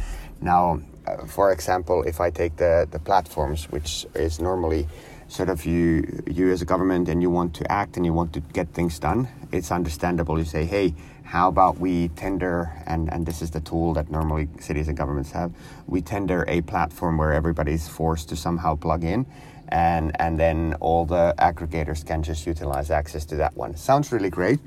Now 0.41 0.81
uh, 1.09 1.27
for 1.27 1.51
example 1.51 2.05
if 2.05 2.21
i 2.21 2.31
take 2.31 2.55
the 2.59 2.87
the 2.93 3.01
platforms 3.01 3.69
which 3.73 4.07
is 4.15 4.41
normally 4.41 4.87
sort 5.27 5.49
of 5.49 5.67
you 5.67 6.23
you 6.29 6.53
as 6.53 6.63
a 6.63 6.65
government 6.65 7.09
and 7.09 7.21
you 7.23 7.31
want 7.31 7.55
to 7.55 7.65
act 7.73 7.97
and 7.97 8.07
you 8.07 8.13
want 8.13 8.33
to 8.35 8.41
get 8.53 8.69
things 8.73 9.01
done 9.01 9.27
it's 9.51 9.73
understandable. 9.73 10.39
You 10.39 10.45
say 10.45 10.65
hey 10.67 10.95
how 11.31 11.47
about 11.49 11.79
we 11.79 12.09
tender 12.09 12.73
and 12.87 13.13
and 13.13 13.25
this 13.25 13.41
is 13.41 13.51
the 13.53 13.61
tool 13.61 13.95
that 13.95 14.11
normally 14.11 14.49
cities 14.59 14.89
and 14.89 14.97
governments 14.97 15.31
have 15.31 15.53
we 15.87 16.03
tender 16.03 16.45
a 16.49 16.61
platform 16.63 17.17
where 17.17 17.33
everybody's 17.33 17.87
forced 17.89 18.29
to 18.29 18.35
somehow 18.35 18.75
plug 18.75 19.05
in 19.05 19.25
and 19.69 20.11
and 20.21 20.39
then 20.39 20.75
all 20.81 21.07
the 21.07 21.33
aggregators 21.39 22.05
can 22.05 22.23
just 22.23 22.47
utilize 22.47 22.91
access 22.91 23.25
to 23.25 23.37
that 23.37 23.57
one. 23.57 23.77
Sounds 23.77 24.13
really 24.13 24.31
great. 24.31 24.59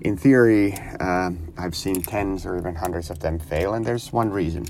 In 0.00 0.16
theory, 0.16 0.74
um, 1.00 1.52
I've 1.58 1.74
seen 1.74 2.02
tens 2.02 2.46
or 2.46 2.56
even 2.56 2.74
hundreds 2.74 3.10
of 3.10 3.20
them 3.20 3.38
fail, 3.38 3.74
and 3.74 3.84
there's 3.84 4.12
one 4.12 4.30
reason: 4.30 4.66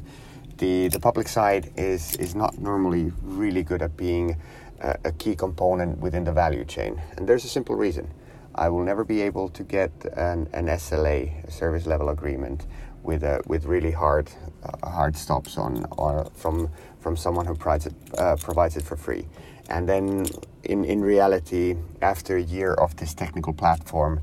the 0.59 0.89
the 0.89 1.01
public 1.01 1.29
side 1.29 1.71
is 1.77 2.17
is 2.17 2.35
not 2.35 2.59
normally 2.59 3.13
really 3.23 3.63
good 3.63 3.83
at 3.83 3.97
being 3.97 4.37
a, 4.81 4.97
a 5.05 5.13
key 5.13 5.35
component 5.35 5.99
within 5.99 6.25
the 6.25 6.33
value 6.33 6.65
chain, 6.65 7.01
and 7.17 7.29
there's 7.29 7.45
a 7.45 7.49
simple 7.49 7.77
reason. 7.77 8.09
I 8.55 8.69
will 8.69 8.85
never 8.85 9.05
be 9.05 9.23
able 9.23 9.49
to 9.51 9.63
get 9.63 9.91
an, 10.17 10.49
an 10.53 10.67
SLA, 10.67 11.47
a 11.47 11.51
service 11.51 11.87
level 11.87 12.09
agreement, 12.11 12.67
with 13.03 13.25
a, 13.25 13.41
with 13.47 13.65
really 13.65 13.91
hard 13.91 14.31
uh, 14.63 14.89
hard 14.89 15.17
stops 15.17 15.59
on, 15.59 15.85
on 15.99 16.31
from 16.35 16.71
from 17.01 17.17
someone 17.17 17.47
who 17.47 17.55
provides 17.55 17.87
it 17.87 17.95
uh, 18.19 18.37
provides 18.37 18.77
it 18.77 18.85
for 18.85 18.97
free. 18.97 19.27
And 19.69 19.89
then 19.89 20.27
in, 20.65 20.85
in 20.85 21.01
reality, 21.01 21.77
after 22.01 22.37
a 22.37 22.43
year 22.43 22.75
of 22.75 22.97
this 22.97 23.15
technical 23.15 23.53
platform, 23.53 24.21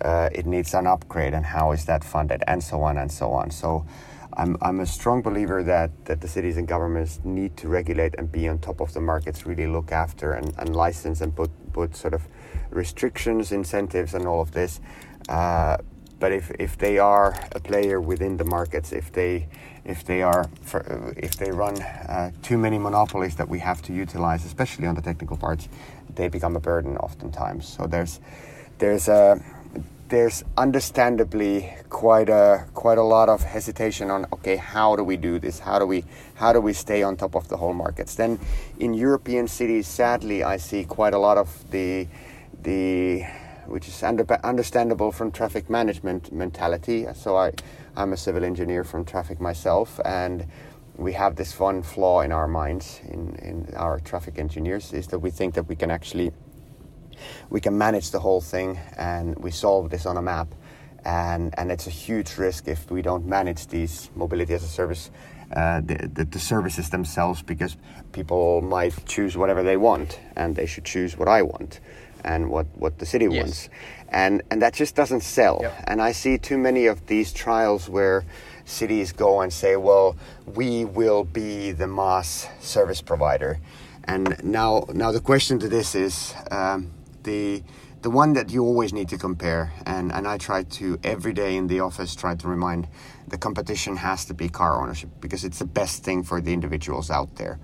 uh, 0.00 0.28
it 0.32 0.46
needs 0.46 0.74
an 0.74 0.86
upgrade 0.86 1.34
and 1.34 1.44
how 1.44 1.72
is 1.72 1.84
that 1.86 2.04
funded 2.04 2.42
and 2.46 2.62
so 2.62 2.82
on 2.82 2.98
and 2.98 3.10
so 3.10 3.32
on. 3.32 3.50
So 3.50 3.84
I'm, 4.34 4.56
I'm 4.62 4.80
a 4.80 4.86
strong 4.86 5.22
believer 5.22 5.62
that, 5.64 5.90
that 6.06 6.20
the 6.20 6.28
cities 6.28 6.56
and 6.56 6.66
governments 6.66 7.20
need 7.24 7.56
to 7.58 7.68
regulate 7.68 8.14
and 8.16 8.30
be 8.30 8.48
on 8.48 8.58
top 8.58 8.80
of 8.80 8.92
the 8.94 9.00
markets, 9.00 9.46
really 9.46 9.66
look 9.66 9.92
after 9.92 10.32
and, 10.32 10.52
and 10.58 10.74
license 10.74 11.20
and 11.20 11.34
put, 11.34 11.50
put 11.72 11.94
sort 11.96 12.14
of 12.14 12.22
restrictions, 12.70 13.52
incentives, 13.52 14.14
and 14.14 14.26
all 14.26 14.40
of 14.40 14.52
this. 14.52 14.80
Uh, 15.28 15.78
but 16.18 16.32
if, 16.32 16.50
if 16.58 16.78
they 16.78 16.98
are 16.98 17.34
a 17.52 17.60
player 17.60 18.00
within 18.00 18.36
the 18.36 18.44
markets, 18.44 18.92
if 18.92 19.12
they 19.12 19.48
if 19.84 20.04
they 20.04 20.22
are 20.22 20.48
for, 20.62 21.14
if 21.16 21.36
they 21.36 21.50
run 21.50 21.80
uh, 21.82 22.30
too 22.42 22.56
many 22.56 22.78
monopolies 22.78 23.34
that 23.34 23.48
we 23.48 23.58
have 23.58 23.82
to 23.82 23.92
utilize, 23.92 24.44
especially 24.44 24.86
on 24.86 24.94
the 24.94 25.02
technical 25.02 25.36
parts, 25.36 25.68
they 26.14 26.28
become 26.28 26.54
a 26.54 26.60
burden 26.60 26.96
oftentimes. 26.98 27.66
So 27.66 27.88
there's 27.88 28.20
there's 28.78 29.08
a 29.08 29.42
there's 30.08 30.44
understandably 30.58 31.72
quite 31.88 32.28
a 32.28 32.66
quite 32.74 32.98
a 32.98 33.02
lot 33.02 33.28
of 33.30 33.42
hesitation 33.42 34.10
on 34.10 34.26
okay 34.30 34.56
how 34.56 34.94
do 34.94 35.02
we 35.02 35.16
do 35.16 35.38
this 35.38 35.58
how 35.58 35.78
do 35.78 35.86
we 35.86 36.04
how 36.34 36.52
do 36.52 36.60
we 36.60 36.74
stay 36.74 37.02
on 37.02 37.16
top 37.16 37.34
of 37.34 37.48
the 37.48 37.56
whole 37.56 37.72
markets 37.72 38.14
then 38.16 38.38
in 38.78 38.92
European 38.92 39.48
cities 39.48 39.86
sadly 39.86 40.42
I 40.42 40.58
see 40.58 40.84
quite 40.84 41.14
a 41.14 41.18
lot 41.18 41.38
of 41.38 41.48
the 41.70 42.06
the 42.62 43.24
which 43.66 43.88
is 43.88 44.02
under, 44.02 44.26
understandable 44.44 45.12
from 45.12 45.30
traffic 45.30 45.70
management 45.70 46.32
mentality. 46.32 47.06
So 47.14 47.36
I, 47.36 47.52
I'm 47.96 48.12
a 48.12 48.16
civil 48.16 48.44
engineer 48.44 48.84
from 48.84 49.04
traffic 49.04 49.40
myself, 49.40 50.00
and 50.04 50.46
we 50.96 51.12
have 51.12 51.36
this 51.36 51.58
one 51.58 51.82
flaw 51.82 52.20
in 52.20 52.32
our 52.32 52.48
minds, 52.48 53.00
in, 53.04 53.36
in 53.36 53.74
our 53.76 54.00
traffic 54.00 54.38
engineers, 54.38 54.92
is 54.92 55.06
that 55.08 55.20
we 55.20 55.30
think 55.30 55.54
that 55.54 55.64
we 55.64 55.76
can 55.76 55.90
actually 55.90 56.32
we 57.50 57.60
can 57.60 57.78
manage 57.78 58.10
the 58.10 58.18
whole 58.18 58.40
thing 58.40 58.80
and 58.96 59.36
we 59.38 59.50
solve 59.50 59.90
this 59.90 60.06
on 60.06 60.16
a 60.16 60.22
map. 60.22 60.48
And, 61.04 61.54
and 61.58 61.70
it's 61.72 61.86
a 61.86 61.90
huge 61.90 62.36
risk 62.36 62.68
if 62.68 62.90
we 62.90 63.02
don't 63.02 63.26
manage 63.26 63.66
these 63.66 64.10
mobility 64.14 64.54
as 64.54 64.62
a 64.62 64.68
service 64.68 65.10
uh, 65.54 65.82
the, 65.82 66.08
the, 66.14 66.24
the, 66.24 66.38
services 66.38 66.88
themselves 66.88 67.42
because 67.42 67.76
people 68.12 68.62
might 68.62 68.94
choose 69.04 69.36
whatever 69.36 69.62
they 69.62 69.76
want 69.76 70.18
and 70.34 70.56
they 70.56 70.64
should 70.64 70.84
choose 70.84 71.18
what 71.18 71.28
I 71.28 71.42
want 71.42 71.80
and 72.24 72.50
what, 72.50 72.66
what 72.76 72.98
the 72.98 73.06
city 73.06 73.26
yes. 73.30 73.42
wants. 73.42 73.68
And, 74.08 74.42
and 74.50 74.60
that 74.62 74.74
just 74.74 74.94
doesn't 74.94 75.22
sell. 75.22 75.60
Yep. 75.62 75.84
And 75.86 76.02
I 76.02 76.12
see 76.12 76.38
too 76.38 76.58
many 76.58 76.86
of 76.86 77.06
these 77.06 77.32
trials 77.32 77.88
where 77.88 78.24
cities 78.64 79.12
go 79.12 79.40
and 79.40 79.52
say, 79.52 79.76
well, 79.76 80.16
we 80.46 80.84
will 80.84 81.24
be 81.24 81.72
the 81.72 81.86
MaaS 81.86 82.48
service 82.60 83.00
provider. 83.00 83.58
And 84.04 84.42
now, 84.44 84.86
now 84.92 85.12
the 85.12 85.20
question 85.20 85.58
to 85.60 85.68
this 85.68 85.94
is 85.94 86.34
um, 86.50 86.90
the, 87.22 87.62
the 88.02 88.10
one 88.10 88.32
that 88.34 88.50
you 88.50 88.62
always 88.64 88.92
need 88.92 89.08
to 89.10 89.18
compare. 89.18 89.72
And, 89.86 90.12
and 90.12 90.26
I 90.26 90.38
try 90.38 90.64
to, 90.64 90.98
every 91.04 91.32
day 91.32 91.56
in 91.56 91.66
the 91.66 91.80
office, 91.80 92.14
try 92.14 92.34
to 92.34 92.48
remind 92.48 92.88
the 93.28 93.38
competition 93.38 93.96
has 93.96 94.24
to 94.26 94.34
be 94.34 94.48
car 94.48 94.82
ownership 94.82 95.10
because 95.20 95.44
it's 95.44 95.58
the 95.58 95.64
best 95.64 96.04
thing 96.04 96.22
for 96.22 96.40
the 96.40 96.52
individuals 96.52 97.10
out 97.10 97.36
there 97.36 97.58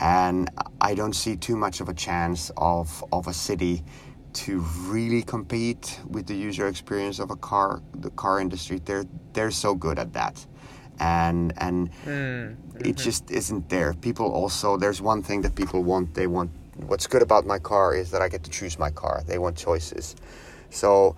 and 0.00 0.50
I 0.80 0.94
don't 0.94 1.12
see 1.12 1.36
too 1.36 1.56
much 1.56 1.80
of 1.80 1.88
a 1.88 1.94
chance 1.94 2.50
of 2.56 3.04
of 3.12 3.28
a 3.28 3.32
city 3.32 3.84
to 4.32 4.60
really 4.86 5.22
compete 5.22 6.00
with 6.08 6.26
the 6.26 6.34
user 6.34 6.68
experience 6.68 7.18
of 7.18 7.30
a 7.30 7.36
car 7.36 7.82
the 7.94 8.10
car 8.10 8.40
industry 8.40 8.80
they're 8.84 9.04
they're 9.32 9.50
so 9.50 9.74
good 9.74 9.98
at 9.98 10.12
that 10.12 10.44
and 11.00 11.52
and 11.58 11.90
mm. 12.04 12.52
it 12.76 12.82
mm-hmm. 12.82 12.92
just 12.92 13.30
isn't 13.30 13.68
there 13.68 13.92
people 13.94 14.30
also 14.32 14.76
there's 14.76 15.02
one 15.02 15.22
thing 15.22 15.42
that 15.42 15.54
people 15.54 15.82
want 15.82 16.14
they 16.14 16.26
want 16.26 16.50
what's 16.86 17.06
good 17.06 17.22
about 17.22 17.44
my 17.44 17.58
car 17.58 17.94
is 17.94 18.10
that 18.10 18.22
I 18.22 18.28
get 18.28 18.42
to 18.44 18.50
choose 18.50 18.78
my 18.78 18.90
car 18.90 19.22
they 19.26 19.38
want 19.38 19.56
choices 19.56 20.16
so 20.70 21.16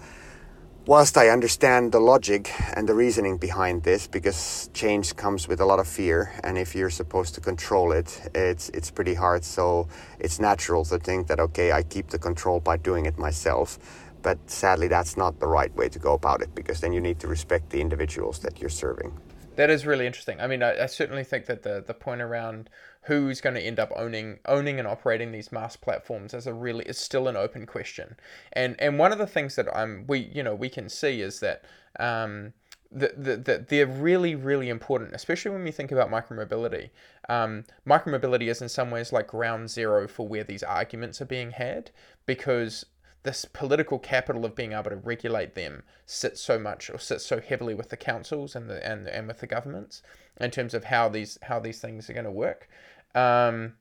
whilst 0.86 1.16
I 1.16 1.28
understand 1.28 1.92
the 1.92 2.00
logic 2.00 2.50
and 2.74 2.88
the 2.88 2.94
reasoning 2.94 3.36
behind 3.38 3.82
this, 3.82 4.06
because 4.06 4.68
change 4.74 5.14
comes 5.16 5.48
with 5.48 5.60
a 5.60 5.64
lot 5.64 5.78
of 5.78 5.86
fear, 5.86 6.32
and 6.44 6.58
if 6.58 6.74
you're 6.74 6.90
supposed 6.90 7.34
to 7.34 7.40
control 7.40 7.92
it, 7.92 8.30
it's 8.34 8.68
it's 8.70 8.90
pretty 8.90 9.14
hard. 9.14 9.44
So 9.44 9.88
it's 10.18 10.40
natural 10.40 10.84
to 10.86 10.98
think 10.98 11.26
that 11.28 11.40
okay, 11.40 11.72
I 11.72 11.82
keep 11.82 12.08
the 12.08 12.18
control 12.18 12.60
by 12.60 12.76
doing 12.76 13.06
it 13.06 13.18
myself. 13.18 13.78
but 14.22 14.38
sadly, 14.46 14.88
that's 14.88 15.16
not 15.16 15.40
the 15.40 15.46
right 15.48 15.74
way 15.74 15.88
to 15.88 15.98
go 15.98 16.14
about 16.14 16.42
it 16.42 16.54
because 16.54 16.80
then 16.80 16.92
you 16.92 17.00
need 17.00 17.18
to 17.20 17.26
respect 17.28 17.70
the 17.70 17.80
individuals 17.80 18.38
that 18.40 18.60
you're 18.60 18.70
serving. 18.70 19.12
That 19.56 19.70
is 19.70 19.84
really 19.84 20.06
interesting. 20.06 20.40
I 20.40 20.46
mean, 20.46 20.62
I, 20.62 20.84
I 20.84 20.86
certainly 20.86 21.24
think 21.24 21.46
that 21.46 21.62
the 21.62 21.82
the 21.86 21.94
point 21.94 22.22
around 22.22 22.70
who's 23.02 23.40
going 23.40 23.54
to 23.54 23.60
end 23.60 23.78
up 23.78 23.92
owning 23.94 24.38
owning 24.46 24.78
and 24.78 24.88
operating 24.88 25.32
these 25.32 25.52
MaaS 25.52 25.76
platforms 25.76 26.32
is 26.34 26.46
a 26.46 26.54
really 26.54 26.84
is 26.86 26.98
still 26.98 27.28
an 27.28 27.36
open 27.36 27.66
question. 27.66 28.16
And 28.52 28.76
and 28.80 28.98
one 28.98 29.12
of 29.12 29.18
the 29.18 29.26
things 29.26 29.56
that 29.56 29.74
I'm 29.76 30.06
we 30.06 30.20
you 30.20 30.42
know 30.42 30.54
we 30.54 30.68
can 30.68 30.88
see 30.88 31.20
is 31.20 31.40
that 31.40 31.64
um, 32.00 32.54
that 32.90 33.22
the, 33.22 33.36
the, 33.36 33.66
they're 33.68 33.86
really 33.86 34.34
really 34.34 34.70
important, 34.70 35.14
especially 35.14 35.50
when 35.50 35.64
we 35.64 35.70
think 35.70 35.92
about 35.92 36.10
micromobility. 36.10 36.90
Um, 37.28 37.64
micromobility 37.86 38.48
is 38.48 38.62
in 38.62 38.68
some 38.70 38.90
ways 38.90 39.12
like 39.12 39.26
ground 39.26 39.68
zero 39.68 40.08
for 40.08 40.26
where 40.26 40.44
these 40.44 40.62
arguments 40.62 41.20
are 41.20 41.26
being 41.26 41.50
had 41.50 41.90
because 42.24 42.86
this 43.22 43.44
political 43.44 43.98
capital 43.98 44.44
of 44.44 44.54
being 44.54 44.72
able 44.72 44.90
to 44.90 44.96
regulate 44.96 45.54
them 45.54 45.82
sits 46.06 46.40
so 46.40 46.58
much 46.58 46.90
or 46.90 46.98
sits 46.98 47.24
so 47.24 47.40
heavily 47.40 47.74
with 47.74 47.88
the 47.88 47.96
councils 47.96 48.56
and 48.56 48.68
the 48.68 48.84
and, 48.86 49.06
and 49.06 49.28
with 49.28 49.40
the 49.40 49.46
governments 49.46 50.02
in 50.40 50.50
terms 50.50 50.74
of 50.74 50.84
how 50.84 51.08
these 51.08 51.38
how 51.42 51.58
these 51.58 51.80
things 51.80 52.10
are 52.10 52.14
going 52.14 52.24
to 52.24 52.30
work. 52.30 52.68
Um, 53.14 53.74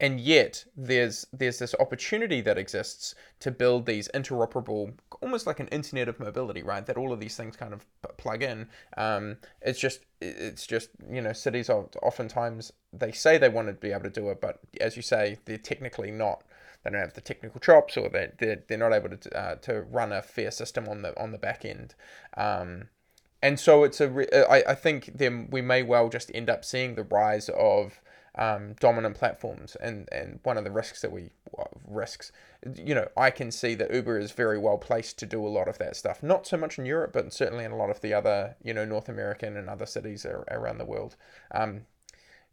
and 0.00 0.20
yet 0.20 0.64
there's 0.76 1.26
there's 1.32 1.58
this 1.58 1.74
opportunity 1.78 2.40
that 2.40 2.58
exists 2.58 3.14
to 3.38 3.50
build 3.50 3.86
these 3.86 4.08
interoperable 4.14 4.92
almost 5.22 5.46
like 5.46 5.60
an 5.60 5.68
internet 5.68 6.08
of 6.08 6.18
mobility 6.18 6.62
right 6.62 6.86
that 6.86 6.96
all 6.96 7.12
of 7.12 7.20
these 7.20 7.36
things 7.36 7.56
kind 7.56 7.72
of 7.72 7.86
plug 8.16 8.42
in 8.42 8.68
um, 8.96 9.36
it's 9.62 9.78
just 9.78 10.00
it's 10.20 10.66
just 10.66 10.90
you 11.08 11.20
know 11.22 11.32
cities 11.32 11.70
oftentimes 11.70 12.72
they 12.92 13.12
say 13.12 13.38
they 13.38 13.48
want 13.48 13.68
to 13.68 13.74
be 13.74 13.92
able 13.92 14.02
to 14.02 14.10
do 14.10 14.28
it 14.30 14.40
but 14.40 14.58
as 14.80 14.96
you 14.96 15.02
say 15.02 15.38
they're 15.44 15.56
technically 15.56 16.10
not 16.10 16.42
they 16.84 16.90
don't 16.90 17.00
have 17.00 17.14
the 17.14 17.20
technical 17.20 17.60
chops 17.60 17.96
or 17.96 18.08
they 18.08 18.30
they're, 18.38 18.62
they're 18.68 18.78
not 18.78 18.92
able 18.92 19.16
to 19.16 19.38
uh, 19.38 19.54
to 19.56 19.82
run 19.82 20.12
a 20.12 20.22
fair 20.22 20.50
system 20.50 20.88
on 20.88 21.02
the 21.02 21.18
on 21.20 21.32
the 21.32 21.38
back 21.38 21.64
end. 21.64 21.94
Um, 22.36 22.88
and 23.42 23.58
so 23.58 23.84
it's 23.84 24.00
a 24.00 24.08
re- 24.08 24.28
I, 24.32 24.62
I 24.68 24.74
think 24.74 25.10
then 25.14 25.48
we 25.50 25.60
may 25.60 25.82
well 25.82 26.08
just 26.08 26.30
end 26.34 26.48
up 26.48 26.64
seeing 26.64 26.94
the 26.94 27.04
rise 27.04 27.48
of 27.50 28.00
um, 28.36 28.74
dominant 28.80 29.16
platforms 29.16 29.76
and 29.80 30.08
and 30.10 30.40
one 30.42 30.58
of 30.58 30.64
the 30.64 30.70
risks 30.70 31.00
that 31.02 31.12
we 31.12 31.30
risks 31.86 32.32
you 32.76 32.94
know 32.94 33.06
I 33.16 33.30
can 33.30 33.50
see 33.50 33.74
that 33.76 33.94
Uber 33.94 34.18
is 34.18 34.32
very 34.32 34.58
well 34.58 34.78
placed 34.78 35.18
to 35.20 35.26
do 35.26 35.46
a 35.46 35.48
lot 35.48 35.68
of 35.68 35.78
that 35.78 35.96
stuff. 35.96 36.22
Not 36.22 36.46
so 36.46 36.56
much 36.56 36.78
in 36.78 36.86
Europe 36.86 37.12
but 37.12 37.32
certainly 37.32 37.64
in 37.64 37.70
a 37.70 37.76
lot 37.76 37.90
of 37.90 38.00
the 38.00 38.12
other 38.12 38.56
you 38.62 38.74
know 38.74 38.84
North 38.84 39.08
American 39.08 39.56
and 39.56 39.68
other 39.68 39.86
cities 39.86 40.26
around 40.26 40.78
the 40.78 40.84
world. 40.84 41.16
Um, 41.52 41.82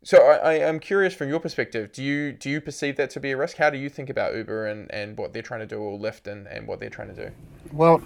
so 0.03 0.17
I, 0.17 0.35
I 0.35 0.53
am 0.53 0.79
curious 0.79 1.13
from 1.13 1.29
your 1.29 1.39
perspective 1.39 1.91
do 1.91 2.03
you 2.03 2.31
do 2.31 2.49
you 2.49 2.61
perceive 2.61 2.95
that 2.97 3.09
to 3.11 3.19
be 3.19 3.31
a 3.31 3.37
risk 3.37 3.57
how 3.57 3.69
do 3.69 3.77
you 3.77 3.89
think 3.89 4.09
about 4.09 4.35
Uber 4.35 4.67
and, 4.67 4.91
and 4.91 5.17
what 5.17 5.33
they're 5.33 5.41
trying 5.41 5.61
to 5.61 5.67
do 5.67 5.77
or 5.77 5.97
Lyft 5.97 6.27
and, 6.27 6.47
and 6.47 6.67
what 6.67 6.79
they're 6.79 6.89
trying 6.89 7.13
to 7.13 7.25
do 7.25 7.31
well 7.71 8.01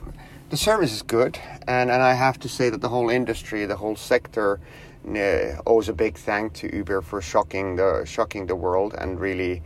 the 0.50 0.58
service 0.58 0.94
is 0.94 1.02
good 1.02 1.40
and, 1.68 1.90
and 1.90 2.02
I 2.02 2.14
have 2.14 2.40
to 2.40 2.50
say 2.50 2.70
that 2.70 2.82
the 2.82 2.90
whole 2.90 3.10
industry 3.10 3.66
the 3.66 3.78
whole 3.78 3.96
sector 3.96 4.60
uh, 5.08 5.62
owes 5.68 5.88
a 5.88 5.94
big 5.94 6.18
thank 6.18 6.54
to 6.54 6.76
Uber 6.76 7.02
for 7.02 7.22
shocking 7.22 7.76
the 7.76 8.04
shocking 8.06 8.48
the 8.48 8.56
world 8.56 8.96
and 8.98 9.20
really 9.20 9.62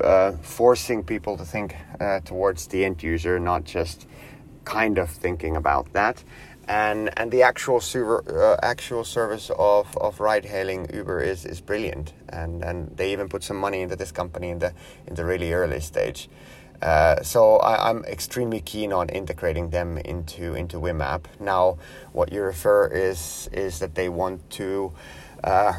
uh, 0.00 0.32
forcing 0.42 1.02
people 1.02 1.36
to 1.36 1.44
think 1.44 1.74
uh, 2.00 2.20
towards 2.20 2.66
the 2.66 2.84
end 2.84 3.02
user, 3.02 3.38
not 3.38 3.64
just 3.64 4.06
kind 4.64 4.98
of 4.98 5.08
thinking 5.08 5.56
about 5.56 5.92
that. 5.92 6.22
And 6.68 7.16
and 7.16 7.30
the 7.30 7.42
actual 7.42 7.80
server, 7.80 8.24
uh, 8.26 8.58
actual 8.60 9.04
service 9.04 9.50
of, 9.56 9.96
of 9.98 10.18
ride 10.18 10.44
hailing 10.44 10.88
Uber 10.92 11.20
is, 11.20 11.44
is 11.44 11.60
brilliant, 11.60 12.12
and 12.28 12.64
and 12.64 12.96
they 12.96 13.12
even 13.12 13.28
put 13.28 13.44
some 13.44 13.56
money 13.56 13.82
into 13.82 13.94
this 13.94 14.10
company 14.10 14.50
in 14.50 14.58
the 14.58 14.72
in 15.06 15.14
the 15.14 15.24
really 15.24 15.52
early 15.52 15.80
stage. 15.80 16.28
Uh, 16.82 17.22
so 17.22 17.56
I, 17.56 17.88
am 17.90 18.04
extremely 18.04 18.60
keen 18.60 18.92
on 18.92 19.08
integrating 19.08 19.70
them 19.70 19.98
into 19.98 20.54
into 20.54 20.78
Whim 20.78 21.00
app. 21.00 21.28
Now, 21.40 21.78
what 22.12 22.32
you 22.32 22.42
refer 22.42 22.88
is 22.88 23.48
is 23.52 23.78
that 23.78 23.94
they 23.94 24.08
want 24.08 24.48
to, 24.50 24.92
uh, 25.42 25.74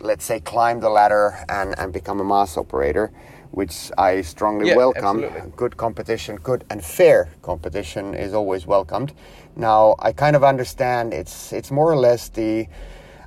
let's 0.00 0.24
say, 0.24 0.40
climb 0.40 0.80
the 0.80 0.90
ladder 0.90 1.44
and, 1.48 1.78
and 1.78 1.92
become 1.92 2.20
a 2.20 2.24
MaaS 2.24 2.56
operator, 2.56 3.10
which 3.50 3.90
I 3.98 4.22
strongly 4.22 4.68
yeah, 4.68 4.76
welcome. 4.76 5.24
Absolutely. 5.24 5.52
Good 5.56 5.76
competition, 5.76 6.36
good 6.36 6.64
and 6.70 6.84
fair 6.84 7.28
competition 7.42 8.14
is 8.14 8.34
always 8.34 8.66
welcomed. 8.66 9.12
Now, 9.56 9.96
I 9.98 10.12
kind 10.12 10.36
of 10.36 10.44
understand 10.44 11.14
it's 11.14 11.52
it's 11.52 11.70
more 11.70 11.90
or 11.90 11.96
less 11.96 12.28
the, 12.28 12.66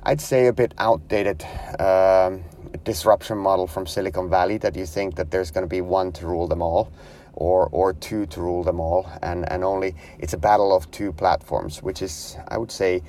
I'd 0.02 0.20
say, 0.20 0.46
a 0.46 0.52
bit 0.52 0.74
outdated. 0.78 1.44
Um, 1.78 2.44
disruption 2.84 3.36
model 3.36 3.66
from 3.66 3.86
Silicon 3.86 4.30
Valley 4.30 4.56
that 4.58 4.76
you 4.76 4.86
think 4.86 5.16
that 5.16 5.30
there's 5.30 5.50
going 5.50 5.64
to 5.64 5.68
be 5.68 5.80
one 5.80 6.12
to 6.12 6.26
rule 6.26 6.46
them 6.46 6.62
all 6.62 6.90
or 7.34 7.68
or 7.72 7.92
two 7.92 8.26
to 8.26 8.40
rule 8.40 8.62
them 8.64 8.80
all 8.80 9.10
and 9.22 9.50
and 9.50 9.64
only 9.64 9.94
it's 10.18 10.32
a 10.32 10.38
battle 10.38 10.74
of 10.74 10.90
two 10.90 11.12
platforms 11.12 11.82
which 11.82 12.02
is 12.02 12.36
I 12.48 12.58
would 12.58 12.70
say 12.72 13.02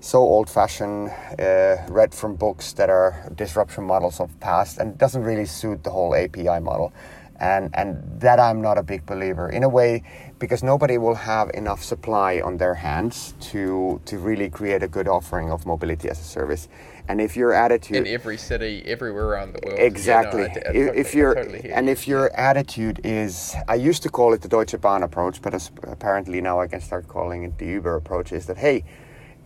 so 0.00 0.18
old 0.18 0.48
fashioned 0.48 1.10
uh, 1.38 1.76
read 1.88 2.14
from 2.14 2.36
books 2.36 2.72
that 2.74 2.90
are 2.90 3.30
disruption 3.34 3.84
models 3.84 4.20
of 4.20 4.30
the 4.32 4.38
past 4.38 4.78
and 4.78 4.96
doesn't 4.98 5.22
really 5.22 5.46
suit 5.46 5.82
the 5.84 5.90
whole 5.90 6.14
API 6.14 6.60
model 6.60 6.92
and 7.38 7.70
and 7.74 8.02
that 8.20 8.40
I'm 8.40 8.62
not 8.62 8.78
a 8.78 8.82
big 8.82 9.04
believer 9.04 9.50
in 9.50 9.62
a 9.62 9.68
way 9.68 10.02
because 10.38 10.62
nobody 10.62 10.98
will 10.98 11.14
have 11.14 11.50
enough 11.50 11.82
supply 11.82 12.40
on 12.40 12.56
their 12.56 12.74
hands 12.74 13.34
to 13.52 14.00
to 14.06 14.18
really 14.18 14.48
create 14.48 14.82
a 14.82 14.88
good 14.88 15.08
offering 15.08 15.50
of 15.50 15.66
mobility 15.66 16.08
as 16.08 16.18
a 16.18 16.24
service 16.24 16.68
and 17.08 17.20
if 17.20 17.36
your 17.36 17.52
attitude 17.52 17.98
in 17.98 18.06
every 18.06 18.36
city, 18.36 18.82
everywhere 18.84 19.26
around 19.26 19.52
the 19.54 19.60
world, 19.64 19.78
exactly. 19.78 20.42
Yeah, 20.42 20.48
no, 20.48 20.52
I, 20.52 20.56
I 20.56 20.70
if, 20.70 20.86
totally, 20.86 21.00
if 21.00 21.14
your 21.14 21.34
totally 21.34 21.72
and 21.72 21.88
if 21.88 22.08
your 22.08 22.36
attitude 22.36 23.00
is, 23.04 23.54
I 23.68 23.76
used 23.76 24.02
to 24.02 24.08
call 24.08 24.32
it 24.32 24.42
the 24.42 24.48
Deutsche 24.48 24.80
Bahn 24.80 25.02
approach, 25.04 25.40
but 25.40 25.70
apparently 25.84 26.40
now 26.40 26.60
I 26.60 26.66
can 26.66 26.80
start 26.80 27.06
calling 27.06 27.44
it 27.44 27.58
the 27.58 27.66
Uber 27.66 27.94
approach. 27.94 28.32
Is 28.32 28.46
that 28.46 28.58
hey, 28.58 28.84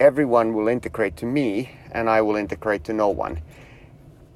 everyone 0.00 0.54
will 0.54 0.66
integrate 0.66 1.16
to 1.18 1.26
me, 1.26 1.70
and 1.92 2.08
I 2.08 2.22
will 2.22 2.36
integrate 2.36 2.84
to 2.84 2.92
no 2.92 3.08
one. 3.10 3.40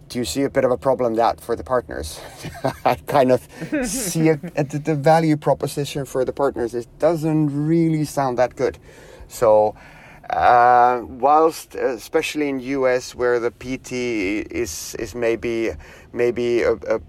Do 0.08 0.18
you 0.18 0.24
see 0.26 0.42
a 0.42 0.50
bit 0.50 0.64
of 0.64 0.70
a 0.70 0.76
problem 0.76 1.14
that 1.14 1.40
for 1.40 1.56
the 1.56 1.64
partners? 1.64 2.20
I 2.84 2.94
kind 2.94 3.32
of 3.32 3.48
see 3.84 4.28
it, 4.28 4.84
the 4.84 4.94
value 4.94 5.36
proposition 5.36 6.04
for 6.04 6.24
the 6.24 6.32
partners. 6.32 6.74
It 6.74 6.86
doesn't 6.98 7.66
really 7.66 8.04
sound 8.04 8.38
that 8.38 8.54
good. 8.54 8.78
So 9.28 9.74
uh, 10.28 11.00
whilst, 11.04 11.74
especially 11.74 12.50
in 12.50 12.60
US, 12.60 13.14
where 13.14 13.40
the 13.40 13.50
PT 13.50 13.92
is 14.52 14.94
is 14.98 15.14
maybe 15.14 15.70
maybe 16.12 16.62
a, 16.62 16.74
a, 16.74 17.00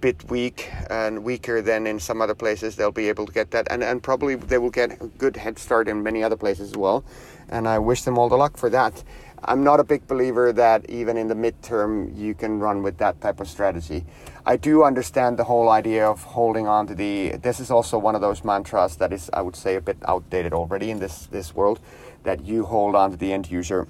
bit 0.00 0.30
weak 0.30 0.70
and 0.88 1.22
weaker 1.22 1.60
than 1.60 1.86
in 1.86 2.00
some 2.00 2.22
other 2.22 2.34
places, 2.34 2.74
they'll 2.74 2.90
be 2.90 3.10
able 3.10 3.26
to 3.26 3.32
get 3.32 3.50
that, 3.50 3.66
and 3.70 3.84
and 3.84 4.02
probably 4.02 4.34
they 4.34 4.56
will 4.58 4.70
get 4.70 4.92
a 5.02 5.06
good 5.18 5.36
head 5.36 5.58
start 5.58 5.88
in 5.88 6.02
many 6.02 6.22
other 6.22 6.36
places 6.36 6.70
as 6.70 6.76
well. 6.76 7.04
And 7.50 7.68
I 7.68 7.78
wish 7.78 8.02
them 8.02 8.16
all 8.16 8.30
the 8.30 8.36
luck 8.36 8.56
for 8.56 8.70
that. 8.70 9.04
I'm 9.44 9.62
not 9.62 9.80
a 9.80 9.84
big 9.84 10.06
believer 10.06 10.52
that 10.52 10.88
even 10.88 11.16
in 11.16 11.28
the 11.28 11.34
midterm 11.34 12.16
you 12.16 12.34
can 12.34 12.60
run 12.60 12.82
with 12.82 12.96
that 12.98 13.20
type 13.20 13.40
of 13.40 13.48
strategy. 13.48 14.06
I 14.46 14.56
do 14.56 14.84
understand 14.84 15.38
the 15.38 15.44
whole 15.44 15.68
idea 15.68 16.08
of 16.08 16.22
holding 16.22 16.66
on 16.66 16.86
to 16.86 16.94
the. 16.94 17.36
This 17.42 17.60
is 17.60 17.70
also 17.70 17.98
one 17.98 18.14
of 18.14 18.20
those 18.20 18.44
mantras 18.44 18.96
that 18.96 19.12
is, 19.12 19.30
I 19.32 19.42
would 19.42 19.56
say, 19.56 19.76
a 19.76 19.80
bit 19.80 19.98
outdated 20.06 20.52
already 20.52 20.90
in 20.90 21.00
this 21.00 21.26
this 21.26 21.54
world 21.54 21.80
that 22.22 22.44
you 22.44 22.64
hold 22.64 22.94
on 22.94 23.10
to 23.10 23.16
the 23.16 23.32
end 23.32 23.50
user. 23.50 23.88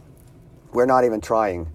We're 0.72 0.86
not 0.86 1.04
even 1.04 1.20
trying. 1.20 1.68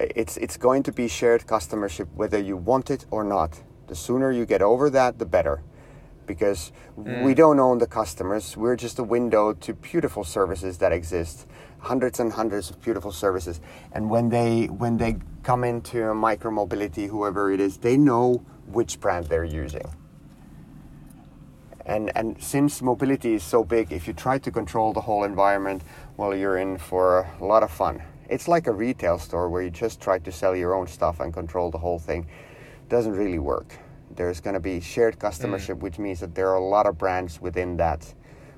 It's, 0.00 0.36
it's 0.36 0.56
going 0.56 0.84
to 0.84 0.92
be 0.92 1.08
shared 1.08 1.46
customership 1.46 2.06
whether 2.14 2.38
you 2.38 2.56
want 2.56 2.90
it 2.90 3.04
or 3.10 3.24
not. 3.24 3.62
The 3.88 3.94
sooner 3.94 4.30
you 4.30 4.46
get 4.46 4.62
over 4.62 4.88
that, 4.90 5.18
the 5.18 5.26
better. 5.26 5.60
Because 6.28 6.70
mm. 6.96 7.24
we 7.24 7.34
don't 7.34 7.58
own 7.58 7.78
the 7.78 7.88
customers, 7.88 8.56
we're 8.56 8.76
just 8.76 9.00
a 9.00 9.02
window 9.02 9.54
to 9.54 9.74
beautiful 9.74 10.22
services 10.22 10.78
that 10.78 10.92
exist. 10.92 11.48
Hundreds 11.80 12.20
and 12.20 12.32
hundreds 12.32 12.70
of 12.70 12.80
beautiful 12.80 13.10
services. 13.10 13.60
And 13.92 14.08
when 14.08 14.28
they 14.28 14.66
when 14.66 14.98
they 14.98 15.16
come 15.42 15.64
into 15.64 15.98
a 16.10 16.14
micromobility, 16.14 17.08
whoever 17.08 17.50
it 17.50 17.58
is, 17.58 17.78
they 17.78 17.96
know 17.96 18.44
which 18.66 19.00
brand 19.00 19.26
they're 19.26 19.44
using. 19.44 19.88
And, 21.86 22.12
and 22.14 22.40
since 22.40 22.82
mobility 22.82 23.32
is 23.34 23.42
so 23.42 23.64
big, 23.64 23.92
if 23.92 24.06
you 24.06 24.12
try 24.12 24.38
to 24.38 24.50
control 24.50 24.92
the 24.92 25.00
whole 25.00 25.24
environment, 25.24 25.82
well, 26.18 26.36
you're 26.36 26.58
in 26.58 26.76
for 26.76 27.26
a 27.40 27.44
lot 27.44 27.62
of 27.62 27.70
fun. 27.70 28.02
It's 28.28 28.46
like 28.46 28.66
a 28.66 28.72
retail 28.72 29.18
store 29.18 29.48
where 29.48 29.62
you 29.62 29.70
just 29.70 29.98
try 29.98 30.18
to 30.18 30.30
sell 30.30 30.54
your 30.54 30.74
own 30.74 30.86
stuff 30.86 31.20
and 31.20 31.32
control 31.32 31.70
the 31.70 31.78
whole 31.78 31.98
thing. 31.98 32.26
Doesn't 32.90 33.14
really 33.14 33.38
work. 33.38 33.72
There's 34.18 34.40
going 34.40 34.54
to 34.54 34.60
be 34.60 34.80
shared 34.80 35.18
customership, 35.18 35.76
mm. 35.76 35.80
which 35.80 35.98
means 35.98 36.20
that 36.20 36.34
there 36.34 36.48
are 36.50 36.56
a 36.56 36.68
lot 36.76 36.86
of 36.86 36.98
brands 36.98 37.40
within 37.40 37.76
that, 37.78 38.12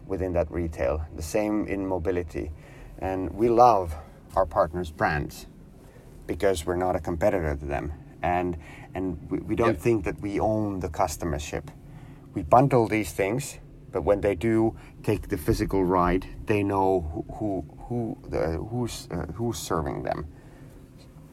within 0.06 0.32
that 0.32 0.50
retail. 0.50 1.04
The 1.14 1.22
same 1.22 1.66
in 1.68 1.86
mobility, 1.86 2.50
and 2.98 3.30
we 3.30 3.48
love 3.48 3.94
our 4.34 4.46
partners' 4.46 4.90
brands 4.90 5.46
because 6.26 6.66
we're 6.66 6.76
not 6.76 6.96
a 6.96 7.00
competitor 7.00 7.54
to 7.54 7.66
them, 7.66 7.92
and 8.22 8.56
and 8.94 9.30
we, 9.30 9.38
we 9.38 9.54
don't 9.54 9.74
yep. 9.74 9.78
think 9.78 10.04
that 10.04 10.20
we 10.20 10.40
own 10.40 10.80
the 10.80 10.88
customership 10.88 11.68
we 12.34 12.42
bundle 12.42 12.86
these 12.86 13.12
things, 13.12 13.58
but 13.90 14.02
when 14.02 14.20
they 14.20 14.34
do 14.34 14.76
take 15.02 15.28
the 15.28 15.36
physical 15.36 15.84
ride, 15.84 16.26
they 16.46 16.62
know 16.62 17.26
who 17.28 17.34
who, 17.36 17.64
who 17.88 18.18
the, 18.28 18.58
who's 18.70 19.08
uh, 19.10 19.26
who's 19.34 19.58
serving 19.58 20.02
them. 20.02 20.26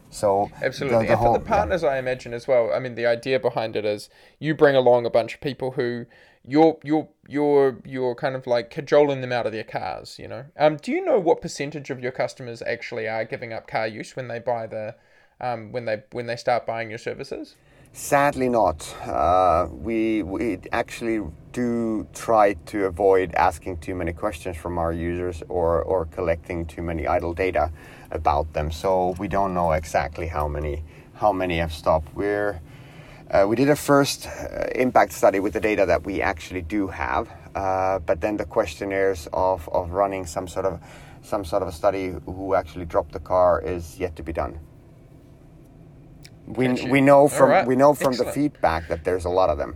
So 0.09 0.49
absolutely, 0.61 0.99
the, 0.99 1.03
the 1.03 1.11
and 1.11 1.19
whole, 1.19 1.33
for 1.33 1.39
the 1.39 1.45
partners, 1.45 1.83
yeah. 1.83 1.89
I 1.89 1.97
imagine 1.97 2.33
as 2.33 2.47
well. 2.47 2.71
I 2.73 2.79
mean, 2.79 2.95
the 2.95 3.05
idea 3.05 3.39
behind 3.39 3.75
it 3.75 3.85
is 3.85 4.09
you 4.39 4.55
bring 4.55 4.75
along 4.75 5.05
a 5.05 5.09
bunch 5.09 5.35
of 5.35 5.41
people 5.41 5.71
who 5.71 6.05
you're 6.47 6.77
you're 6.83 7.09
you're 7.27 7.79
you're 7.85 8.15
kind 8.15 8.35
of 8.35 8.47
like 8.47 8.69
cajoling 8.69 9.21
them 9.21 9.31
out 9.31 9.45
of 9.45 9.51
their 9.51 9.63
cars. 9.63 10.17
You 10.17 10.29
know, 10.29 10.45
um, 10.57 10.77
do 10.77 10.91
you 10.91 11.03
know 11.03 11.19
what 11.19 11.41
percentage 11.41 11.89
of 11.89 11.99
your 11.99 12.11
customers 12.11 12.61
actually 12.61 13.07
are 13.07 13.25
giving 13.25 13.51
up 13.51 13.67
car 13.67 13.87
use 13.87 14.15
when 14.15 14.29
they 14.29 14.39
buy 14.39 14.65
the 14.65 14.95
um, 15.41 15.71
when 15.71 15.85
they 15.85 16.03
when 16.11 16.25
they 16.25 16.37
start 16.37 16.65
buying 16.65 16.89
your 16.89 16.99
services? 16.99 17.55
Sadly, 17.97 18.47
not. 18.47 18.95
Uh, 19.03 19.67
we 19.71 20.21
we 20.21 20.59
actually 20.71 21.19
do 21.51 22.05
try 22.13 22.53
to 22.67 22.85
avoid 22.85 23.33
asking 23.33 23.79
too 23.79 23.95
many 23.95 24.13
questions 24.13 24.55
from 24.55 24.77
our 24.77 24.93
users 24.93 25.41
or 25.49 25.81
or 25.81 26.05
collecting 26.05 26.67
too 26.67 26.83
many 26.83 27.07
idle 27.07 27.33
data 27.33 27.71
about 28.11 28.53
them. 28.53 28.69
So 28.69 29.15
we 29.17 29.27
don't 29.27 29.55
know 29.55 29.71
exactly 29.71 30.27
how 30.27 30.47
many 30.47 30.83
how 31.15 31.33
many 31.33 31.57
have 31.57 31.73
stopped. 31.73 32.13
We're 32.13 32.61
uh, 33.31 33.47
we 33.49 33.55
did 33.55 33.67
a 33.67 33.75
first 33.75 34.27
uh, 34.27 34.67
impact 34.75 35.11
study 35.11 35.39
with 35.39 35.53
the 35.53 35.59
data 35.59 35.87
that 35.87 36.05
we 36.05 36.21
actually 36.21 36.61
do 36.61 36.87
have, 36.89 37.27
uh, 37.55 37.97
but 37.97 38.21
then 38.21 38.37
the 38.37 38.45
questionnaires 38.45 39.27
of, 39.33 39.67
of 39.69 39.89
running 39.89 40.27
some 40.27 40.47
sort 40.47 40.67
of 40.67 40.79
some 41.23 41.43
sort 41.43 41.63
of 41.63 41.67
a 41.67 41.73
study 41.73 42.13
who 42.25 42.53
actually 42.53 42.85
dropped 42.85 43.13
the 43.13 43.19
car 43.19 43.59
is 43.59 43.97
yet 43.99 44.15
to 44.17 44.23
be 44.23 44.33
done. 44.33 44.59
We, 46.47 46.69
we 46.85 47.01
know 47.01 47.27
from 47.27 47.49
right. 47.49 47.67
we 47.67 47.75
know 47.75 47.93
from 47.93 48.13
Excellent. 48.13 48.33
the 48.33 48.41
feedback 48.41 48.87
that 48.87 49.03
there's 49.03 49.25
a 49.25 49.29
lot 49.29 49.49
of 49.49 49.57
them. 49.57 49.75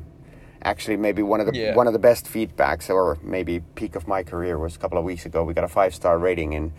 Actually, 0.63 0.97
maybe 0.97 1.21
one 1.21 1.41
of 1.41 1.47
the 1.47 1.57
yeah. 1.57 1.75
one 1.75 1.87
of 1.87 1.93
the 1.93 1.99
best 1.99 2.25
feedbacks, 2.25 2.89
or 2.89 3.17
maybe 3.21 3.59
peak 3.75 3.95
of 3.95 4.07
my 4.07 4.23
career, 4.23 4.57
was 4.57 4.75
a 4.75 4.79
couple 4.79 4.97
of 4.97 5.03
weeks 5.03 5.25
ago. 5.25 5.43
We 5.43 5.53
got 5.53 5.65
a 5.65 5.67
five 5.67 5.93
star 5.93 6.17
rating 6.17 6.53
in 6.53 6.71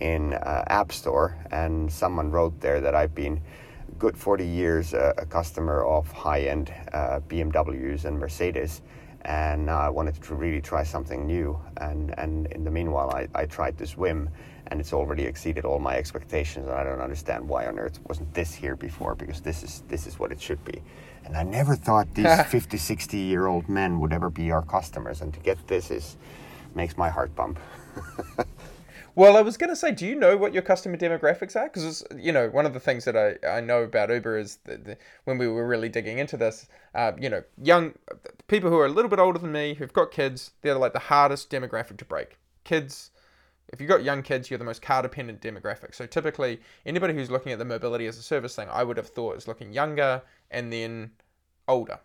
in 0.00 0.34
uh, 0.34 0.64
App 0.68 0.92
Store, 0.92 1.36
and 1.50 1.92
someone 1.92 2.30
wrote 2.30 2.60
there 2.60 2.80
that 2.80 2.94
I've 2.94 3.14
been 3.14 3.40
good 3.98 4.16
40 4.16 4.46
years 4.46 4.94
uh, 4.94 5.12
a 5.18 5.26
customer 5.26 5.84
of 5.84 6.10
high-end 6.10 6.72
uh, 6.92 7.20
BMWs 7.28 8.06
and 8.06 8.18
Mercedes 8.18 8.80
and 9.22 9.70
I 9.70 9.90
wanted 9.90 10.14
to 10.22 10.34
really 10.34 10.62
try 10.62 10.82
something 10.82 11.26
new 11.26 11.60
and, 11.76 12.18
and 12.18 12.46
in 12.46 12.64
the 12.64 12.70
meanwhile 12.70 13.10
I, 13.10 13.28
I 13.34 13.44
tried 13.44 13.76
this 13.76 13.96
Whim 13.98 14.30
and 14.70 14.80
it's 14.80 14.92
already 14.92 15.24
exceeded 15.24 15.64
all 15.64 15.78
my 15.78 15.96
expectations 15.96 16.66
and 16.66 16.74
I 16.74 16.84
don't 16.84 17.00
understand 17.00 17.48
why 17.48 17.66
on 17.66 17.78
earth 17.78 17.98
wasn't 18.08 18.32
this 18.34 18.54
here 18.54 18.76
before 18.76 19.14
because 19.14 19.40
this 19.40 19.62
is 19.62 19.82
this 19.88 20.06
is 20.06 20.18
what 20.18 20.32
it 20.32 20.40
should 20.40 20.64
be 20.64 20.82
and 21.24 21.36
I 21.36 21.42
never 21.42 21.74
thought 21.74 22.12
these 22.14 22.42
50 22.46 22.76
60 22.76 23.18
year 23.18 23.46
old 23.46 23.68
men 23.68 24.00
would 24.00 24.12
ever 24.12 24.30
be 24.30 24.50
our 24.50 24.62
customers 24.62 25.20
and 25.20 25.34
to 25.34 25.40
get 25.40 25.66
this 25.66 25.90
is 25.90 26.16
makes 26.74 26.96
my 26.96 27.08
heart 27.08 27.34
bump 27.34 27.58
Well, 29.16 29.36
I 29.36 29.42
was 29.42 29.56
going 29.56 29.70
to 29.70 29.76
say, 29.76 29.90
do 29.90 30.06
you 30.06 30.14
know 30.14 30.36
what 30.36 30.54
your 30.54 30.62
customer 30.62 30.96
demographics 30.96 31.56
are? 31.56 31.68
Because, 31.68 32.04
you 32.16 32.32
know, 32.32 32.48
one 32.48 32.64
of 32.64 32.72
the 32.72 32.80
things 32.80 33.04
that 33.04 33.16
I, 33.16 33.36
I 33.46 33.60
know 33.60 33.82
about 33.82 34.08
Uber 34.08 34.38
is 34.38 34.58
that 34.64 34.84
the, 34.84 34.96
when 35.24 35.36
we 35.36 35.48
were 35.48 35.66
really 35.66 35.88
digging 35.88 36.18
into 36.18 36.36
this, 36.36 36.68
uh, 36.94 37.12
you 37.18 37.28
know, 37.28 37.42
young 37.60 37.92
people 38.46 38.70
who 38.70 38.78
are 38.78 38.86
a 38.86 38.90
little 38.90 39.10
bit 39.10 39.18
older 39.18 39.38
than 39.38 39.52
me, 39.52 39.74
who've 39.74 39.92
got 39.92 40.12
kids, 40.12 40.52
they're 40.62 40.76
like 40.76 40.92
the 40.92 41.00
hardest 41.00 41.50
demographic 41.50 41.96
to 41.98 42.04
break. 42.04 42.38
Kids, 42.62 43.10
if 43.72 43.80
you've 43.80 43.88
got 43.88 44.02
young 44.02 44.22
kids, 44.22 44.50
you're 44.50 44.58
the 44.58 44.64
most 44.64 44.82
car 44.82 45.02
dependent 45.02 45.40
demographic. 45.40 45.94
So 45.94 46.06
typically, 46.06 46.60
anybody 46.84 47.14
who's 47.14 47.30
looking 47.30 47.52
at 47.52 47.58
the 47.58 47.64
mobility 47.64 48.06
as 48.06 48.18
a 48.18 48.22
service 48.22 48.54
thing, 48.54 48.68
I 48.70 48.82
would 48.82 48.96
have 48.96 49.08
thought 49.08 49.36
is 49.36 49.46
looking 49.48 49.72
younger 49.72 50.22
and 50.50 50.72
then 50.72 51.12
older. 51.68 52.00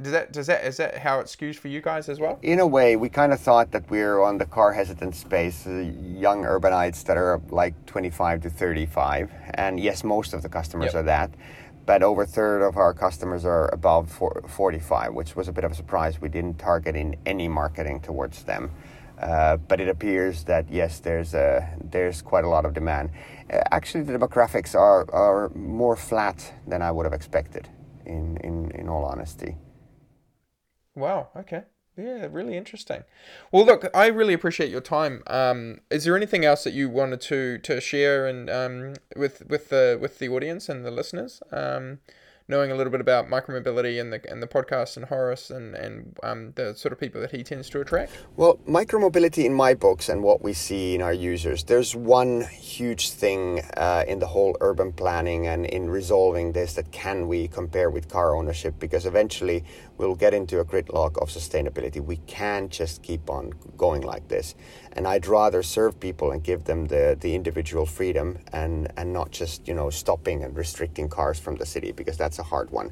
Does 0.00 0.12
that 0.12 0.32
does 0.32 0.46
that 0.46 0.64
is 0.64 0.76
that 0.76 0.98
how 0.98 1.18
it 1.18 1.26
skews 1.26 1.56
for 1.56 1.66
you 1.66 1.80
guys 1.80 2.08
as 2.08 2.20
well? 2.20 2.38
In 2.42 2.60
a 2.60 2.66
way, 2.66 2.94
we 2.94 3.08
kind 3.08 3.32
of 3.32 3.40
thought 3.40 3.72
that 3.72 3.90
we're 3.90 4.22
on 4.22 4.38
the 4.38 4.46
car 4.46 4.72
hesitant 4.72 5.16
space, 5.16 5.66
uh, 5.66 5.90
young 6.00 6.44
urbanites 6.44 7.02
that 7.04 7.16
are 7.16 7.40
like 7.50 7.74
25 7.86 8.42
to 8.42 8.50
35, 8.50 9.32
and 9.54 9.80
yes, 9.80 10.04
most 10.04 10.32
of 10.32 10.42
the 10.42 10.48
customers 10.48 10.94
yep. 10.94 10.94
are 10.94 11.02
that, 11.02 11.30
but 11.86 12.04
over 12.04 12.22
a 12.22 12.26
third 12.26 12.62
of 12.62 12.76
our 12.76 12.94
customers 12.94 13.44
are 13.44 13.68
above 13.72 14.12
45, 14.46 15.12
which 15.12 15.34
was 15.34 15.48
a 15.48 15.52
bit 15.52 15.64
of 15.64 15.72
a 15.72 15.74
surprise. 15.74 16.20
We 16.20 16.28
didn't 16.28 16.60
target 16.60 16.94
in 16.94 17.16
any 17.26 17.48
marketing 17.48 17.98
towards 17.98 18.44
them. 18.44 18.70
Uh, 19.20 19.56
but 19.56 19.80
it 19.80 19.88
appears 19.88 20.44
that 20.44 20.70
yes, 20.70 21.00
there's 21.00 21.34
a, 21.34 21.68
there's 21.82 22.22
quite 22.22 22.44
a 22.44 22.48
lot 22.48 22.64
of 22.64 22.72
demand. 22.74 23.10
Uh, 23.52 23.60
actually, 23.70 24.02
the 24.02 24.12
demographics 24.18 24.74
are, 24.74 25.08
are 25.12 25.50
more 25.50 25.94
flat 25.96 26.54
than 26.66 26.82
I 26.82 26.90
would 26.90 27.04
have 27.04 27.12
expected. 27.12 27.68
In, 28.06 28.38
in, 28.38 28.72
in 28.72 28.88
all 28.88 29.04
honesty. 29.04 29.56
Wow. 30.96 31.28
Okay. 31.36 31.62
Yeah, 31.96 32.26
really 32.32 32.56
interesting. 32.56 33.04
Well, 33.52 33.64
look, 33.64 33.88
I 33.94 34.06
really 34.06 34.34
appreciate 34.34 34.70
your 34.70 34.80
time. 34.80 35.22
Um, 35.28 35.80
is 35.90 36.04
there 36.04 36.16
anything 36.16 36.44
else 36.44 36.64
that 36.64 36.72
you 36.72 36.88
wanted 36.88 37.20
to 37.22 37.58
to 37.58 37.80
share 37.80 38.26
and 38.26 38.50
um, 38.50 38.94
with 39.14 39.44
with 39.48 39.68
the 39.68 39.98
with 40.00 40.18
the 40.18 40.28
audience 40.28 40.68
and 40.68 40.84
the 40.84 40.90
listeners? 40.90 41.42
Um, 41.52 41.98
knowing 42.50 42.72
a 42.72 42.74
little 42.74 42.90
bit 42.90 43.00
about 43.00 43.28
micromobility 43.28 44.00
and 44.00 44.12
the 44.12 44.20
and 44.30 44.42
the 44.42 44.46
podcast 44.46 44.96
and 44.96 45.06
Horace 45.06 45.50
and 45.50 45.74
and 45.74 46.18
um, 46.22 46.52
the 46.56 46.74
sort 46.74 46.92
of 46.92 46.98
people 46.98 47.20
that 47.20 47.30
he 47.30 47.42
tends 47.42 47.70
to 47.70 47.80
attract? 47.80 48.12
Well, 48.36 48.58
micromobility 48.68 49.44
in 49.44 49.54
my 49.54 49.72
books 49.72 50.08
and 50.08 50.22
what 50.22 50.42
we 50.42 50.52
see 50.52 50.94
in 50.96 51.00
our 51.00 51.12
users, 51.12 51.64
there's 51.64 51.94
one 51.94 52.42
huge 52.42 53.10
thing 53.10 53.62
uh, 53.76 54.04
in 54.06 54.18
the 54.18 54.26
whole 54.26 54.56
urban 54.60 54.92
planning 54.92 55.46
and 55.46 55.64
in 55.64 55.88
resolving 55.88 56.52
this 56.52 56.74
that 56.74 56.90
can 56.90 57.28
we 57.28 57.48
compare 57.48 57.88
with 57.88 58.08
car 58.08 58.34
ownership 58.34 58.74
because 58.80 59.06
eventually 59.06 59.64
we'll 60.00 60.14
get 60.14 60.32
into 60.34 60.60
a 60.60 60.64
gridlock 60.64 61.20
of 61.22 61.28
sustainability. 61.28 62.00
We 62.00 62.16
can't 62.26 62.70
just 62.70 63.02
keep 63.02 63.28
on 63.28 63.52
going 63.76 64.02
like 64.02 64.28
this 64.28 64.54
and 64.92 65.06
I'd 65.06 65.26
rather 65.26 65.62
serve 65.62 66.00
people 66.00 66.32
and 66.32 66.42
give 66.42 66.64
them 66.64 66.86
the, 66.86 67.16
the 67.20 67.34
individual 67.34 67.86
freedom 67.86 68.38
and, 68.52 68.92
and 68.96 69.12
not 69.12 69.30
just 69.30 69.66
you 69.68 69.74
know 69.74 69.90
stopping 69.90 70.42
and 70.44 70.56
restricting 70.56 71.08
cars 71.08 71.38
from 71.38 71.56
the 71.56 71.66
city 71.66 71.92
because 71.92 72.16
that's 72.16 72.38
a 72.38 72.42
hard 72.42 72.70
one. 72.70 72.90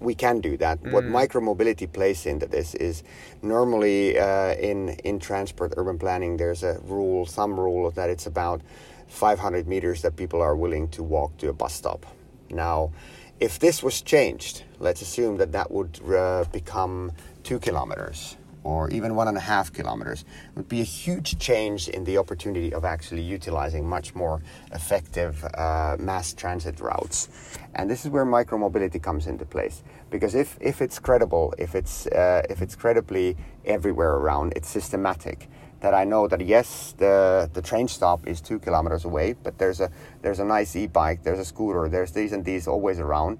We 0.00 0.14
can 0.14 0.40
do 0.40 0.56
that. 0.58 0.82
Mm. 0.82 0.92
What 0.92 1.04
micromobility 1.04 1.92
plays 1.92 2.24
into 2.24 2.46
this 2.46 2.74
is 2.74 3.02
normally 3.42 4.18
uh, 4.18 4.54
in 4.54 4.90
in 5.04 5.18
transport 5.18 5.74
urban 5.76 5.98
planning 5.98 6.36
there's 6.36 6.62
a 6.62 6.78
rule, 6.84 7.26
some 7.26 7.58
rule 7.58 7.90
that 7.90 8.08
it's 8.08 8.26
about 8.26 8.62
500 9.08 9.68
meters 9.68 10.02
that 10.02 10.16
people 10.16 10.40
are 10.40 10.56
willing 10.56 10.88
to 10.88 11.02
walk 11.02 11.36
to 11.38 11.48
a 11.48 11.52
bus 11.52 11.74
stop. 11.74 12.06
Now, 12.50 12.92
if 13.40 13.58
this 13.58 13.82
was 13.82 14.00
changed, 14.00 14.64
let's 14.80 15.02
assume 15.02 15.36
that 15.38 15.52
that 15.52 15.70
would 15.70 16.00
uh, 16.08 16.44
become 16.52 17.12
two 17.42 17.58
kilometers 17.58 18.36
or 18.64 18.90
even 18.90 19.14
one 19.14 19.28
and 19.28 19.36
a 19.36 19.40
half 19.40 19.72
kilometers 19.72 20.22
it 20.22 20.56
would 20.56 20.68
be 20.68 20.80
a 20.80 20.84
huge 20.84 21.38
change 21.38 21.88
in 21.88 22.02
the 22.02 22.18
opportunity 22.18 22.74
of 22.74 22.84
actually 22.84 23.22
utilizing 23.22 23.88
much 23.88 24.12
more 24.14 24.42
effective 24.72 25.44
uh, 25.54 25.96
mass 26.00 26.34
transit 26.34 26.80
routes. 26.80 27.28
And 27.76 27.88
this 27.88 28.04
is 28.04 28.10
where 28.10 28.26
micromobility 28.26 29.00
comes 29.00 29.28
into 29.28 29.44
place 29.44 29.84
because 30.10 30.34
if, 30.34 30.58
if 30.60 30.82
it's 30.82 30.98
credible, 30.98 31.54
if 31.58 31.76
it's, 31.76 32.08
uh, 32.08 32.42
if 32.50 32.60
it's 32.60 32.74
credibly 32.74 33.36
everywhere 33.64 34.14
around, 34.14 34.54
it's 34.56 34.68
systematic. 34.68 35.48
That 35.86 35.94
I 35.94 36.02
know 36.02 36.26
that 36.26 36.44
yes, 36.44 36.94
the, 36.98 37.48
the 37.52 37.62
train 37.62 37.86
stop 37.86 38.26
is 38.26 38.40
two 38.40 38.58
kilometers 38.58 39.04
away, 39.04 39.34
but 39.34 39.56
there's 39.56 39.80
a 39.80 39.88
there's 40.20 40.40
a 40.40 40.44
nice 40.44 40.74
e-bike, 40.74 41.22
there's 41.22 41.38
a 41.38 41.44
scooter, 41.44 41.88
there's 41.88 42.10
these 42.10 42.32
and 42.32 42.44
these 42.44 42.66
always 42.66 42.98
around 42.98 43.38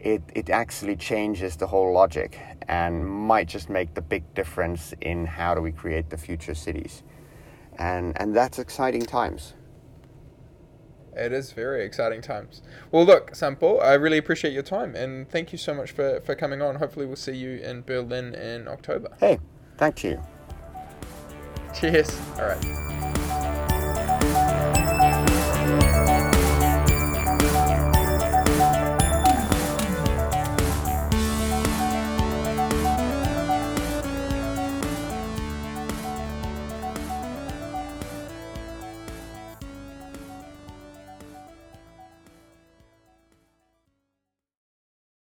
it, 0.00 0.22
it 0.34 0.50
actually 0.50 0.96
changes 0.96 1.56
the 1.56 1.66
whole 1.66 1.92
logic 1.92 2.38
and 2.68 3.06
might 3.06 3.48
just 3.48 3.68
make 3.68 3.94
the 3.94 4.02
big 4.02 4.22
difference 4.34 4.94
in 5.00 5.26
how 5.26 5.54
do 5.54 5.60
we 5.60 5.72
create 5.72 6.10
the 6.10 6.18
future 6.18 6.54
cities. 6.54 7.02
And, 7.78 8.20
and 8.20 8.34
that's 8.34 8.58
exciting 8.58 9.06
times. 9.06 9.54
It 11.16 11.32
is 11.32 11.52
very 11.52 11.84
exciting 11.84 12.22
times. 12.22 12.62
Well, 12.92 13.04
look, 13.04 13.34
Sampo, 13.34 13.78
I 13.78 13.94
really 13.94 14.18
appreciate 14.18 14.52
your 14.52 14.62
time 14.62 14.94
and 14.94 15.28
thank 15.28 15.52
you 15.52 15.58
so 15.58 15.74
much 15.74 15.90
for, 15.90 16.20
for 16.20 16.34
coming 16.34 16.62
on. 16.62 16.76
Hopefully, 16.76 17.06
we'll 17.06 17.16
see 17.16 17.36
you 17.36 17.58
in 17.58 17.82
Berlin 17.82 18.34
in 18.34 18.68
October. 18.68 19.16
Hey, 19.18 19.38
thank 19.78 20.04
you. 20.04 20.22
Cheers. 21.74 22.20
All 22.38 22.46
right. 22.46 23.27